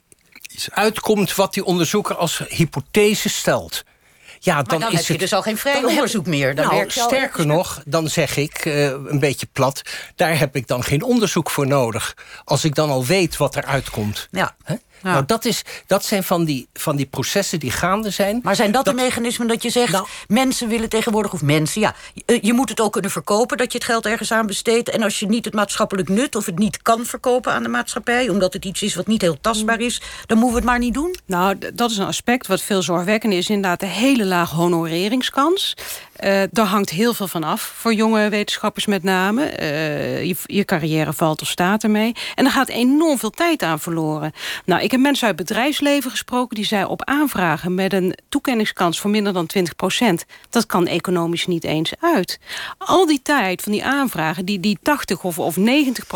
uitkomt 0.71 1.35
wat 1.35 1.55
die 1.55 1.65
onderzoeker 1.65 2.17
als 2.17 2.43
hypothese 2.49 3.29
stelt. 3.29 3.85
Ja, 4.43 4.63
dan, 4.63 4.81
dan 4.81 4.93
is 4.93 4.99
heb 4.99 5.07
je 5.07 5.19
dus 5.19 5.33
al 5.33 5.43
geen 5.43 5.59
vrij 5.59 5.85
onderzoek 5.85 6.27
meer. 6.27 6.55
Dan 6.55 6.67
nou, 6.67 6.91
sterker 6.91 7.47
nog, 7.47 7.83
dan 7.87 8.09
zeg 8.09 8.37
ik, 8.37 8.65
uh, 8.65 8.85
een 8.85 9.19
beetje 9.19 9.47
plat... 9.53 9.83
daar 10.17 10.39
heb 10.39 10.57
ik 10.57 10.67
dan 10.67 10.85
geen 10.85 11.03
onderzoek 11.03 11.51
voor 11.51 11.67
nodig. 11.67 12.17
Als 12.45 12.65
ik 12.65 12.75
dan 12.75 12.91
al 12.91 13.05
weet 13.05 13.37
wat 13.37 13.57
er 13.57 13.65
uitkomt. 13.65 14.29
Ja. 14.31 14.57
Nou, 15.03 15.27
dat, 15.27 15.45
is, 15.45 15.63
dat 15.87 16.05
zijn 16.05 16.23
van 16.23 16.45
die, 16.45 16.69
van 16.73 16.97
die 16.97 17.07
processen 17.07 17.61
die 17.61 17.71
gaande 17.71 18.11
zijn. 18.11 18.41
Maar 18.43 18.57
zijn 18.57 18.73
dat, 18.73 18.85
de 18.85 18.93
mechanismen 18.93 19.49
dat 19.49 19.63
je 19.63 19.71
zegt... 19.71 19.93
Nou, 19.93 20.07
mensen 20.29 20.69
willen 20.69 20.89
tegenwoordig, 20.89 21.33
of 21.33 21.43
mensen, 21.43 21.81
ja... 21.81 21.95
Je, 22.15 22.39
je, 22.43 22.53
moet 22.53 22.69
het 22.69 22.81
ook 22.81 22.93
kunnen 22.93 23.11
verkopen, 23.11 23.57
dat 23.57 23.73
je 23.73 23.79
het 23.79 23.87
geld 23.87 24.07
ergens 24.07 24.33
aan 24.33 24.47
besteedt... 24.47 24.91
en 24.91 25.03
als 25.03 25.19
je 25.19 25.27
niet 25.27 25.45
het 25.45 25.55
maatschappelijk 25.55 26.09
nut 26.09 26.37
of 26.37 26.47
het 26.47 26.59
niet 26.59 26.83
kan 26.83 27.05
verkopen 27.05 27.53
aan 27.53 27.63
de 27.63 27.69
maatschappij... 27.69 28.29
omdat 28.29 28.53
het 28.53 28.65
iets 28.65 28.83
is 28.83 28.95
wat 28.95 29.07
niet 29.07 29.23
heel 29.23 29.41
tastbaar 29.41 29.81
is... 29.81 30.03
dan 30.27 30.39
moeten 30.39 30.57
we 30.57 30.61
het 30.61 30.71
maar 30.71 30.79
niet 30.79 30.95
doen? 30.95 31.17
Nou, 31.27 31.59
dat 31.75 31.91
is 31.91 31.97
een 31.97 32.07
aspect 32.07 32.47
wat 32.47 32.63
veel 32.63 32.83
zorgwekkend 32.83 33.33
is. 33.33 33.49
Inderdaad, 33.49 33.81
de 33.81 33.87
hele 33.87 34.25
laag 34.25 34.51
honoreringskans. 34.51 35.77
Uh, 36.25 36.43
daar 36.51 36.67
hangt 36.67 36.91
heel 36.91 37.15
veel 37.15 37.29
van 37.29 37.45
af, 37.45 37.73
voor 37.77 37.95
jonge 37.95 38.29
wetenschappers 38.29 38.87
met 38.87 39.03
name. 39.03 39.61
Uh, 39.61 40.25
je, 40.25 40.37
je, 40.47 40.65
carrière 40.65 41.13
valt 41.13 41.43
of 41.43 41.49
staat 41.49 41.83
ermee. 41.83 42.13
En 42.35 42.45
er 42.45 42.51
gaat 42.51 42.69
enorm 42.69 43.19
veel 43.19 43.31
tijd 43.31 43.63
aan 43.63 43.81
verloren. 43.81 44.33
Nou, 44.65 44.83
ik 44.83 44.91
heb 44.91 45.01
mensen 45.01 45.27
uit 45.27 45.39
het 45.39 45.49
bedrijfsleven 45.49 46.11
gesproken... 46.11 46.57
die 46.57 46.65
zei 46.65 46.85
op 46.85 47.05
aanvragen 47.05 47.75
met 47.75 47.93
een 47.93 48.19
toekenningskans 48.29 49.01
van 49.01 49.11
minder 49.11 49.33
dan 49.33 49.51
20% 49.59 50.15
dat 50.51 50.67
kan 50.67 50.87
economisch 50.87 51.47
niet 51.47 51.65
eens 51.65 51.93
uit. 52.01 52.39
Al 52.79 53.07
die 53.07 53.23
tijd 53.23 53.63
van 53.63 53.73
die 53.73 53.85
aanvragen, 53.85 54.45
die, 54.45 54.61
die 54.61 54.79
80 54.83 55.25
of, 55.25 55.39
of 55.39 55.57
90% 55.59 55.63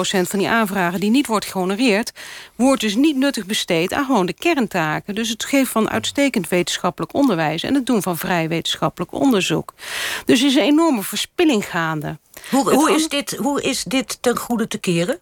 van 0.06 0.38
die 0.38 0.48
aanvragen... 0.48 1.00
die 1.00 1.10
niet 1.10 1.26
wordt 1.26 1.46
gehonoreerd, 1.46 2.12
wordt 2.54 2.80
dus 2.80 2.94
niet 2.94 3.16
nuttig 3.16 3.46
besteed... 3.46 3.92
aan 3.92 4.04
gewoon 4.04 4.26
de 4.26 4.32
kerntaken. 4.32 5.14
Dus 5.14 5.28
het 5.28 5.44
geven 5.44 5.72
van 5.72 5.90
uitstekend 5.90 6.48
wetenschappelijk 6.48 7.14
onderwijs... 7.14 7.62
en 7.62 7.74
het 7.74 7.86
doen 7.86 8.02
van 8.02 8.18
vrij 8.18 8.48
wetenschappelijk 8.48 9.12
onderzoek. 9.12 9.74
Dus 10.24 10.40
er 10.40 10.46
is 10.46 10.54
een 10.54 10.62
enorme 10.62 11.02
verspilling 11.02 11.64
gaande. 11.64 12.18
Hoe, 12.50 12.74
hoe, 12.74 12.90
is, 12.90 13.08
dit, 13.08 13.36
hoe 13.36 13.62
is 13.62 13.84
dit 13.84 14.18
ten 14.22 14.36
goede 14.38 14.66
te 14.66 14.78
keren? 14.78 15.18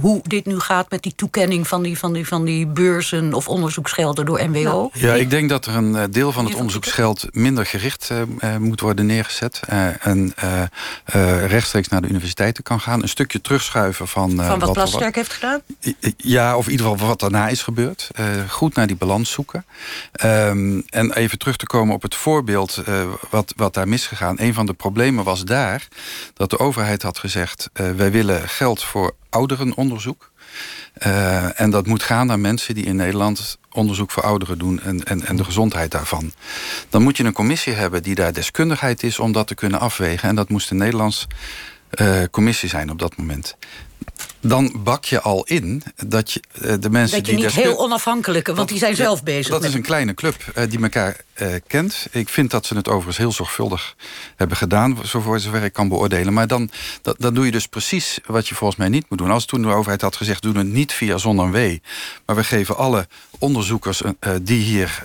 Hoe 0.00 0.20
dit 0.22 0.46
nu 0.46 0.60
gaat 0.60 0.90
met 0.90 1.02
die 1.02 1.14
toekenning 1.14 1.68
van 1.68 1.82
die, 1.82 1.98
van 1.98 2.12
die, 2.12 2.26
van 2.26 2.44
die 2.44 2.66
beurzen 2.66 3.34
of 3.34 3.48
onderzoeksgelden 3.48 4.26
door 4.26 4.48
MWO? 4.48 4.60
Nou, 4.62 4.90
ja, 4.92 5.14
ik 5.14 5.30
denk 5.30 5.48
dat 5.48 5.66
er 5.66 5.74
een 5.74 5.96
eh, 5.96 6.04
deel 6.10 6.32
van 6.32 6.44
het 6.44 6.54
onderzoeksgeld 6.54 7.26
minder 7.30 7.66
gericht 7.66 8.10
uh, 8.12 8.56
moet 8.56 8.80
worden 8.80 9.06
neergezet. 9.06 9.60
Uh, 9.70 10.06
en 10.06 10.34
rechtstreeks 11.46 11.88
naar 11.88 12.02
de 12.02 12.08
universiteiten 12.08 12.62
kan 12.62 12.80
gaan. 12.80 13.02
Een 13.02 13.08
stukje 13.08 13.40
terugschuiven 13.40 14.08
van. 14.08 14.36
van 14.36 14.58
wat, 14.58 14.72
Plasterk 14.72 15.14
heeft 15.14 15.32
gedaan? 15.32 15.60
Ja, 16.16 16.56
of 16.56 16.64
in 16.64 16.70
ieder 16.70 16.86
geval 16.86 17.06
wat 17.06 17.20
daarna 17.20 17.48
is 17.48 17.62
gebeurd. 17.62 18.10
goed 18.48 18.74
naar 18.74 18.86
die 18.86 18.96
balans 18.96 19.30
zoeken. 19.30 19.64
Um, 20.24 20.82
en 20.88 21.12
even 21.12 21.38
terug 21.38 21.56
te 21.56 21.66
komen 21.66 21.94
op 21.94 22.02
het 22.02 22.14
voorbeeld 22.14 22.82
wat, 23.30 23.52
wat 23.56 23.74
daar 23.74 23.88
misgegaan. 23.88 24.40
Een 24.40 24.54
van 24.54 24.66
de 24.66 24.72
problemen 24.72 25.24
was 25.24 25.44
daar 25.44 25.88
dat 26.34 26.50
de 26.50 26.58
overheid 26.58 27.02
had 27.02 27.18
gezegd: 27.18 27.70
wij 27.72 28.10
willen 28.10 28.48
geld 28.48 28.82
voor 28.82 29.14
ouderenonderzoek. 29.30 30.30
Uh, 31.06 31.60
en 31.60 31.70
dat 31.70 31.86
moet 31.86 32.02
gaan 32.02 32.26
naar 32.26 32.38
mensen 32.38 32.74
die 32.74 32.84
in 32.84 32.96
Nederland 32.96 33.58
onderzoek 33.70 34.10
voor 34.10 34.22
ouderen 34.22 34.58
doen 34.58 34.80
en, 34.80 35.04
en, 35.04 35.26
en 35.26 35.36
de 35.36 35.44
gezondheid 35.44 35.90
daarvan. 35.90 36.32
Dan 36.88 37.02
moet 37.02 37.16
je 37.16 37.24
een 37.24 37.32
commissie 37.32 37.72
hebben 37.72 38.02
die 38.02 38.14
daar 38.14 38.32
deskundigheid 38.32 39.02
is 39.02 39.18
om 39.18 39.32
dat 39.32 39.46
te 39.46 39.54
kunnen 39.54 39.80
afwegen. 39.80 40.28
En 40.28 40.34
dat 40.34 40.48
moest 40.48 40.70
een 40.70 40.76
Nederlands 40.76 41.26
uh, 42.00 42.22
commissie 42.30 42.68
zijn 42.68 42.90
op 42.90 42.98
dat 42.98 43.16
moment 43.16 43.56
dan 44.40 44.76
bak 44.78 45.04
je 45.04 45.20
al 45.20 45.44
in 45.44 45.82
dat 45.96 46.32
je 46.32 46.42
uh, 46.52 46.74
de 46.80 46.90
mensen 46.90 47.18
dat 47.18 47.26
je 47.26 47.36
die... 47.36 47.44
niet 47.44 47.54
heel 47.54 47.78
onafhankelijke, 47.78 48.54
want 48.54 48.68
die 48.68 48.78
zijn 48.78 48.96
zelf 48.96 49.22
bezig. 49.22 49.52
Dat 49.52 49.64
is 49.64 49.74
een 49.74 49.82
kleine 49.82 50.14
club 50.14 50.36
uh, 50.58 50.64
die 50.68 50.82
elkaar 50.82 51.16
uh, 51.42 51.48
kent. 51.66 52.06
Ik 52.10 52.28
vind 52.28 52.50
dat 52.50 52.66
ze 52.66 52.74
het 52.76 52.88
overigens 52.88 53.16
heel 53.16 53.32
zorgvuldig 53.32 53.94
hebben 54.36 54.56
gedaan... 54.56 54.98
voor 55.02 55.40
zover 55.40 55.62
ik 55.62 55.72
kan 55.72 55.88
beoordelen. 55.88 56.32
Maar 56.32 56.46
dan, 56.46 56.70
dat, 57.02 57.16
dan 57.18 57.34
doe 57.34 57.44
je 57.44 57.50
dus 57.50 57.66
precies 57.66 58.18
wat 58.26 58.48
je 58.48 58.54
volgens 58.54 58.78
mij 58.78 58.88
niet 58.88 59.04
moet 59.08 59.18
doen. 59.18 59.30
Als 59.30 59.44
toen 59.44 59.62
de 59.62 59.68
overheid 59.68 60.00
had 60.00 60.16
gezegd, 60.16 60.42
doen 60.42 60.56
het 60.56 60.66
niet 60.66 60.92
via 60.92 61.18
zonder 61.18 61.50
W... 61.50 61.76
maar 62.26 62.36
we 62.36 62.44
geven 62.44 62.76
alle 62.76 63.08
onderzoekers 63.38 64.02
die 64.42 64.60
hier 64.60 65.02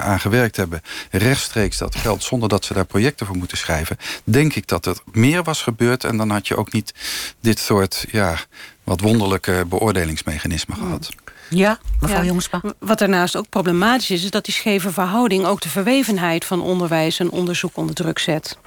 aan 0.00 0.20
gewerkt 0.20 0.56
hebben... 0.56 0.82
rechtstreeks 1.10 1.78
dat 1.78 1.94
geld 1.94 2.22
zonder 2.22 2.48
dat 2.48 2.64
ze 2.64 2.74
daar 2.74 2.84
projecten 2.84 3.26
voor 3.26 3.36
moeten 3.36 3.58
schrijven... 3.58 3.96
denk 4.24 4.54
ik 4.54 4.68
dat 4.68 4.86
er 4.86 4.96
meer 5.12 5.42
was 5.42 5.62
gebeurd... 5.62 6.04
en 6.04 6.16
dan 6.16 6.30
had 6.30 6.48
je 6.48 6.56
ook 6.56 6.72
niet 6.72 6.94
dit 7.40 7.58
soort... 7.58 8.04
Ja, 8.10 8.36
wat 8.84 9.00
wonderlijke 9.00 9.64
beoordelingsmechanismen 9.68 10.76
gehad. 10.76 11.08
Ja, 11.50 11.78
mevrouw 12.00 12.20
ja. 12.20 12.26
Jongsma. 12.26 12.60
Wat 12.78 12.98
daarnaast 12.98 13.36
ook 13.36 13.48
problematisch 13.48 14.10
is... 14.10 14.24
is 14.24 14.30
dat 14.30 14.44
die 14.44 14.54
scheve 14.54 14.92
verhouding 14.92 15.44
ook 15.44 15.60
de 15.60 15.68
verwevenheid 15.68 16.44
van 16.44 16.62
onderwijs 16.62 17.18
en 17.18 17.30
onderzoek 17.30 17.76
onder 17.76 17.94
druk 17.94 18.18
zet. 18.18 18.58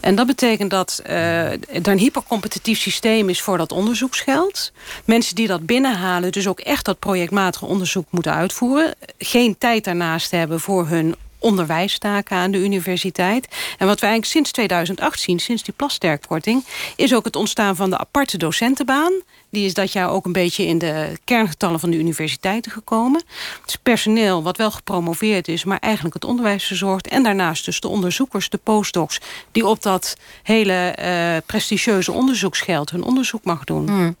En 0.00 0.14
dat 0.14 0.26
betekent 0.26 0.70
dat 0.70 1.02
uh, 1.06 1.52
er 1.52 1.88
een 1.88 1.98
hypercompetitief 1.98 2.80
systeem 2.80 3.28
is 3.28 3.40
voor 3.42 3.58
dat 3.58 3.72
onderzoeksgeld. 3.72 4.72
Mensen 5.04 5.34
die 5.34 5.46
dat 5.46 5.66
binnenhalen, 5.66 6.32
dus 6.32 6.48
ook 6.48 6.60
echt 6.60 6.84
dat 6.84 6.98
projectmatige 6.98 7.64
onderzoek 7.64 8.06
moeten 8.10 8.34
uitvoeren. 8.34 8.94
Geen 9.18 9.58
tijd 9.58 9.84
daarnaast 9.84 10.30
hebben 10.30 10.60
voor 10.60 10.88
hun 10.88 11.14
onderwijstaken 11.44 12.36
aan 12.36 12.50
de 12.50 12.58
universiteit. 12.58 13.48
En 13.78 13.86
wat 13.86 14.00
we 14.00 14.06
eigenlijk 14.06 14.24
sinds 14.24 14.50
2008 14.50 15.20
zien, 15.20 15.38
sinds 15.38 15.62
die 15.62 15.74
plasterkkorting... 15.76 16.64
is 16.96 17.14
ook 17.14 17.24
het 17.24 17.36
ontstaan 17.36 17.76
van 17.76 17.90
de 17.90 17.98
aparte 17.98 18.36
docentenbaan. 18.36 19.12
Die 19.54 19.64
is 19.64 19.74
dat 19.74 19.92
jaar 19.92 20.10
ook 20.10 20.24
een 20.24 20.32
beetje 20.32 20.66
in 20.66 20.78
de 20.78 21.18
kerngetallen 21.24 21.80
van 21.80 21.90
de 21.90 21.96
universiteiten 21.96 22.72
gekomen. 22.72 23.22
Het 23.60 23.70
is 23.70 23.76
personeel 23.76 24.42
wat 24.42 24.56
wel 24.56 24.70
gepromoveerd 24.70 25.48
is, 25.48 25.64
maar 25.64 25.78
eigenlijk 25.78 26.14
het 26.14 26.24
onderwijs 26.24 26.64
verzorgt. 26.64 27.08
En 27.08 27.22
daarnaast 27.22 27.64
dus 27.64 27.80
de 27.80 27.88
onderzoekers, 27.88 28.48
de 28.48 28.60
postdocs... 28.62 29.20
die 29.52 29.66
op 29.66 29.82
dat 29.82 30.16
hele 30.42 30.96
uh, 30.98 31.36
prestigieuze 31.46 32.12
onderzoeksgeld 32.12 32.90
hun 32.90 33.02
onderzoek 33.02 33.44
mag 33.44 33.64
doen. 33.64 33.88
Hmm. 33.88 34.16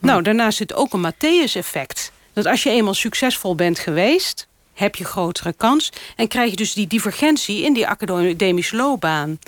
Nou, 0.00 0.22
daarnaast 0.22 0.56
zit 0.56 0.74
ook 0.74 0.92
een 0.92 1.12
Matthäus-effect. 1.12 2.12
Dat 2.32 2.46
als 2.46 2.62
je 2.62 2.70
eenmaal 2.70 2.94
succesvol 2.94 3.54
bent 3.54 3.78
geweest 3.78 4.46
heb 4.74 4.94
je 4.94 5.04
grotere 5.04 5.52
kans. 5.52 5.92
En 6.16 6.28
krijg 6.28 6.50
je 6.50 6.56
dus 6.56 6.72
die 6.72 6.86
divergentie 6.86 7.62
in 7.62 7.72
die 7.72 7.88
academische 7.88 8.76
loopbaan. 8.76 9.38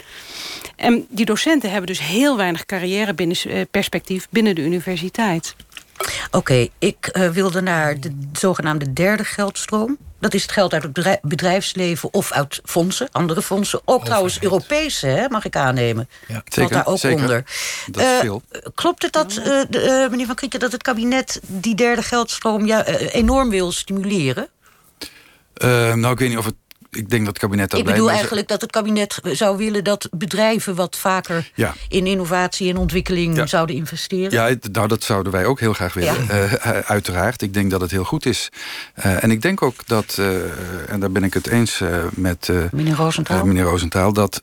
En 0.77 1.07
die 1.09 1.25
docenten 1.25 1.71
hebben 1.71 1.87
dus 1.87 2.01
heel 2.01 2.37
weinig 2.37 2.67
carrièreperspectief 2.67 4.23
eh, 4.23 4.29
binnen 4.31 4.55
de 4.55 4.63
universiteit. 4.63 5.55
Oké, 6.31 6.69
ik 6.79 7.11
uh, 7.13 7.31
wilde 7.31 7.61
naar 7.61 8.01
de 8.01 8.29
zogenaamde 8.33 8.93
derde 8.93 9.25
geldstroom. 9.25 9.97
Dat 10.21 10.35
is 10.35 10.43
het 10.43 10.53
geld 10.53 10.73
uit 10.73 10.83
het 10.83 11.19
bedrijfsleven 11.23 12.13
of 12.13 12.33
uit 12.33 12.61
fondsen, 12.65 13.09
andere 13.13 13.43
fondsen. 13.43 13.81
Ook 13.85 14.05
trouwens 14.05 14.43
Europese, 14.43 15.07
hè, 15.07 15.29
mag 15.29 15.45
ik 15.45 15.57
aannemen. 15.57 16.09
Ja, 16.29 16.43
zeker, 16.45 16.73
daar 16.73 16.87
ook 16.87 16.99
zeker. 16.99 17.21
onder. 17.21 17.45
Dat 17.87 18.03
is 18.03 18.11
uh, 18.11 18.19
veel. 18.19 18.43
Klopt 18.75 19.03
het 19.03 19.13
dat, 19.13 19.33
uh, 19.33 19.45
de, 19.45 20.07
meneer 20.11 20.27
Van 20.27 20.35
Krieken, 20.35 20.61
dat 20.61 20.73
het 20.73 20.83
kabinet 20.83 21.41
die 21.47 21.75
derde 21.75 22.03
geldstroom 22.03 22.67
ja, 22.67 22.87
enorm 22.87 23.51
wil 23.51 23.73
stimuleren? 23.73 24.49
Uh, 25.63 25.95
nou, 25.95 26.13
ik 26.13 26.19
weet 26.19 26.29
niet 26.29 26.39
of 26.39 26.45
het 26.45 26.55
ik 26.97 27.11
denk 27.11 27.25
dat 27.25 27.35
het 27.35 27.39
kabinet 27.39 27.71
dat 27.71 27.81
Ik 27.81 27.87
bedoel 27.87 28.11
eigenlijk 28.11 28.49
dat 28.49 28.61
het 28.61 28.71
kabinet 28.71 29.21
zou 29.23 29.57
willen 29.57 29.85
dat 29.85 30.09
bedrijven 30.11 30.75
wat 30.75 30.97
vaker 30.97 31.51
in 31.89 32.07
innovatie 32.07 32.71
en 32.71 32.77
ontwikkeling 32.77 33.49
zouden 33.49 33.77
investeren. 33.77 34.31
Ja, 34.31 34.55
nou 34.73 34.89
dat 34.89 35.03
zouden 35.03 35.33
wij 35.33 35.45
ook 35.45 35.61
heel 35.61 35.73
graag 35.73 35.95
willen, 35.95 36.27
uh, 36.31 36.53
uiteraard. 36.87 37.43
Ik 37.43 37.55
denk 37.55 37.71
dat 37.71 37.81
het 37.81 37.91
heel 37.91 38.05
goed 38.05 38.27
is. 38.27 38.49
Uh, 38.99 39.25
en 39.25 39.31
ik 39.31 39.43
denk 39.43 39.63
ook 39.63 39.87
dat, 39.87 40.17
uh, 40.21 40.27
en 40.89 41.01
daar 41.01 41.11
ben 41.11 41.25
ik 41.25 41.35
het 41.35 41.47
eens 41.47 41.83
met 42.11 42.51
meneer 42.73 42.95
Roosentaal, 42.95 43.47
meneer 43.47 43.63
Roosentaal 43.63 44.13
dat 44.13 44.43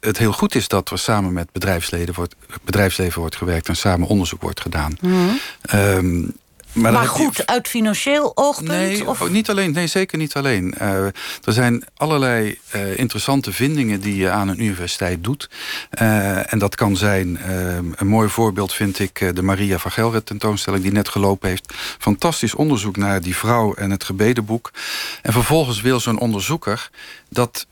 het 0.00 0.18
heel 0.18 0.32
goed 0.32 0.54
is 0.54 0.68
dat 0.68 0.90
er 0.90 0.98
samen 0.98 1.32
met 1.32 1.52
bedrijfsleden 1.52 2.14
wordt, 2.14 2.34
bedrijfsleven 2.64 3.20
wordt 3.20 3.36
gewerkt 3.36 3.68
en 3.68 3.76
samen 3.76 4.08
onderzoek 4.08 4.42
wordt 4.42 4.60
gedaan. 4.60 4.96
Mm 5.00 5.38
-hmm. 5.60 6.32
Maar, 6.72 7.06
goed, 7.06 7.46
uit 7.46 7.68
financieel 7.68 8.32
oogpunt? 8.34 8.68
Nee, 8.68 9.08
of? 9.08 9.20
Oh, 9.20 9.28
niet 9.28 9.50
alleen, 9.50 9.72
nee 9.72 9.86
zeker 9.86 10.18
niet 10.18 10.34
alleen. 10.34 10.74
Uh, 10.80 11.04
er 11.04 11.12
zijn 11.44 11.84
allerlei 11.96 12.58
uh, 12.74 12.98
interessante 12.98 13.52
vindingen 13.52 14.00
die 14.00 14.16
je 14.16 14.30
aan 14.30 14.48
een 14.48 14.62
universiteit 14.62 15.24
doet. 15.24 15.50
Uh, 16.02 16.52
en 16.52 16.58
dat 16.58 16.74
kan 16.74 16.96
zijn, 16.96 17.38
een 17.96 18.06
mooi 18.06 18.28
voorbeeld 18.28 18.72
vind 18.72 18.98
ik... 18.98 19.34
de 19.34 19.42
Maria 19.42 19.78
van 19.78 19.90
Gelre 19.90 20.24
tentoonstelling 20.24 20.82
die 20.82 20.92
net 20.92 21.08
gelopen 21.08 21.48
heeft. 21.48 21.74
Fantastisch 21.98 22.54
onderzoek 22.54 22.96
naar 22.96 23.20
die 23.20 23.36
vrouw 23.36 23.74
en 23.74 23.90
het 23.90 24.04
gebedenboek. 24.04 24.70
En 25.22 25.32
vervolgens 25.32 25.80
wil 25.80 26.00
zo'n 26.00 26.18
onderzoeker 26.18 26.90
dat 27.28 27.66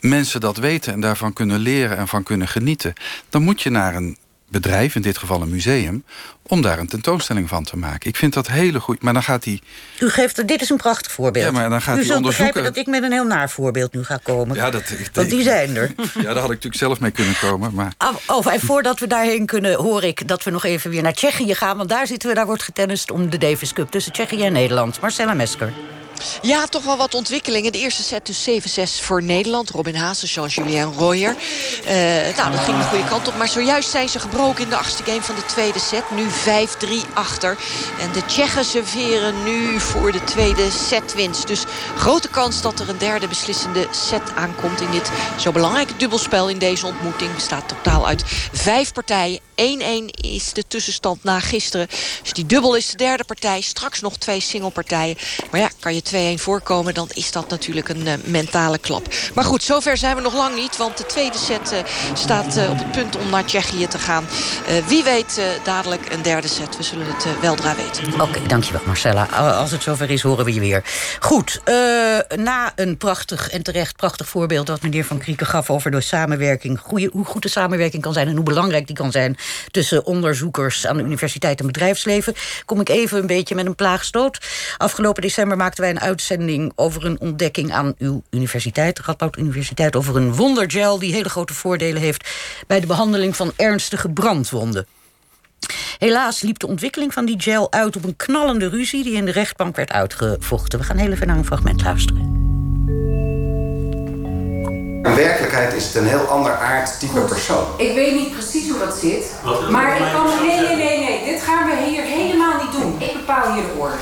mensen 0.00 0.40
dat 0.40 0.56
weten... 0.56 0.92
en 0.92 1.00
daarvan 1.00 1.32
kunnen 1.32 1.58
leren 1.58 1.96
en 1.96 2.08
van 2.08 2.22
kunnen 2.22 2.48
genieten. 2.48 2.92
Dan 3.28 3.42
moet 3.42 3.62
je 3.62 3.70
naar 3.70 3.94
een 3.94 4.16
bedrijf, 4.52 4.94
in 4.94 5.02
dit 5.02 5.18
geval 5.18 5.42
een 5.42 5.50
museum... 5.50 6.04
om 6.42 6.62
daar 6.62 6.78
een 6.78 6.86
tentoonstelling 6.86 7.48
van 7.48 7.64
te 7.64 7.76
maken. 7.76 8.08
Ik 8.08 8.16
vind 8.16 8.32
dat 8.32 8.48
hele 8.48 8.80
goed. 8.80 9.02
Maar 9.02 9.12
dan 9.12 9.22
gaat 9.22 9.44
hij... 9.44 9.60
U 10.00 10.10
geeft, 10.10 10.48
dit 10.48 10.62
is 10.62 10.70
een 10.70 10.76
prachtig 10.76 11.12
voorbeeld. 11.12 11.44
Ja, 11.44 11.50
maar 11.50 11.70
dan 11.70 11.82
gaat 11.82 11.98
U 11.98 12.04
zult 12.04 12.22
begrijpen 12.22 12.62
dat 12.62 12.76
ik 12.76 12.86
met 12.86 13.02
een 13.02 13.12
heel 13.12 13.24
naar 13.24 13.50
voorbeeld 13.50 13.92
nu 13.92 14.04
ga 14.04 14.18
komen. 14.22 14.56
Ja, 14.56 14.70
dat, 14.70 14.94
Want 15.12 15.30
die 15.30 15.42
zijn 15.42 15.76
er. 15.76 15.90
Ja, 16.14 16.22
daar 16.22 16.34
had 16.34 16.44
ik 16.44 16.48
natuurlijk 16.48 16.76
zelf 16.76 17.00
mee 17.00 17.10
kunnen 17.10 17.38
komen. 17.40 17.74
Maar... 17.74 17.92
Oh, 18.26 18.52
en 18.52 18.60
voordat 18.60 19.00
we 19.00 19.06
daarheen 19.06 19.46
kunnen, 19.46 19.74
hoor 19.74 20.04
ik 20.04 20.28
dat 20.28 20.42
we 20.42 20.50
nog 20.50 20.64
even 20.64 20.90
weer 20.90 21.02
naar 21.02 21.12
Tsjechië 21.12 21.54
gaan. 21.54 21.76
Want 21.76 21.88
daar 21.88 22.06
zitten 22.06 22.28
we, 22.28 22.34
daar 22.34 22.46
wordt 22.46 22.62
getennist 22.62 23.10
om 23.10 23.30
de 23.30 23.38
Davis 23.38 23.72
Cup... 23.72 23.90
tussen 23.90 24.12
Tsjechië 24.12 24.42
en 24.42 24.52
Nederland. 24.52 25.00
Marcella 25.00 25.34
Mesker. 25.34 25.72
Ja, 26.42 26.66
toch 26.66 26.84
wel 26.84 26.96
wat 26.96 27.14
ontwikkelingen. 27.14 27.72
De 27.72 27.78
eerste 27.78 28.02
set 28.02 28.26
dus 28.26 28.48
7-6 29.00 29.04
voor 29.04 29.22
Nederland. 29.22 29.70
Robin 29.70 29.94
Haase, 29.94 30.26
Jean-Julien 30.26 30.92
Royer. 30.92 31.36
Uh, 31.84 31.92
nou, 32.36 32.50
dat 32.50 32.60
ging 32.60 32.78
de 32.78 32.84
goede 32.84 33.04
kant 33.04 33.28
op. 33.28 33.36
Maar 33.36 33.48
zojuist 33.48 33.90
zijn 33.90 34.08
ze 34.08 34.18
gebroken 34.18 34.64
in 34.64 34.70
de 34.70 34.76
achtste 34.76 35.02
game 35.02 35.22
van 35.22 35.34
de 35.34 35.44
tweede 35.46 35.78
set. 35.78 36.10
Nu 36.10 36.26
5-3 36.28 37.12
achter. 37.14 37.58
En 38.00 38.12
de 38.12 38.24
Tsjechen 38.24 38.64
serveren 38.64 39.42
nu 39.42 39.80
voor 39.80 40.12
de 40.12 40.24
tweede 40.24 40.70
setwinst. 40.70 41.46
Dus 41.46 41.64
grote 41.96 42.28
kans 42.28 42.62
dat 42.62 42.80
er 42.80 42.88
een 42.88 42.98
derde 42.98 43.28
beslissende 43.28 43.86
set 43.90 44.34
aankomt... 44.34 44.80
in 44.80 44.90
dit 44.90 45.10
zo 45.38 45.52
belangrijke 45.52 45.96
dubbelspel 45.96 46.48
in 46.48 46.58
deze 46.58 46.86
ontmoeting. 46.86 47.34
Bestaat 47.34 47.68
totaal 47.68 48.06
uit 48.06 48.22
vijf 48.52 48.92
partijen. 48.92 49.40
1-1 49.40 49.44
is 50.20 50.52
de 50.52 50.64
tussenstand 50.68 51.24
na 51.24 51.40
gisteren. 51.40 51.88
Dus 52.22 52.32
die 52.32 52.46
dubbel 52.46 52.76
is 52.76 52.90
de 52.90 52.96
derde 52.96 53.24
partij. 53.24 53.60
Straks 53.60 54.00
nog 54.00 54.16
twee 54.16 54.40
singlepartijen. 54.40 55.16
Maar 55.50 55.60
ja, 55.60 55.70
kan 55.80 55.94
je 55.94 56.02
2-1 56.38 56.40
voorkomen... 56.40 56.94
dan 56.94 57.08
is 57.14 57.30
dat 57.30 57.48
natuurlijk 57.48 57.88
een 57.88 58.06
uh, 58.06 58.12
mentale 58.24 58.78
klap. 58.78 59.06
Maar 59.34 59.44
goed, 59.44 59.62
zover 59.62 59.96
zijn 59.96 60.16
we 60.16 60.22
nog 60.22 60.34
lang 60.34 60.54
niet. 60.54 60.76
Want 60.76 60.96
de 60.98 61.06
tweede 61.06 61.38
set 61.38 61.72
uh, 61.72 61.78
staat 62.14 62.56
uh, 62.56 62.70
op 62.70 62.78
het 62.78 62.92
punt 62.92 63.16
om 63.16 63.30
naar 63.30 63.44
Tsjechië 63.44 63.86
te 63.86 63.98
gaan. 63.98 64.24
wie 64.86 65.04
weet 65.04 65.40
dadelijk 65.64 66.12
een 66.12 66.22
derde 66.22 66.48
set. 66.48 66.76
We 66.76 66.82
zullen 66.82 67.06
het 67.06 67.40
weldra 67.40 67.74
weten. 67.76 68.20
Oké, 68.20 68.46
dankjewel 68.46 68.80
Marcella. 68.86 69.24
Als 69.24 69.70
het 69.70 69.82
zover 69.82 70.10
is, 70.10 70.22
horen 70.22 70.44
we 70.44 70.54
je 70.54 70.60
weer. 70.60 70.84
Goed, 71.20 71.60
na 72.36 72.72
een 72.74 72.96
prachtig 72.96 73.50
en 73.50 73.62
terecht 73.62 73.96
prachtig 73.96 74.28
voorbeeld... 74.28 74.68
wat 74.68 74.82
meneer 74.82 75.04
Van 75.04 75.18
Krieken 75.18 75.46
gaf 75.46 75.70
over 75.70 75.90
de 75.90 76.00
samenwerking... 76.00 76.80
Hoe 77.12 77.24
goed 77.24 77.42
de 77.42 77.48
samenwerking 77.48 78.02
kan 78.02 78.12
zijn 78.12 78.28
en 78.28 78.34
hoe 78.34 78.44
belangrijk 78.44 78.86
die 78.86 78.96
kan 78.96 79.12
zijn... 79.12 79.36
tussen 79.70 80.04
onderzoekers 80.04 80.86
aan 80.86 80.96
de 80.96 81.02
universiteit 81.02 81.60
en 81.60 81.66
bedrijfsleven... 81.66 82.34
kom 82.64 82.80
ik 82.80 82.88
even 82.88 83.18
een 83.18 83.26
beetje 83.26 83.54
met 83.54 83.66
een 83.66 83.74
plaagstoot. 83.74 84.38
Afgelopen 84.76 85.22
december 85.22 85.56
maakten 85.56 85.82
wij 85.82 85.90
een 85.90 86.00
uitzending 86.02 86.72
over 86.74 87.04
een 87.04 87.20
ontdekking 87.20 87.72
aan 87.72 87.94
uw 87.98 88.22
universiteit, 88.30 88.96
de 88.96 89.02
Radboud 89.06 89.36
Universiteit, 89.36 89.96
over 89.96 90.16
een 90.16 90.34
wondergel 90.34 90.98
die 90.98 91.12
hele 91.12 91.28
grote 91.28 91.54
voordelen 91.54 92.02
heeft 92.02 92.30
bij 92.66 92.80
de 92.80 92.86
behandeling 92.86 93.36
van 93.36 93.52
ernstige 93.56 94.08
brandwonden. 94.08 94.86
Helaas 95.98 96.40
liep 96.40 96.58
de 96.58 96.66
ontwikkeling 96.66 97.12
van 97.12 97.24
die 97.24 97.40
gel 97.40 97.72
uit 97.72 97.96
op 97.96 98.04
een 98.04 98.16
knallende 98.16 98.68
ruzie 98.68 99.04
die 99.04 99.14
in 99.14 99.24
de 99.24 99.32
rechtbank 99.32 99.76
werd 99.76 99.92
uitgevochten. 99.92 100.78
We 100.78 100.84
gaan 100.84 100.96
heel 100.96 101.12
even 101.12 101.26
naar 101.26 101.36
een 101.36 101.44
fragment 101.44 101.82
luisteren. 101.82 102.40
In 105.02 105.14
werkelijkheid 105.14 105.74
is 105.74 105.84
het 105.84 105.94
een 105.94 106.06
heel 106.06 106.26
ander 106.26 106.52
aard 106.52 107.00
type 107.00 107.20
persoon. 107.20 107.66
Ik 107.76 107.94
weet 107.94 108.14
niet 108.14 108.32
precies 108.32 108.70
hoe 108.70 108.78
dat 108.78 108.96
zit. 108.96 109.32
Maar 109.70 109.96
ik 109.96 110.12
kan. 110.12 110.46
Nee, 110.46 110.60
nee, 110.60 110.76
nee, 110.76 110.98
nee. 110.98 111.24
Dit 111.24 111.42
gaan 111.42 111.66
we 111.66 111.90
hier 111.90 112.02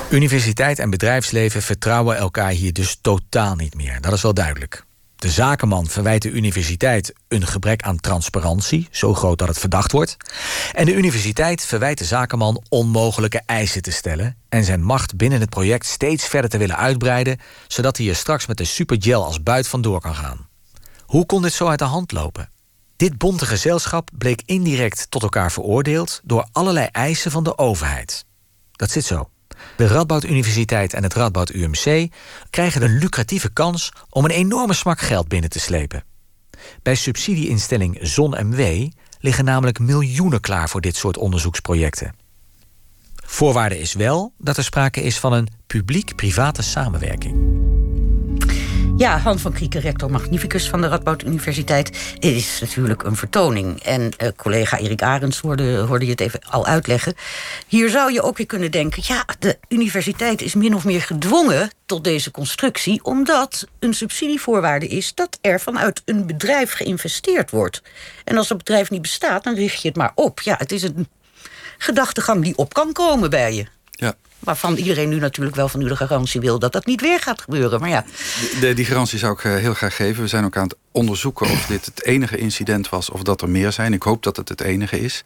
Universiteit 0.09 0.79
en 0.79 0.89
bedrijfsleven 0.89 1.61
vertrouwen 1.61 2.17
elkaar 2.17 2.49
hier 2.49 2.73
dus 2.73 2.97
totaal 3.01 3.55
niet 3.55 3.75
meer. 3.75 4.01
Dat 4.01 4.13
is 4.13 4.21
wel 4.21 4.33
duidelijk. 4.33 4.85
De 5.15 5.29
zakenman 5.29 5.87
verwijt 5.87 6.21
de 6.21 6.29
universiteit 6.29 7.13
een 7.27 7.47
gebrek 7.47 7.81
aan 7.81 7.99
transparantie, 7.99 8.87
zo 8.91 9.13
groot 9.13 9.37
dat 9.37 9.47
het 9.47 9.59
verdacht 9.59 9.91
wordt. 9.91 10.17
En 10.73 10.85
de 10.85 10.93
universiteit 10.93 11.65
verwijt 11.65 11.97
de 11.97 12.05
zakenman 12.05 12.63
onmogelijke 12.69 13.41
eisen 13.45 13.81
te 13.81 13.91
stellen 13.91 14.37
en 14.49 14.63
zijn 14.63 14.83
macht 14.83 15.15
binnen 15.15 15.39
het 15.39 15.49
project 15.49 15.85
steeds 15.85 16.27
verder 16.27 16.49
te 16.49 16.57
willen 16.57 16.77
uitbreiden, 16.77 17.39
zodat 17.67 17.97
hij 17.97 18.07
er 18.07 18.15
straks 18.15 18.45
met 18.45 18.57
de 18.57 18.65
supergel 18.65 19.25
als 19.25 19.43
buit 19.43 19.67
vandoor 19.67 20.01
kan 20.01 20.15
gaan. 20.15 20.47
Hoe 21.05 21.25
kon 21.25 21.41
dit 21.41 21.53
zo 21.53 21.67
uit 21.67 21.79
de 21.79 21.85
hand 21.85 22.11
lopen? 22.11 22.49
Dit 22.95 23.17
bonte 23.17 23.45
gezelschap 23.45 24.09
bleek 24.17 24.41
indirect 24.45 25.05
tot 25.09 25.23
elkaar 25.23 25.51
veroordeeld 25.51 26.21
door 26.23 26.47
allerlei 26.51 26.87
eisen 26.91 27.31
van 27.31 27.43
de 27.43 27.57
overheid. 27.57 28.25
Dat 28.81 28.91
zit 28.91 29.05
zo. 29.05 29.29
De 29.77 29.87
Radboud 29.87 30.23
Universiteit 30.23 30.93
en 30.93 31.03
het 31.03 31.13
Radboud 31.13 31.49
UMC 31.49 32.11
krijgen 32.49 32.81
een 32.81 32.97
lucratieve 32.97 33.53
kans 33.53 33.91
om 34.09 34.25
een 34.25 34.31
enorme 34.31 34.73
smak 34.73 34.99
geld 34.99 35.27
binnen 35.27 35.49
te 35.49 35.59
slepen. 35.59 36.03
Bij 36.83 36.95
subsidieinstelling 36.95 37.97
ZonMW 38.01 38.87
liggen 39.19 39.45
namelijk 39.45 39.79
miljoenen 39.79 40.41
klaar 40.41 40.69
voor 40.69 40.81
dit 40.81 40.95
soort 40.95 41.17
onderzoeksprojecten. 41.17 42.15
Voorwaarde 43.15 43.79
is 43.79 43.93
wel 43.93 44.33
dat 44.37 44.57
er 44.57 44.63
sprake 44.63 45.01
is 45.01 45.19
van 45.19 45.33
een 45.33 45.47
publiek-private 45.67 46.61
samenwerking. 46.61 47.60
Ja, 49.01 49.17
Han 49.17 49.39
van 49.39 49.53
Krieken, 49.53 49.81
rector 49.81 50.11
magnificus 50.11 50.69
van 50.69 50.81
de 50.81 50.87
Radboud 50.87 51.23
Universiteit. 51.23 52.15
Is 52.19 52.59
natuurlijk 52.59 53.03
een 53.03 53.15
vertoning. 53.15 53.83
En 53.83 54.01
uh, 54.01 54.29
collega 54.35 54.77
Erik 54.77 55.01
Arends 55.01 55.39
hoorde, 55.39 55.77
hoorde 55.77 56.05
je 56.05 56.11
het 56.11 56.19
even 56.19 56.39
al 56.49 56.65
uitleggen. 56.65 57.15
Hier 57.67 57.89
zou 57.89 58.13
je 58.13 58.21
ook 58.21 58.37
weer 58.37 58.45
kunnen 58.45 58.71
denken... 58.71 59.03
ja, 59.05 59.25
de 59.39 59.57
universiteit 59.67 60.41
is 60.41 60.53
min 60.53 60.75
of 60.75 60.85
meer 60.85 61.01
gedwongen 61.01 61.71
tot 61.85 62.03
deze 62.03 62.31
constructie... 62.31 63.03
omdat 63.03 63.67
een 63.79 63.93
subsidievoorwaarde 63.93 64.87
is 64.87 65.13
dat 65.13 65.37
er 65.41 65.59
vanuit 65.59 66.01
een 66.05 66.25
bedrijf 66.25 66.73
geïnvesteerd 66.73 67.51
wordt. 67.51 67.81
En 68.23 68.37
als 68.37 68.47
dat 68.47 68.57
bedrijf 68.57 68.89
niet 68.89 69.01
bestaat, 69.01 69.43
dan 69.43 69.55
richt 69.55 69.81
je 69.81 69.87
het 69.87 69.97
maar 69.97 70.11
op. 70.15 70.41
Ja, 70.41 70.55
het 70.57 70.71
is 70.71 70.83
een 70.83 71.07
gedachtegang 71.77 72.43
die 72.43 72.57
op 72.57 72.73
kan 72.73 72.93
komen 72.93 73.29
bij 73.29 73.55
je. 73.55 73.65
Ja. 73.91 74.15
Waarvan 74.43 74.75
iedereen 74.75 75.09
nu 75.09 75.19
natuurlijk 75.19 75.55
wel 75.55 75.67
van 75.69 75.81
u 75.81 75.87
de 75.87 75.95
garantie 75.95 76.41
wil 76.41 76.59
dat 76.59 76.71
dat 76.71 76.85
niet 76.85 77.01
weer 77.01 77.19
gaat 77.19 77.41
gebeuren. 77.41 77.79
Maar 77.79 77.89
ja. 77.89 78.05
Die, 78.59 78.73
die 78.73 78.85
garantie 78.85 79.19
zou 79.19 79.33
ik 79.33 79.43
eh, 79.43 79.55
heel 79.55 79.73
graag 79.73 79.95
geven. 79.95 80.21
We 80.21 80.27
zijn 80.27 80.45
ook 80.45 80.57
aan 80.57 80.63
het 80.63 80.75
onderzoeken 80.91 81.49
of 81.49 81.65
dit 81.65 81.85
het 81.85 82.03
enige 82.03 82.37
incident 82.37 82.89
was 82.89 83.09
of 83.09 83.23
dat 83.23 83.41
er 83.41 83.49
meer 83.49 83.71
zijn. 83.71 83.93
Ik 83.93 84.03
hoop 84.03 84.23
dat 84.23 84.35
het 84.35 84.49
het 84.49 84.61
enige 84.61 84.99
is. 84.99 85.23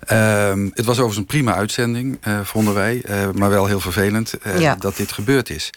Ehm, 0.00 0.64
het 0.64 0.84
was 0.84 0.94
overigens 0.94 1.16
een 1.16 1.26
prima 1.26 1.54
uitzending, 1.54 2.18
uh, 2.28 2.40
vonden 2.40 2.74
wij. 2.74 3.02
Uh, 3.08 3.30
maar 3.30 3.50
wel 3.50 3.66
heel 3.66 3.80
vervelend 3.80 4.34
ja. 4.58 4.74
dat 4.74 4.96
dit 4.96 5.12
gebeurd 5.12 5.50
is. 5.50 5.70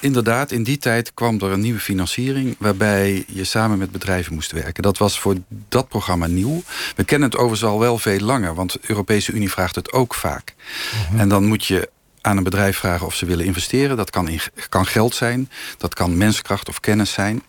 inderdaad, 0.00 0.50
in 0.50 0.62
die 0.62 0.78
tijd 0.78 1.14
kwam 1.14 1.40
er 1.40 1.50
een 1.50 1.60
nieuwe 1.60 1.80
financiering... 1.80 2.56
waarbij 2.58 3.24
je 3.26 3.44
samen 3.44 3.78
met 3.78 3.90
bedrijven 3.90 4.34
moest 4.34 4.52
werken. 4.52 4.82
Dat 4.82 4.98
was 4.98 5.20
voor 5.20 5.34
dat 5.68 5.88
programma 5.88 6.26
nieuw. 6.26 6.62
We 6.96 7.04
kennen 7.04 7.28
het 7.28 7.38
overigens 7.38 7.70
al 7.70 7.78
wel 7.78 7.98
veel 7.98 8.20
langer... 8.20 8.54
want 8.54 8.72
de 8.72 8.80
Europese 8.86 9.32
Unie 9.32 9.50
vraagt 9.50 9.74
het 9.74 9.92
ook 9.92 10.14
vaak. 10.14 10.54
Mhm. 11.10 11.20
En 11.20 11.28
dan 11.28 11.47
moet 11.48 11.66
je 11.66 11.90
aan 12.20 12.36
een 12.36 12.42
bedrijf 12.42 12.76
vragen 12.78 13.06
of 13.06 13.14
ze 13.14 13.26
willen 13.26 13.44
investeren. 13.44 13.96
Dat 13.96 14.10
kan, 14.10 14.28
in, 14.28 14.40
kan 14.68 14.86
geld 14.86 15.14
zijn, 15.14 15.50
dat 15.78 15.94
kan 15.94 16.16
menskracht 16.16 16.68
of 16.68 16.80
kennis 16.80 17.12
zijn. 17.12 17.42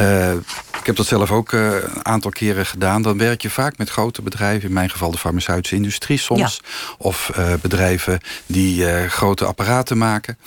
Uh, 0.00 0.32
ik 0.80 0.86
heb 0.86 0.96
dat 0.96 1.06
zelf 1.06 1.30
ook 1.30 1.52
uh, 1.52 1.72
een 1.72 2.04
aantal 2.04 2.30
keren 2.30 2.66
gedaan. 2.66 3.02
Dan 3.02 3.18
werk 3.18 3.42
je 3.42 3.50
vaak 3.50 3.78
met 3.78 3.90
grote 3.90 4.22
bedrijven. 4.22 4.68
In 4.68 4.74
mijn 4.74 4.90
geval 4.90 5.10
de 5.10 5.18
farmaceutische 5.18 5.76
industrie 5.76 6.18
soms. 6.18 6.60
Ja. 6.62 6.94
Of 6.98 7.30
uh, 7.38 7.54
bedrijven 7.62 8.20
die 8.46 9.08
grote 9.08 9.44
apparaten 9.44 9.98
maken 9.98 10.38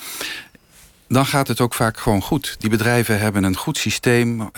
dan 1.08 1.26
gaat 1.26 1.48
het 1.48 1.60
ook 1.60 1.74
vaak 1.74 1.98
gewoon 1.98 2.22
goed. 2.22 2.56
Die 2.58 2.70
bedrijven 2.70 3.18
hebben 3.18 3.44
een 3.44 3.56
goed 3.56 3.78
systeem. 3.78 4.40
Uh, 4.40 4.48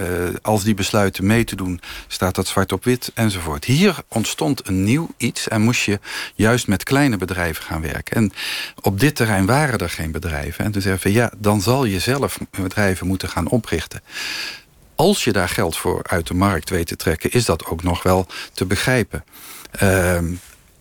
als 0.43 0.65
die 0.65 0.75
besluiten 0.75 1.27
mee 1.27 1.45
te 1.45 1.57
doen, 1.57 1.81
staat 2.07 2.35
dat 2.35 2.47
zwart 2.47 2.73
op 2.73 2.85
wit 2.85 3.11
enzovoort. 3.15 3.65
Hier 3.65 3.97
ontstond 4.09 4.69
een 4.69 4.85
nieuw 4.85 5.09
iets 5.17 5.49
en 5.49 5.63
moest 5.63 5.83
je 5.83 5.99
juist 6.35 6.67
met 6.67 6.83
kleine 6.83 7.17
bedrijven 7.17 7.65
gaan 7.65 7.81
werken. 7.81 8.17
En 8.17 8.33
op 8.81 9.01
dit 9.01 9.17
terrein 9.17 9.47
waren 9.47 9.79
er 9.79 9.91
geen 9.91 10.13
bedrijven. 10.13 10.65
En 10.65 10.73
toen 10.73 10.83
zeiden 10.83 11.03
we, 11.03 11.13
ja, 11.13 11.33
dan 11.37 11.61
zal 11.61 11.85
je 11.85 11.99
zelf 11.99 12.39
bedrijven 12.51 13.07
moeten 13.07 13.29
gaan 13.29 13.49
oprichten. 13.49 14.03
Als 14.95 15.25
je 15.25 15.33
daar 15.33 15.49
geld 15.49 15.77
voor 15.77 16.03
uit 16.03 16.27
de 16.27 16.35
markt 16.35 16.71
weet 16.71 16.87
te 16.87 16.97
trekken, 16.97 17.31
is 17.31 17.45
dat 17.45 17.67
ook 17.67 17.83
nog 17.83 18.03
wel 18.03 18.27
te 18.53 18.65
begrijpen. 18.65 19.25
Uh, 19.83 20.19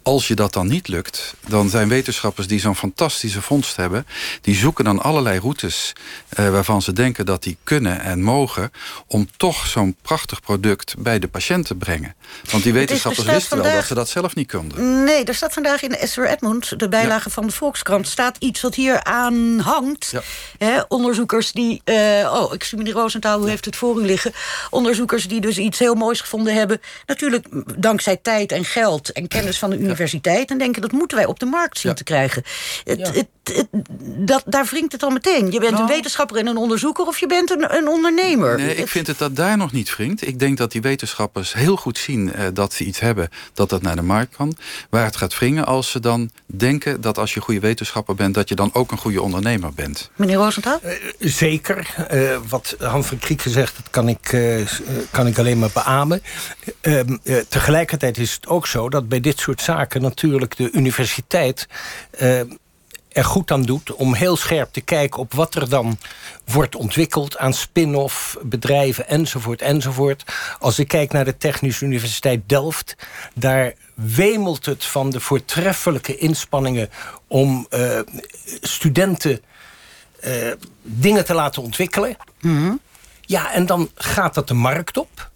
als 0.04 0.28
je 0.28 0.36
dat 0.36 0.54
dan 0.54 0.68
niet 0.68 0.88
lukt, 0.88 1.34
dan 1.48 1.70
zijn 1.70 1.88
wetenschappers 1.88 2.48
die 2.48 2.60
zo'n 2.60 2.76
fantastische 2.76 3.42
vondst 3.42 3.76
hebben... 3.76 4.08
die 4.42 4.56
zoeken 4.56 4.84
dan 4.84 5.02
allerlei 5.02 5.40
routes 5.40 5.94
uh, 6.40 6.50
waarvan 6.50 6.82
ze 6.82 6.94
denken 6.94 7.26
dat 7.26 7.44
die 7.44 7.58
kunnen 7.64 8.02
en 8.02 8.22
mogen... 8.22 8.72
om 9.08 9.28
toch 9.38 9.68
zo'n 9.68 9.96
prachtig 10.02 10.42
product 10.42 10.96
bij 10.98 11.20
de 11.20 11.28
patiënt 11.28 11.66
te 11.66 11.76
brengen. 11.76 12.16
Want 12.52 12.64
die 12.64 12.74
wetenschappers 12.74 13.26
wisten 13.26 13.48
vandaag... 13.50 13.68
wel 13.68 13.80
dat 13.80 13.88
ze 13.88 13.94
dat 13.94 14.10
zelf 14.10 14.36
niet 14.36 14.52
konden. 14.52 15.04
Nee, 15.04 15.24
er 15.24 15.36
staat 15.36 15.54
vandaag 15.54 15.82
in 15.82 15.96
Esther 15.96 16.30
Edmund, 16.30 16.80
de 16.80 16.90
bijlage 16.90 17.28
ja. 17.28 17.34
van 17.34 17.48
de 17.48 17.54
Volkskrant... 17.54 18.08
staat 18.08 18.36
iets 18.40 18.62
wat 18.62 18.76
hier 18.76 19.04
aan 19.04 19.60
hangt. 19.60 20.14
Ja. 20.60 20.86
onderzoekers 20.88 21.52
die... 21.52 21.82
Uh, 21.86 21.96
oh, 22.34 22.54
ik 22.54 22.64
zie 22.64 22.78
meneer 22.78 22.94
Roosentaal, 22.94 23.46
u 23.46 23.50
heeft 23.50 23.66
het 23.66 23.76
voor 23.76 24.02
u 24.02 24.06
liggen. 24.06 24.34
Onderzoekers 24.70 25.28
die 25.28 25.42
dus 25.42 25.58
iets 25.58 25.80
heel 25.80 25.96
moois 25.96 26.22
gevonden 26.22 26.54
hebben. 26.54 26.82
Natuurlijk 27.06 27.48
dankzij 27.76 28.18
tijd 28.22 28.52
en 28.52 28.66
geld 28.66 29.12
en 29.12 29.28
kennis 29.28 29.60
van 29.60 29.70
de 29.70 29.89
universiteit 29.90 30.52
en 30.52 30.58
denken 30.58 30.82
dat 30.82 30.92
moeten 30.92 31.18
wij 31.18 31.26
op 31.26 31.40
de 31.40 31.46
markt 31.46 31.80
zien 31.80 31.94
te 31.94 32.04
krijgen. 32.04 32.44
Het, 32.84 33.08
het, 33.16 33.28
het, 33.44 33.68
dat, 34.18 34.44
daar 34.46 34.66
wringt 34.66 34.92
het 34.92 35.04
al 35.04 35.10
meteen. 35.10 35.52
Je 35.52 35.60
bent 35.60 35.72
nou. 35.72 35.84
een 35.84 35.90
wetenschapper 35.90 36.38
en 36.38 36.48
een 36.48 36.58
onderzoeker 36.58 37.06
of 37.06 37.20
je 37.20 37.28
bent 37.28 37.52
een, 37.52 37.76
een 37.76 37.88
ondernemer. 37.88 38.58
Nee, 38.58 38.76
ik 38.76 38.88
vind 38.88 39.08
het 39.08 39.18
dat 39.18 39.36
daar 39.36 39.58
nog 39.58 39.72
niet 39.72 39.96
wringt. 39.96 40.28
Ik 40.28 40.40
denk 40.40 40.58
dat 40.58 40.72
die 40.72 40.82
wetenschappers 40.82 41.54
heel 41.54 41.76
goed 41.76 41.98
zien 41.98 42.34
uh, 42.36 42.46
dat 42.54 42.74
ze 42.74 42.84
iets 42.84 43.00
hebben... 43.00 43.30
dat 43.54 43.70
dat 43.70 43.82
naar 43.82 43.96
de 43.96 44.02
markt 44.02 44.36
kan. 44.36 44.58
Waar 44.90 45.06
het 45.06 45.16
gaat 45.16 45.38
wringen 45.38 45.66
als 45.66 45.92
ze 45.92 46.00
dan 46.00 46.32
denken 46.46 47.02
dat 47.02 47.18
als 47.18 47.34
je 47.34 47.42
goede 47.42 47.60
wetenschapper 47.60 48.16
bent... 48.16 48.34
dat 48.34 48.50
je 48.50 48.56
dan 48.56 48.70
ook 48.74 48.92
een 48.92 48.98
goede 48.98 49.22
ondernemer 49.22 49.74
bent. 49.74 50.10
Meneer 50.16 50.36
Rosenthal? 50.36 50.80
Uh, 50.86 50.92
zeker. 51.20 51.96
Uh, 52.14 52.38
wat 52.50 52.76
Han 52.80 53.04
van 53.04 53.18
Kriek 53.18 53.42
gezegd, 53.42 53.76
dat 53.76 53.90
kan 53.90 54.08
ik, 54.08 54.38
kan 55.12 55.28
ik 55.28 55.38
alleen 55.38 55.60
maar 55.60 55.70
beamen. 55.74 56.22
Ehm, 56.82 57.18
tegelijkertijd 57.48 58.18
is 58.18 58.34
het 58.34 58.48
ook 58.48 58.68
zo 58.68 58.90
dat 58.90 59.10
bij 59.10 59.20
dit 59.20 59.40
soort 59.40 59.62
zaken 59.62 59.79
natuurlijk 59.88 60.58
de 60.58 60.72
universiteit 60.72 61.68
uh, 62.22 62.40
er 63.10 63.26
goed 63.26 63.52
aan 63.52 63.64
doet 63.64 63.94
om 63.94 64.14
heel 64.14 64.36
scherp 64.36 64.74
te 64.74 64.82
kijken 64.82 65.20
op 65.20 65.34
wat 65.34 65.56
er 65.56 65.70
dan 65.70 65.98
wordt 66.46 66.76
ontwikkeld 66.76 67.38
aan 67.38 67.54
spin-off 67.54 68.38
bedrijven 68.44 69.08
enzovoort 69.08 69.62
enzovoort. 69.62 70.24
Als 70.60 70.80
ik 70.80 70.88
kijk 70.88 71.12
naar 71.12 71.26
de 71.26 71.38
Technische 71.38 71.86
Universiteit 71.86 72.42
Delft, 72.46 72.96
daar 73.34 73.74
wemelt 73.94 74.66
het 74.66 74.86
van 74.86 75.10
de 75.10 75.20
voortreffelijke 75.20 76.18
inspanningen 76.18 76.90
om 77.28 77.68
uh, 77.70 78.00
studenten 78.62 79.42
uh, 80.28 80.52
dingen 80.82 81.26
te 81.26 81.34
laten 81.34 81.62
ontwikkelen. 81.62 82.18
Mm 82.42 82.58
-hmm. 82.58 82.80
Ja, 83.22 83.54
en 83.54 83.66
dan 83.66 83.90
gaat 83.96 84.34
dat 84.34 84.48
de 84.48 84.54
markt 84.54 84.98
op. 84.98 85.30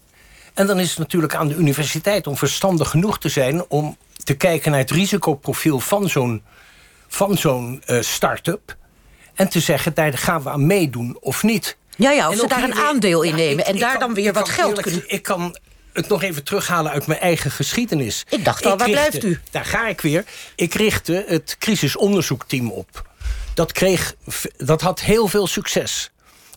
En 0.53 0.67
dan 0.67 0.79
is 0.79 0.89
het 0.89 0.97
natuurlijk 0.97 1.35
aan 1.35 1.47
de 1.47 1.55
universiteit 1.55 2.27
om 2.27 2.37
verstandig 2.37 2.89
genoeg 2.89 3.19
te 3.19 3.29
zijn 3.29 3.65
om 3.67 3.97
te 4.24 4.34
kijken 4.34 4.72
naar 4.72 4.80
het 4.80 4.91
risicoprofiel 4.91 5.80
van 5.80 6.09
zo'n 6.09 6.43
van 7.07 7.38
zo'n 7.38 7.84
uh, 7.88 8.01
start-up. 8.01 8.78
En 9.34 9.49
te 9.49 9.59
zeggen, 9.59 9.93
daar 9.93 10.18
gaan 10.18 10.43
we 10.43 10.49
aan 10.49 10.66
meedoen 10.66 11.18
of 11.20 11.43
niet. 11.43 11.78
Ja, 11.95 12.11
ja, 12.11 12.30
of 12.30 12.36
ze 12.36 12.47
daar 12.47 12.64
een 12.64 12.76
aandeel 12.76 13.22
in 13.22 13.36
nemen. 13.36 13.66
en 13.66 13.78
daar 13.78 13.99
dan 13.99 14.14
weer 14.14 14.34
wat 14.34 14.49
geld 14.49 14.70
eerlijk, 14.70 14.88
kunnen... 14.88 15.03
Ik 15.07 15.24
kan 15.24 15.57
het 15.93 16.07
nog 16.07 16.24
even 16.24 16.43
terughalen 16.43 16.91
uit 16.91 17.07
mijn 17.07 17.20
eigen 17.20 17.51
geschiedenis. 17.51 18.26
Ik 18.30 18.45
dacht 18.45 18.66
al, 18.66 18.78
waar 18.78 18.89
blijft 18.89 19.24
u? 19.24 19.39
Daar 19.51 19.66
ga 19.66 19.88
ik 19.88 20.01
weer. 20.01 20.26
Ik 20.55 20.74
richtte 20.74 21.26
het 21.28 21.55
crisisonderzoekteam 21.59 22.72
op. 22.72 23.09
Dat, 23.53 23.72
kreeg, 23.72 24.16
dat 24.57 24.82
had 24.82 25.01
heel 25.01 25.28
veel 25.28 25.47
succes. 25.47 26.11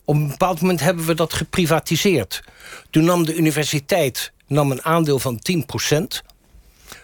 Op 0.05 0.15
een 0.15 0.27
bepaald 0.27 0.61
moment 0.61 0.79
hebben 0.79 1.05
we 1.05 1.13
dat 1.13 1.33
geprivatiseerd. 1.33 2.43
Toen 2.89 3.03
nam 3.03 3.25
de 3.25 3.35
universiteit 3.35 4.31
nam 4.47 4.71
een 4.71 4.83
aandeel 4.83 5.19
van 5.19 5.39
10 5.39 5.65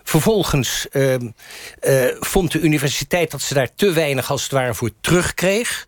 Vervolgens 0.04 0.88
uh, 0.92 1.14
uh, 1.14 1.20
vond 2.20 2.52
de 2.52 2.60
universiteit 2.60 3.32
dat 3.32 3.42
ze 3.42 3.54
daar 3.54 3.76
te 3.76 3.92
weinig 3.92 4.32
als 4.32 4.44
het 4.44 4.52
ware 4.52 4.74
voor 4.74 4.92
terugkreeg. 5.02 5.88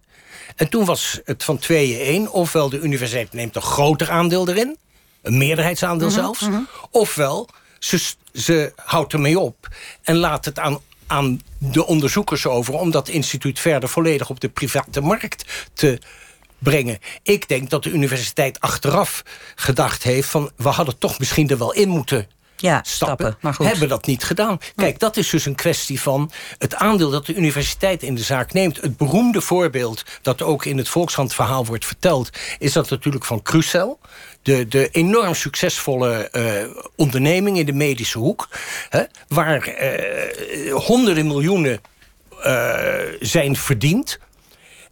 En 0.56 0.70
toen 0.70 0.86
was 0.86 1.20
het 1.26 1.44
van 1.44 1.58
tweeën 1.58 2.00
één. 2.00 2.32
Ofwel 2.32 2.70
de 2.70 2.80
universiteit 2.80 3.34
neemt 3.34 3.56
een 3.56 3.62
groter 3.62 4.10
aandeel 4.10 4.50
erin. 4.50 4.78
Een 5.22 5.38
meerderheidsaandeel 5.38 6.08
mm 6.08 6.14
-hmm, 6.14 6.24
zelfs. 6.24 6.42
Mm 6.42 6.52
-hmm. 6.52 6.68
Ofwel 6.92 7.50
ze, 7.80 8.14
ze 8.34 8.74
houdt 8.76 9.14
ermee 9.14 9.40
op. 9.40 9.68
En 10.04 10.16
laat 10.16 10.46
het 10.46 10.60
aan, 10.60 10.80
aan 11.08 11.42
de 11.58 11.86
onderzoekers 11.86 12.46
over... 12.46 12.74
om 12.74 12.92
dat 12.92 13.08
instituut 13.08 13.60
verder 13.60 13.90
volledig 13.90 14.30
op 14.30 14.40
de 14.40 14.50
private 14.50 15.02
markt 15.02 15.46
te 15.74 16.00
brengen. 16.60 17.00
Ik 17.24 17.48
denk 17.48 17.70
dat 17.70 17.84
de 17.84 17.92
universiteit 17.92 18.60
achteraf 18.60 19.24
gedacht 19.56 20.04
heeft... 20.04 20.30
van 20.30 20.52
we 20.56 20.70
hadden 20.70 20.98
toch 20.98 21.20
misschien 21.20 21.50
er 21.50 21.58
wel 21.58 21.74
in 21.74 21.90
moeten 21.90 22.28
ja, 22.56 22.80
stappen, 22.84 23.38
maar 23.42 23.54
goed. 23.54 23.66
hebben 23.66 23.90
dat 23.90 24.06
niet 24.06 24.24
gedaan. 24.24 24.58
Kijk, 24.76 25.00
dat 25.00 25.18
is 25.18 25.30
dus 25.30 25.46
een 25.46 25.56
kwestie 25.56 26.02
van 26.02 26.32
het 26.58 26.76
aandeel 26.76 27.10
dat 27.10 27.26
de 27.26 27.36
universiteit 27.36 28.04
in 28.04 28.16
de 28.16 28.22
zaak 28.22 28.54
neemt. 28.54 28.82
Het 28.82 28.98
beroemde 28.98 29.42
voorbeeld 29.42 30.04
dat 30.22 30.42
ook 30.42 30.66
in 30.66 30.78
het 30.78 30.90
Volkskrant-verhaal 30.90 31.66
wordt 31.66 31.86
verteld... 31.86 32.30
is 32.60 32.74
dat 32.74 32.90
natuurlijk 32.90 33.26
van 33.26 33.42
Crucel. 33.42 34.00
De, 34.42 34.68
de 34.68 34.90
enorm 34.92 35.34
succesvolle 35.34 36.30
uh, 36.32 36.82
onderneming 36.96 37.58
in 37.58 37.66
de 37.66 37.74
medische 37.74 38.18
hoek... 38.18 38.50
Hè, 38.90 39.04
waar 39.28 39.70
uh, 39.70 40.74
honderden 40.74 41.28
miljoenen 41.28 41.82
uh, 42.46 42.86
zijn 43.20 43.56
verdiend 43.56 44.20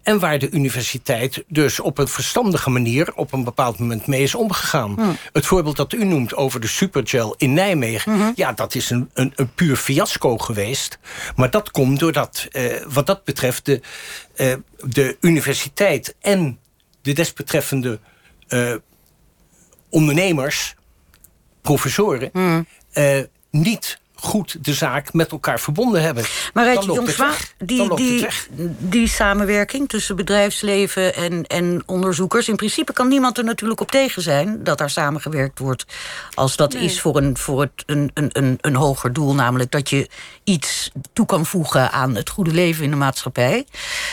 en 0.04 0.20
waar 0.20 0.40
de 0.40 0.50
universiteit 0.50 1.44
dus 1.48 1.80
op 1.80 1.98
een 1.98 2.08
verstandige 2.08 2.70
manier... 2.70 3.16
op 3.16 3.34
een 3.34 3.44
bepaald 3.44 3.80
moment 3.80 4.08
mee 4.08 4.22
is 4.22 4.36
omgegaan. 4.36 4.94
Hm. 4.94 5.02
Het 5.34 5.46
voorbeeld 5.46 5.76
dat 5.76 5.94
u 5.94 6.06
noemt 6.06 6.36
over 6.36 6.60
de 6.60 6.68
supergel 6.68 7.36
in 7.38 7.54
Nijmegen... 7.54 8.12
Mhm. 8.12 8.32
ja, 8.36 8.54
dat 8.54 8.76
is 8.76 8.90
een, 8.90 9.10
een, 9.14 9.34
een, 9.36 9.54
puur 9.54 9.76
fiasco 9.76 10.38
geweest. 10.38 11.00
Maar 11.36 11.50
dat 11.50 11.72
komt 11.72 12.00
doordat, 12.00 12.48
uh, 12.52 12.86
wat 12.88 13.06
dat 13.06 13.24
betreft... 13.24 13.66
de, 13.66 13.82
uh, 14.36 14.54
de 14.80 15.18
universiteit 15.22 16.16
en 16.22 16.60
de 17.02 17.14
desbetreffende 17.14 18.00
uh, 18.48 18.76
ondernemers, 19.90 20.76
professoren... 21.62 22.30
Hm. 22.34 22.64
niet 23.52 24.02
goed 24.24 24.66
de 24.66 24.74
zaak 24.74 25.14
met 25.14 25.32
elkaar 25.32 25.60
verbonden 25.60 26.02
hebben. 26.02 26.24
Maar 26.54 26.64
Rijtje 26.64 26.94
Jongsma, 26.94 27.32
die, 27.58 27.96
die, 27.96 28.28
die 28.78 29.08
samenwerking 29.08 29.90
tussen 29.90 30.16
bedrijfsleven 30.16 31.16
en, 31.16 31.44
en 31.48 31.84
onderzoekers... 31.86 32.48
in 32.48 32.56
principe 32.56 32.94
kan 32.94 33.08
niemand 33.08 33.38
er 33.38 33.44
natuurlijk 33.44 33.82
op 33.82 33.92
tegen 33.92 34.22
zijn... 34.22 34.64
dat 34.64 34.78
daar 34.78 34.90
samengewerkt 34.90 35.60
wordt 35.60 35.86
als 36.34 36.56
dat 36.56 36.74
is 36.74 37.02
voor, 37.02 37.18
een, 37.18 37.38
voor 37.38 37.62
het, 37.62 37.72
een, 37.86 38.12
een, 38.14 38.30
een, 38.32 38.58
een 38.62 38.76
hoger 38.76 39.14
doel... 39.14 39.34
namelijk 39.34 39.72
dat 39.72 39.90
je 39.90 40.10
iets 40.44 40.92
toe 41.14 41.26
kan 41.26 41.46
voegen 41.46 41.92
aan 41.92 42.16
het 42.16 42.30
goede 42.30 42.52
leven 42.52 42.84
in 42.84 42.90
de 42.90 42.96
maatschappij. 42.96 43.66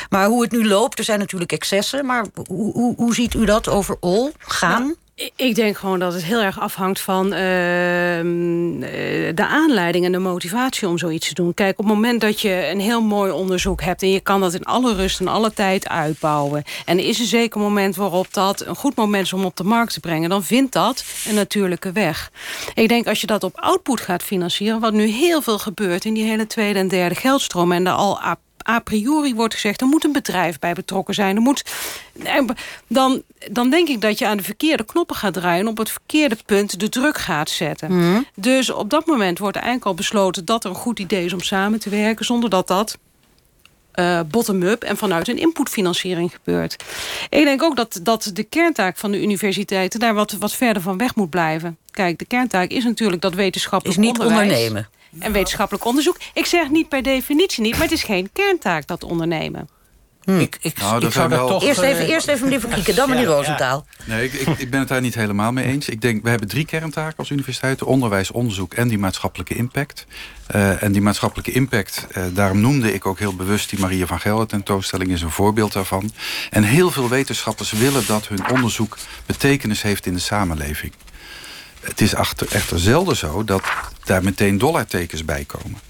Maar 0.09 0.27
hoe 0.27 0.43
het 0.43 0.53
nu 0.53 0.67
loopt, 0.67 0.99
er 0.99 1.05
zijn 1.05 1.19
natuurlijk 1.19 1.53
excessen... 1.53 2.07
maar 2.07 2.27
hoe, 2.47 2.73
hoe, 2.73 2.95
hoe 2.97 3.15
ziet 3.15 3.35
u 3.35 3.45
dat 3.45 3.69
overal 3.69 4.33
gaan? 4.39 4.83
Nou, 4.83 4.97
ik 5.37 5.55
denk 5.55 5.77
gewoon 5.77 5.99
dat 5.99 6.13
het 6.13 6.25
heel 6.25 6.41
erg 6.41 6.61
afhangt 6.61 7.01
van 7.01 7.33
ehm, 7.33 8.83
eh, 8.83 9.35
de 9.35 9.47
aanleiding 9.47 10.05
en 10.05 10.13
de 10.13 10.19
motivatie 10.19 10.89
om 10.89 10.99
zoiets 10.99 11.29
te 11.29 11.35
doen. 11.35 11.55
Kijk, 11.55 11.79
op 11.79 11.85
het 11.85 11.95
moment 11.95 12.21
dat 12.21 12.41
je 12.41 12.69
een 12.71 12.81
heel 12.81 13.03
mooi 13.03 13.33
onderzoek 13.33 13.83
hebt 13.83 14.03
en 14.03 14.11
je 14.11 14.21
kan 14.21 14.41
dat 14.41 14.55
in 14.55 14.65
alle 14.65 14.95
rust 14.95 15.21
en 15.21 15.29
alle 15.29 15.53
tijd 15.53 15.89
uitbouwen. 15.89 16.63
En 16.85 16.99
er 16.99 17.05
is 17.05 17.19
een 17.19 17.27
zeker 17.27 17.61
moment 17.61 17.97
waarop 17.97 18.35
dat 18.35 18.67
een 18.67 18.77
goed 18.77 18.97
moment 18.97 19.25
is 19.25 19.33
om 19.33 19.45
op 19.45 19.57
de 19.57 19.65
markt 19.65 19.93
te 19.93 20.01
brengen, 20.01 20.29
dan 20.29 20.45
vindt 20.45 20.73
dat 20.73 21.05
een 21.29 21.35
natuurlijke 21.35 21.93
weg. 21.93 22.31
Ik 22.75 22.89
denk 22.89 23.07
als 23.07 23.21
je 23.21 23.27
dat 23.27 23.45
op 23.45 23.61
output 23.61 24.01
gaat 24.01 24.23
financieren, 24.23 24.81
wat 24.81 24.93
nu 24.93 25.07
heel 25.07 25.43
veel 25.43 25.59
gebeurt 25.59 26.05
in 26.05 26.15
die 26.15 26.25
hele 26.25 26.47
tweede 26.47 26.79
en 26.79 26.89
derde 26.89 27.15
geldstroom 27.15 27.73
en 27.73 27.85
daar 27.85 27.95
al 27.95 28.21
priori 28.85 29.35
wordt 29.35 29.55
gezegd... 29.55 29.81
er 29.81 29.87
moet 29.87 30.05
een 30.05 30.13
bedrijf 30.13 30.59
bij 30.59 30.73
betrokken 30.73 31.15
zijn. 31.15 31.37
Er 31.37 31.43
moet, 31.43 31.63
dan, 32.87 33.23
dan 33.51 33.71
denk 33.71 33.89
ik 33.89 34.01
dat 34.01 34.19
je 34.19 34.27
aan 34.27 34.37
de 34.37 34.43
verkeerde 34.43 34.85
knoppen 34.85 35.17
gaat 35.17 35.33
draaien... 35.33 35.61
en 35.61 35.71
op 35.71 35.79
het 35.79 35.91
verkeerde 35.91 36.37
punt 36.47 36.81
de 36.81 36.89
druk 36.89 37.19
gaat 37.19 37.51
zetten. 37.51 37.97
Mhm. 37.97 38.21
Dus 38.35 38.71
op 38.71 38.91
dat 38.91 39.07
moment 39.07 39.39
wordt 39.39 39.57
eigenlijk 39.57 39.87
al 39.87 39.95
besloten... 39.95 40.45
dat 40.45 40.65
er 40.65 40.71
een 40.71 40.77
goed 40.77 40.99
idee 40.99 41.25
is 41.25 41.33
om 41.33 41.41
samen 41.41 41.81
te 41.81 41.91
werken... 41.91 42.25
zonder 42.25 42.51
dat 42.51 42.69
dat 42.69 42.99
uh, 43.95 44.21
bottom-up 44.31 44.83
en 44.83 44.97
vanuit 44.97 45.29
een 45.29 45.39
inputfinanciering 45.39 46.33
gebeurt. 46.33 46.85
Ik 47.29 47.45
denk 47.45 47.63
ook 47.63 47.77
dat, 47.77 48.01
dat 48.03 48.31
de 48.35 48.45
kerntaak 48.45 48.97
van 48.97 49.11
de 49.11 49.23
universiteiten... 49.23 50.01
daar 50.01 50.15
wat, 50.15 50.33
wat 50.33 50.53
verder 50.53 50.83
van 50.83 50.99
weg 50.99 51.15
moet 51.15 51.31
blijven. 51.31 51.79
Kijk, 51.91 52.19
de 52.19 52.25
kerntaak 52.25 52.71
is 52.71 52.85
natuurlijk 52.85 53.23
dat 53.23 53.35
wetenschappelijk 53.35 53.99
is 53.99 54.05
niet 54.05 54.19
ondernemen 54.19 54.89
en 55.19 55.33
wetenschappelijk 55.33 55.85
onderzoek. 55.85 56.17
Ik 56.35 56.47
zeg 56.47 56.71
niet 56.71 56.89
per 56.89 57.03
definitie 57.03 57.63
niet, 57.63 57.73
maar 57.73 57.83
het 57.83 57.93
is 57.93 58.03
geen 58.03 58.31
kerntaak 58.33 58.87
dat 58.87 59.05
ondernemen. 59.05 59.69
Hm. 60.25 60.39
Ik, 60.39 60.59
ik, 60.61 60.79
nou, 60.79 61.07
ik 61.07 61.13
zou 61.13 61.29
dat 61.29 61.49
toch... 61.49 61.63
Eerst 61.63 61.81
even, 61.81 62.07
eerst 62.07 62.29
even 62.29 62.45
meneer 62.45 62.61
Verkieken, 62.61 62.95
dan 62.95 63.09
meneer 63.09 63.25
Roosentaal. 63.25 63.87
Nee, 64.05 64.25
ik, 64.25 64.33
ik, 64.33 64.59
ik, 64.59 64.71
ben 64.71 64.81
het 64.81 64.89
daar 64.89 65.01
niet 65.01 65.15
helemaal 65.15 65.53
mee 65.53 65.65
eens. 65.65 65.89
Ik 65.89 66.01
denk, 66.01 66.23
we 66.23 66.29
hebben 66.31 66.49
drie 66.49 66.65
kerntaken 66.65 67.17
als 67.17 67.31
universiteit. 67.31 67.83
Onderwijs, 67.83 68.31
onderzoek 68.31 68.75
en 68.75 68.89
die 68.89 68.99
maatschappelijke 68.99 69.55
impact. 69.55 70.07
Uh, 70.55 70.83
en 70.83 70.93
die 70.93 71.03
maatschappelijke 71.03 71.53
impact, 71.53 72.07
uh, 72.17 72.25
daarom 72.33 72.61
noemde 72.61 72.93
ik 72.93 73.07
ook 73.07 73.19
heel 73.19 73.35
bewust... 73.37 73.71
die 73.71 73.79
Maria 73.79 74.07
van 74.07 74.21
Gelder 74.21 74.47
tentoonstelling 74.47 75.11
is 75.11 75.23
een 75.23 75.31
voorbeeld 75.31 75.73
daarvan. 75.73 76.11
En 76.51 76.63
heel 76.63 76.91
veel 76.91 77.09
wetenschappers 77.09 77.73
willen 77.73 78.07
dat 78.07 78.29
hun 78.29 78.51
onderzoek 78.51 78.97
betekenis 79.27 79.83
heeft 79.83 80.07
in 80.07 80.15
de 80.15 80.21
samenleving. 80.21 80.93
Het 81.81 82.01
is 82.01 82.15
achter, 82.15 82.47
echter 82.53 82.79
zelden 82.79 83.17
zo 83.17 83.45
dat 83.45 83.63
daar 84.05 84.23
meteen 84.25 84.59
dollartekens 84.59 85.25
bij 85.25 85.45
komen. 85.45 85.81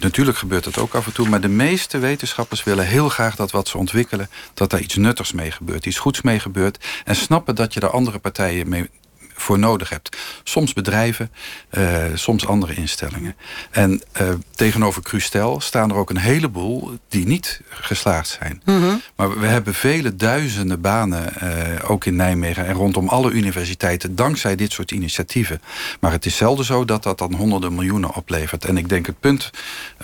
Natuurlijk 0.00 0.38
gebeurt 0.38 0.64
dat 0.64 0.78
ook 0.78 0.94
af 0.94 1.06
en 1.06 1.12
toe, 1.12 1.28
maar 1.28 1.40
de 1.40 1.48
meeste 1.48 1.98
wetenschappers 1.98 2.64
willen 2.64 2.86
heel 2.86 3.08
graag 3.08 3.36
dat 3.36 3.50
wat 3.50 3.68
ze 3.68 3.78
ontwikkelen, 3.78 4.30
dat 4.54 4.70
daar 4.70 4.80
iets 4.80 4.96
nuttigs 4.96 5.32
mee 5.32 5.50
gebeurt, 5.50 5.86
iets 5.86 5.98
goeds 5.98 6.22
mee 6.22 6.40
gebeurt. 6.40 6.84
En 7.04 7.16
snappen 7.16 7.54
dat 7.54 7.74
je 7.74 7.80
daar 7.80 7.90
andere 7.90 8.18
partijen 8.18 8.68
mee 8.68 8.90
voor 9.34 9.58
nodig 9.58 9.88
hebt. 9.88 10.16
Soms 10.42 10.72
bedrijven, 10.72 11.30
uh, 11.70 12.04
soms 12.14 12.46
andere 12.46 12.74
instellingen. 12.74 13.36
En 13.70 14.02
uh, 14.20 14.28
tegenover 14.54 15.02
Crustel 15.02 15.60
staan 15.60 15.90
er 15.90 15.96
ook 15.96 16.10
een 16.10 16.16
heleboel 16.16 16.98
die 17.08 17.26
niet 17.26 17.60
geslaagd 17.68 18.28
zijn. 18.28 18.62
Mm 18.64 18.80
-hmm. 18.82 19.02
Maar 19.16 19.40
we 19.40 19.46
hebben 19.46 19.74
vele 19.74 20.16
duizenden 20.16 20.80
banen, 20.80 21.32
uh, 21.42 21.90
ook 21.90 22.04
in 22.04 22.16
Nijmegen... 22.16 22.66
en 22.66 22.74
rondom 22.74 23.08
alle 23.08 23.30
universiteiten, 23.30 24.14
dankzij 24.14 24.56
dit 24.56 24.72
soort 24.72 24.90
initiatieven. 24.90 25.62
Maar 26.00 26.12
het 26.12 26.26
is 26.26 26.36
zelden 26.36 26.64
zo 26.64 26.84
dat 26.84 27.02
dat 27.02 27.18
dan 27.18 27.34
honderden 27.34 27.74
miljoenen 27.74 28.14
oplevert. 28.14 28.64
En 28.64 28.76
ik 28.76 28.88
denk 28.88 29.06
het 29.06 29.20
punt 29.20 29.50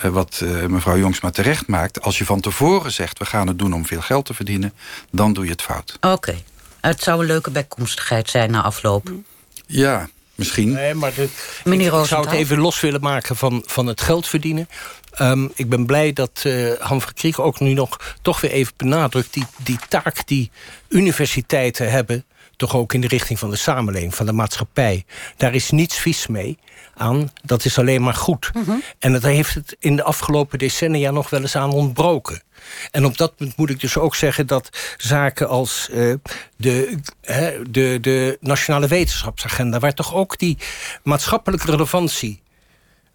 wat 0.02 0.44
mevrouw 0.68 0.98
Jongsma 0.98 1.30
terecht 1.30 1.66
maakt... 1.66 2.02
als 2.02 2.18
je 2.18 2.24
van 2.24 2.40
tevoren 2.40 2.92
zegt, 2.92 3.18
we 3.18 3.24
gaan 3.24 3.46
het 3.46 3.58
doen 3.58 3.74
om 3.74 3.86
veel 3.86 4.00
geld 4.00 4.24
te 4.24 4.34
verdienen... 4.34 4.72
dan 5.10 5.32
doe 5.32 5.44
je 5.44 5.50
het 5.50 5.62
fout. 5.62 5.96
Oké. 6.00 6.34
Het 6.80 7.02
zou 7.02 7.20
een 7.20 7.26
leuke 7.26 7.50
bijkomstigheid 7.50 8.30
zijn 8.30 8.50
na 8.50 8.62
afloop. 8.62 9.12
Ja, 9.66 10.08
misschien. 10.34 10.72
Nee, 10.72 10.94
maar 10.94 11.14
de, 11.14 11.28
Meneer 11.64 12.00
ik, 12.00 12.06
zou 12.06 12.24
het 12.24 12.34
even 12.34 12.58
los 12.58 12.80
willen 12.80 13.00
maken 13.00 13.36
van, 13.36 13.62
van 13.66 13.86
het 13.86 14.00
geld 14.00 14.26
verdienen. 14.26 14.68
Um, 15.20 15.50
ik 15.54 15.68
ben 15.68 15.86
blij 15.86 16.12
dat 16.12 16.42
uh, 16.46 16.72
Han 16.78 17.02
Kriek 17.14 17.38
ook 17.38 17.60
nu 17.60 17.74
nog 17.74 18.16
toch 18.22 18.40
weer 18.40 18.50
even 18.50 18.72
benadrukt... 18.76 19.32
die, 19.32 19.46
die 19.56 19.78
taak 19.88 20.26
die 20.26 20.50
universiteiten 20.88 21.90
hebben 21.90 22.24
toch 22.60 22.76
ook 22.76 22.94
in 22.94 23.00
de 23.00 23.08
richting 23.08 23.38
van 23.38 23.50
de 23.50 23.56
samenleving, 23.56 24.14
van 24.14 24.26
de 24.26 24.32
maatschappij. 24.32 25.04
Daar 25.36 25.54
is 25.54 25.70
niets 25.70 25.98
vies 25.98 26.26
mee 26.26 26.58
aan, 26.94 27.30
dat 27.42 27.64
is 27.64 27.78
alleen 27.78 28.02
maar 28.02 28.14
goed. 28.14 28.50
Mm 28.52 28.64
-hmm. 28.64 28.82
En 28.98 29.12
dat 29.12 29.22
heeft 29.22 29.54
het 29.54 29.76
in 29.78 29.96
de 29.96 30.02
afgelopen 30.02 30.58
decennia 30.58 31.10
nog 31.10 31.30
wel 31.30 31.40
eens 31.40 31.56
aan 31.56 31.72
ontbroken. 31.72 32.42
En 32.90 33.04
op 33.04 33.16
dat 33.16 33.36
punt 33.36 33.56
moet 33.56 33.70
ik 33.70 33.80
dus 33.80 33.96
ook 33.96 34.14
zeggen 34.14 34.46
dat 34.46 34.94
zaken 34.96 35.48
als 35.48 35.88
uh, 35.92 36.14
de, 36.56 36.98
de, 37.70 37.98
de 38.00 38.38
nationale 38.40 38.86
wetenschapsagenda... 38.86 39.78
waar 39.78 39.94
toch 39.94 40.14
ook 40.14 40.38
die 40.38 40.58
maatschappelijke 41.02 41.70
relevantie 41.70 42.40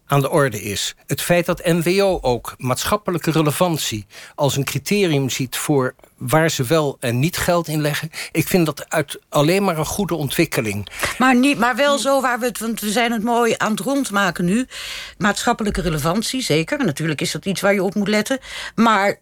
aan 0.07 0.21
de 0.21 0.29
orde 0.29 0.61
is. 0.61 0.95
Het 1.07 1.21
feit 1.21 1.45
dat 1.45 1.65
NWO 1.65 2.19
ook 2.21 2.53
maatschappelijke 2.57 3.31
relevantie 3.31 4.05
als 4.35 4.55
een 4.55 4.63
criterium 4.63 5.29
ziet 5.29 5.57
voor 5.57 5.95
waar 6.17 6.49
ze 6.49 6.63
wel 6.63 6.97
en 6.99 7.19
niet 7.19 7.37
geld 7.37 7.67
in 7.67 7.81
leggen. 7.81 8.09
Ik 8.31 8.47
vind 8.47 8.65
dat 8.65 8.89
uit 8.89 9.19
alleen 9.29 9.63
maar 9.63 9.77
een 9.77 9.85
goede 9.85 10.15
ontwikkeling. 10.15 10.87
Maar, 11.17 11.35
niet, 11.35 11.57
maar 11.57 11.75
wel 11.75 11.97
zo 11.97 12.21
waar 12.21 12.39
we 12.39 12.45
het, 12.45 12.59
want 12.59 12.81
we 12.81 12.91
zijn 12.91 13.11
het 13.11 13.23
mooi 13.23 13.53
aan 13.57 13.71
het 13.71 13.79
rondmaken 13.79 14.45
nu. 14.45 14.67
Maatschappelijke 15.17 15.81
relevantie, 15.81 16.41
zeker. 16.41 16.85
Natuurlijk 16.85 17.21
is 17.21 17.31
dat 17.31 17.45
iets 17.45 17.61
waar 17.61 17.73
je 17.73 17.83
op 17.83 17.95
moet 17.95 18.07
letten. 18.07 18.39
Maar 18.75 19.19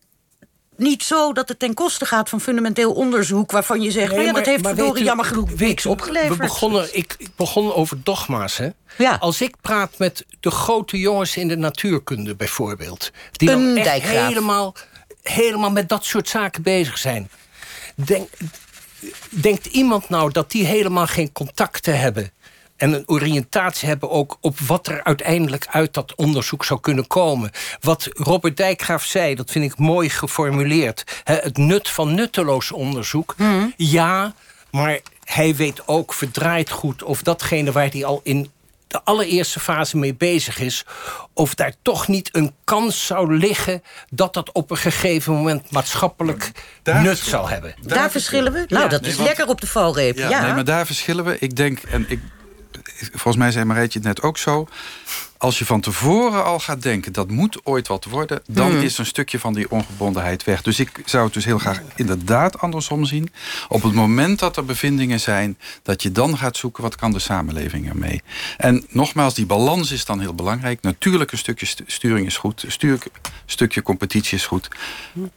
niet 0.77 1.03
zo 1.03 1.33
dat 1.33 1.47
het 1.47 1.59
ten 1.59 1.73
koste 1.73 2.05
gaat 2.05 2.29
van 2.29 2.41
fundamenteel 2.41 2.93
onderzoek... 2.93 3.51
waarvan 3.51 3.81
je 3.81 3.91
zegt, 3.91 4.07
nee, 4.07 4.15
nou 4.15 4.27
ja, 4.27 4.33
dat 4.33 4.45
heeft 4.45 4.67
verdorie 4.67 5.03
jammer 5.03 5.25
genoeg 5.25 5.55
niks 5.55 5.85
opgeleverd. 5.85 6.37
We 6.37 6.43
begonnen, 6.43 6.97
ik, 6.97 7.15
ik 7.17 7.29
begon 7.35 7.73
over 7.73 7.97
dogma's. 8.03 8.57
Hè? 8.57 8.69
Ja. 8.97 9.17
Als 9.19 9.41
ik 9.41 9.55
praat 9.61 9.97
met 9.97 10.25
de 10.39 10.51
grote 10.51 10.99
jongens 10.99 11.37
in 11.37 11.47
de 11.47 11.57
natuurkunde 11.57 12.35
bijvoorbeeld... 12.35 13.11
die 13.31 13.49
dan 13.49 13.77
echt 13.77 14.07
helemaal, 14.07 14.75
helemaal 15.21 15.71
met 15.71 15.89
dat 15.89 16.05
soort 16.05 16.29
zaken 16.29 16.61
bezig 16.61 16.97
zijn... 16.97 17.29
Denk, 17.95 18.29
denkt 19.29 19.65
iemand 19.65 20.09
nou 20.09 20.31
dat 20.31 20.51
die 20.51 20.65
helemaal 20.65 21.07
geen 21.07 21.31
contacten 21.31 21.99
hebben 21.99 22.31
en 22.83 22.93
een 22.93 23.03
oriëntatie 23.05 23.87
hebben 23.87 24.09
ook 24.09 24.37
op 24.41 24.59
wat 24.59 24.87
er 24.87 25.03
uiteindelijk 25.03 25.67
uit 25.69 25.93
dat 25.93 26.15
onderzoek 26.15 26.65
zou 26.65 26.79
kunnen 26.79 27.07
komen. 27.07 27.51
Wat 27.79 28.07
Robert 28.11 28.57
Dijkgraaf 28.57 29.03
zei, 29.03 29.35
dat 29.35 29.51
vind 29.51 29.71
ik 29.71 29.77
mooi 29.77 30.09
geformuleerd. 30.09 31.21
het 31.23 31.57
nut 31.57 31.89
van 31.89 32.13
nutteloos 32.13 32.71
onderzoek. 32.71 33.33
Hmm. 33.37 33.73
Ja, 33.77 34.33
maar 34.71 34.99
hij 35.23 35.55
weet 35.55 35.87
ook 35.87 36.13
verdraaid 36.13 36.69
goed 36.69 37.03
of 37.03 37.21
datgene 37.21 37.71
waar 37.71 37.89
hij 37.89 38.05
al 38.05 38.19
in 38.23 38.51
de 38.87 39.01
allereerste 39.03 39.59
fase 39.59 39.97
mee 39.97 40.15
bezig 40.15 40.59
is... 40.59 40.85
of 41.33 41.55
daar 41.55 41.73
toch 41.81 42.07
niet 42.07 42.29
een 42.31 42.53
kans 42.63 43.05
zou 43.05 43.37
liggen... 43.37 43.83
dat 44.09 44.33
dat 44.33 44.51
op 44.51 44.71
een 44.71 44.77
gegeven 44.77 45.33
moment 45.33 45.71
maatschappelijk 45.71 46.51
nut 46.83 47.17
zal 47.17 47.49
hebben. 47.49 47.75
Daar, 47.81 48.11
verschillen 48.11 48.53
we? 48.53 48.65
Nou, 48.67 48.89
dat 48.89 49.05
is 49.05 49.17
lekker 49.17 49.47
op 49.47 49.61
de 49.61 49.67
valreep. 49.67 50.17
Ja, 50.17 50.29
ja, 50.29 50.41
Nee, 50.41 50.53
maar 50.53 50.63
daar 50.63 50.85
verschillen 50.85 51.25
we. 51.25 51.37
Ik 51.39 51.55
denk, 51.55 51.79
en 51.79 52.05
ik 52.07 52.19
volgens 52.97 53.37
mij 53.37 53.51
zei 53.51 53.65
Marijtje 53.65 53.99
het 53.99 54.07
net 54.07 54.21
ook 54.21 54.37
zo 54.37 54.67
als 55.43 55.57
je 55.59 55.65
van 55.65 55.81
tevoren 55.81 56.45
al 56.45 56.59
gaat 56.59 56.81
denken... 56.81 57.13
dat 57.13 57.29
moet 57.29 57.59
ooit 57.63 57.87
wat 57.87 58.05
worden... 58.05 58.41
dan 58.47 58.71
hmm. 58.71 58.81
is 58.81 58.97
een 58.97 59.05
stukje 59.05 59.39
van 59.39 59.53
die 59.53 59.71
ongebondenheid 59.71 60.43
weg. 60.43 60.61
Dus 60.61 60.79
ik 60.79 61.01
zou 61.05 61.23
het 61.23 61.33
dus 61.33 61.45
heel 61.45 61.57
graag 61.57 61.81
inderdaad 61.95 62.59
andersom 62.59 63.05
zien. 63.05 63.31
Op 63.67 63.83
het 63.83 63.93
moment 63.93 64.39
dat 64.39 64.57
er 64.57 64.65
bevindingen 64.65 65.19
zijn... 65.19 65.57
dat 65.81 66.03
je 66.03 66.11
dan 66.11 66.37
gaat 66.37 66.57
zoeken 66.57 66.83
wat 66.83 66.95
kan 66.95 67.11
de 67.11 67.19
samenleving 67.19 67.89
ermee. 67.89 68.21
En 68.57 68.85
nogmaals, 68.89 69.33
die 69.33 69.45
balans 69.45 69.91
is 69.91 70.05
dan 70.05 70.19
heel 70.19 70.33
belangrijk. 70.33 70.81
Natuurlijk 70.81 71.31
een 71.31 71.37
stukje 71.37 71.67
sturing 71.85 72.27
is 72.27 72.37
goed. 72.37 72.63
Een 72.63 72.99
stukje 73.45 73.81
competitie 73.81 74.37
is 74.37 74.45
goed. 74.45 74.67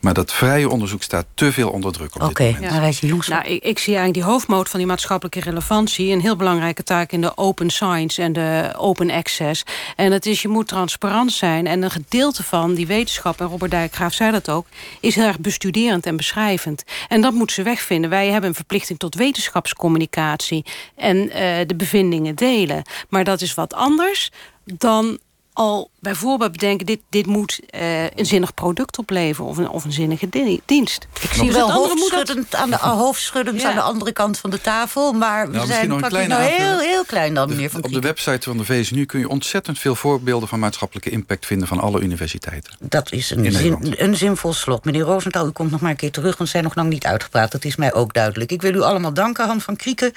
Maar 0.01 0.15
dat 0.15 0.33
vrije 0.33 0.69
onderzoek 0.69 1.03
staat 1.03 1.27
te 1.35 1.53
veel 1.53 1.71
onder 1.71 1.93
druk 1.93 2.15
op 2.15 2.23
Oké, 2.23 2.45
dit 2.45 2.61
moment. 2.61 2.99
Ja. 2.99 3.17
Nou, 3.27 3.45
ik, 3.47 3.65
ik 3.65 3.79
zie 3.79 3.95
eigenlijk 3.95 4.15
die 4.15 4.33
hoofdmoot 4.33 4.69
van 4.69 4.79
die 4.79 4.89
maatschappelijke 4.89 5.41
relevantie... 5.41 6.13
een 6.13 6.21
heel 6.21 6.37
belangrijke 6.37 6.83
taak 6.83 7.13
in 7.13 7.21
de 7.21 7.37
open 7.37 7.71
science 7.71 8.23
en 8.23 8.33
de 8.33 8.75
open 8.77 9.11
access... 9.11 9.65
En 9.97 10.13
het 10.13 10.27
is, 10.27 10.43
je 10.43 10.49
moet 10.49 10.69
transparant 10.69 11.33
zijn. 11.33 11.67
En 11.67 11.83
een 11.83 11.91
gedeelte 11.91 12.43
van 12.43 12.75
die 12.75 12.87
wetenschap, 12.87 13.41
en 13.41 13.47
Robert 13.47 13.71
Dijkgraaf 13.71 14.13
zei 14.13 14.31
dat 14.31 14.51
ook... 14.51 14.67
is 15.01 15.15
heel 15.15 15.25
erg 15.25 15.41
bestuderend 15.41 16.07
en 16.07 16.17
beschrijvend. 16.17 16.85
En 17.09 17.21
dat 17.21 17.33
moet 17.33 17.53
ze 17.53 17.63
wegvinden. 17.63 18.11
Wij 18.11 18.29
hebben 18.29 18.49
een 18.49 18.57
verplichting 18.57 18.99
tot 18.99 19.15
wetenschapscommunicatie... 19.15 20.65
en 20.97 21.17
uh, 21.17 21.33
de 21.67 21.75
bevindingen 21.77 22.35
delen. 22.35 22.83
Maar 23.09 23.25
dat 23.25 23.41
is 23.41 23.55
wat 23.55 23.75
anders 23.75 24.31
dan 24.65 25.19
al 25.57 25.91
bijvoorbeeld 25.99 26.53
bedenken... 26.53 26.87
dit, 26.87 27.01
dit 27.09 27.27
moet 27.27 27.61
uh, 27.71 28.03
een 28.05 28.27
zinnig 28.27 28.55
product 28.55 28.99
opleveren 28.99 29.51
of 29.51 29.57
een, 29.57 29.69
of 29.69 29.85
een 29.85 29.93
zinnige 29.93 30.29
dienst. 30.65 31.07
Ik 31.21 31.33
zie 31.33 31.53
wel 31.53 31.73
hoofdschuddend, 31.73 32.55
aan 32.55 32.71
de, 32.71 32.77
hoofdschuddend 33.05 33.61
ja. 33.61 33.69
aan 33.69 33.75
de 33.75 33.81
andere 33.81 34.13
kant 34.13 34.39
van 34.39 34.51
de 34.51 34.61
tafel... 34.61 35.13
maar 35.13 35.51
we 35.51 35.57
nou, 35.57 35.67
zijn 35.67 35.89
nog 35.89 36.01
nou 36.11 36.43
heel, 36.43 36.79
heel 36.79 37.05
klein 37.05 37.35
dan, 37.35 37.49
meneer 37.49 37.71
Van 37.71 37.85
Op 37.85 37.93
de 37.93 38.01
website 38.01 38.49
van 38.49 38.57
de 38.57 38.65
VSNU 38.65 39.05
kun 39.05 39.19
je 39.19 39.29
ontzettend 39.29 39.79
veel 39.79 39.95
voorbeelden... 39.95 40.49
van 40.49 40.59
maatschappelijke 40.59 41.11
impact 41.11 41.47
vinden 41.47 41.69
van 41.69 41.81
alle 41.81 42.01
universiteiten. 42.01 42.73
Dat 42.81 43.13
is 43.13 43.31
een, 43.31 43.53
zin, 43.53 43.95
een 43.97 44.17
zinvol 44.17 44.53
slot. 44.53 44.85
Meneer 44.85 45.03
Rosenthal, 45.03 45.47
u 45.47 45.51
komt 45.51 45.71
nog 45.71 45.81
maar 45.81 45.91
een 45.91 45.97
keer 45.97 46.11
terug... 46.11 46.37
want 46.37 46.51
zijn 46.51 46.65
nog 46.65 46.75
lang 46.75 46.89
niet 46.89 47.05
uitgepraat, 47.05 47.53
dat 47.53 47.65
is 47.65 47.77
mij 47.77 47.95
ook 47.95 48.15
duidelijk. 48.15 48.53
Ik 48.53 48.63
wil 48.63 48.75
u 48.75 48.81
allemaal 48.81 49.15
danken, 49.15 49.47
Han 49.47 49.61
van 49.61 49.77
Krieken... 49.77 50.13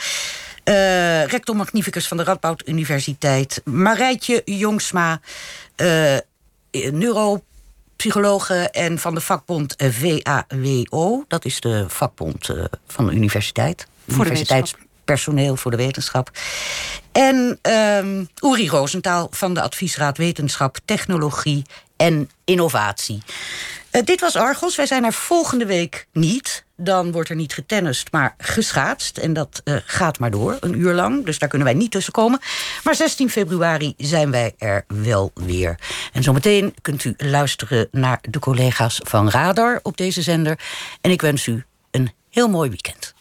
Uh, 0.70 1.26
rector 1.26 1.56
magnificus 1.56 2.08
van 2.08 2.18
de 2.18 2.24
Radboud 2.24 2.68
Universiteit. 2.68 3.62
Marijtje 3.64 4.42
Jongsma, 4.46 5.20
uh, 5.78 6.18
neuropsychologe 6.72 8.70
en 8.72 9.00
van 9.00 9.14
de 9.14 9.22
vakbond 9.22 9.76
VAWO. 9.78 11.24
Dat 11.28 11.46
is 11.46 11.60
de 11.60 11.86
vakbond 11.88 12.50
uh, 12.50 12.64
van 12.88 13.06
de 13.06 13.12
universiteit. 13.12 13.88
Voor 14.08 14.26
Universiteitspersoneel 14.26 15.56
voor 15.56 15.72
de 15.72 15.78
wetenschap. 15.78 16.32
En 17.12 17.60
um, 17.62 18.30
Uri 18.44 18.70
Roosentaal 18.70 19.28
van 19.32 19.54
de 19.54 19.62
Adviesraad 19.62 20.18
Wetenschap, 20.18 20.78
Technologie 20.86 21.64
en 21.98 22.30
Innovatie. 22.46 23.22
Uh, 23.92 24.02
dit 24.04 24.22
was 24.22 24.36
Argos. 24.36 24.76
Wij 24.76 24.86
zijn 24.86 25.04
er 25.04 25.14
volgende 25.14 25.66
week 25.66 26.08
niet. 26.14 26.64
Dan 26.76 27.12
wordt 27.12 27.30
er 27.30 27.36
niet 27.36 27.54
getennist, 27.54 28.12
maar 28.12 28.36
geschaatst. 28.38 29.18
En 29.18 29.34
dat 29.34 29.62
uh, 29.64 29.76
gaat 29.86 30.20
maar 30.20 30.32
door, 30.32 30.58
een 30.60 30.80
uur 30.80 30.94
lang. 30.94 31.26
Dus 31.26 31.40
daar 31.40 31.50
kunnen 31.50 31.68
wij 31.68 31.76
niet 31.76 31.92
tussen 31.92 32.14
komen. 32.14 32.40
Maar 32.84 32.96
16 32.96 33.30
februari 33.30 33.94
zijn 33.98 34.32
wij 34.32 34.54
er 34.58 34.86
wel 34.88 35.32
weer. 35.34 35.80
En 36.14 36.24
zometeen 36.24 36.76
kunt 36.82 37.04
u 37.04 37.14
luisteren 37.18 37.88
naar 37.92 38.20
de 38.30 38.40
collega's 38.40 39.00
van 39.04 39.30
Radar 39.30 39.80
op 39.84 39.98
deze 39.98 40.22
zender. 40.22 40.60
En 41.02 41.12
ik 41.12 41.22
wens 41.22 41.48
u 41.48 41.64
een 41.92 42.12
heel 42.30 42.50
mooi 42.50 42.70
weekend. 42.70 43.14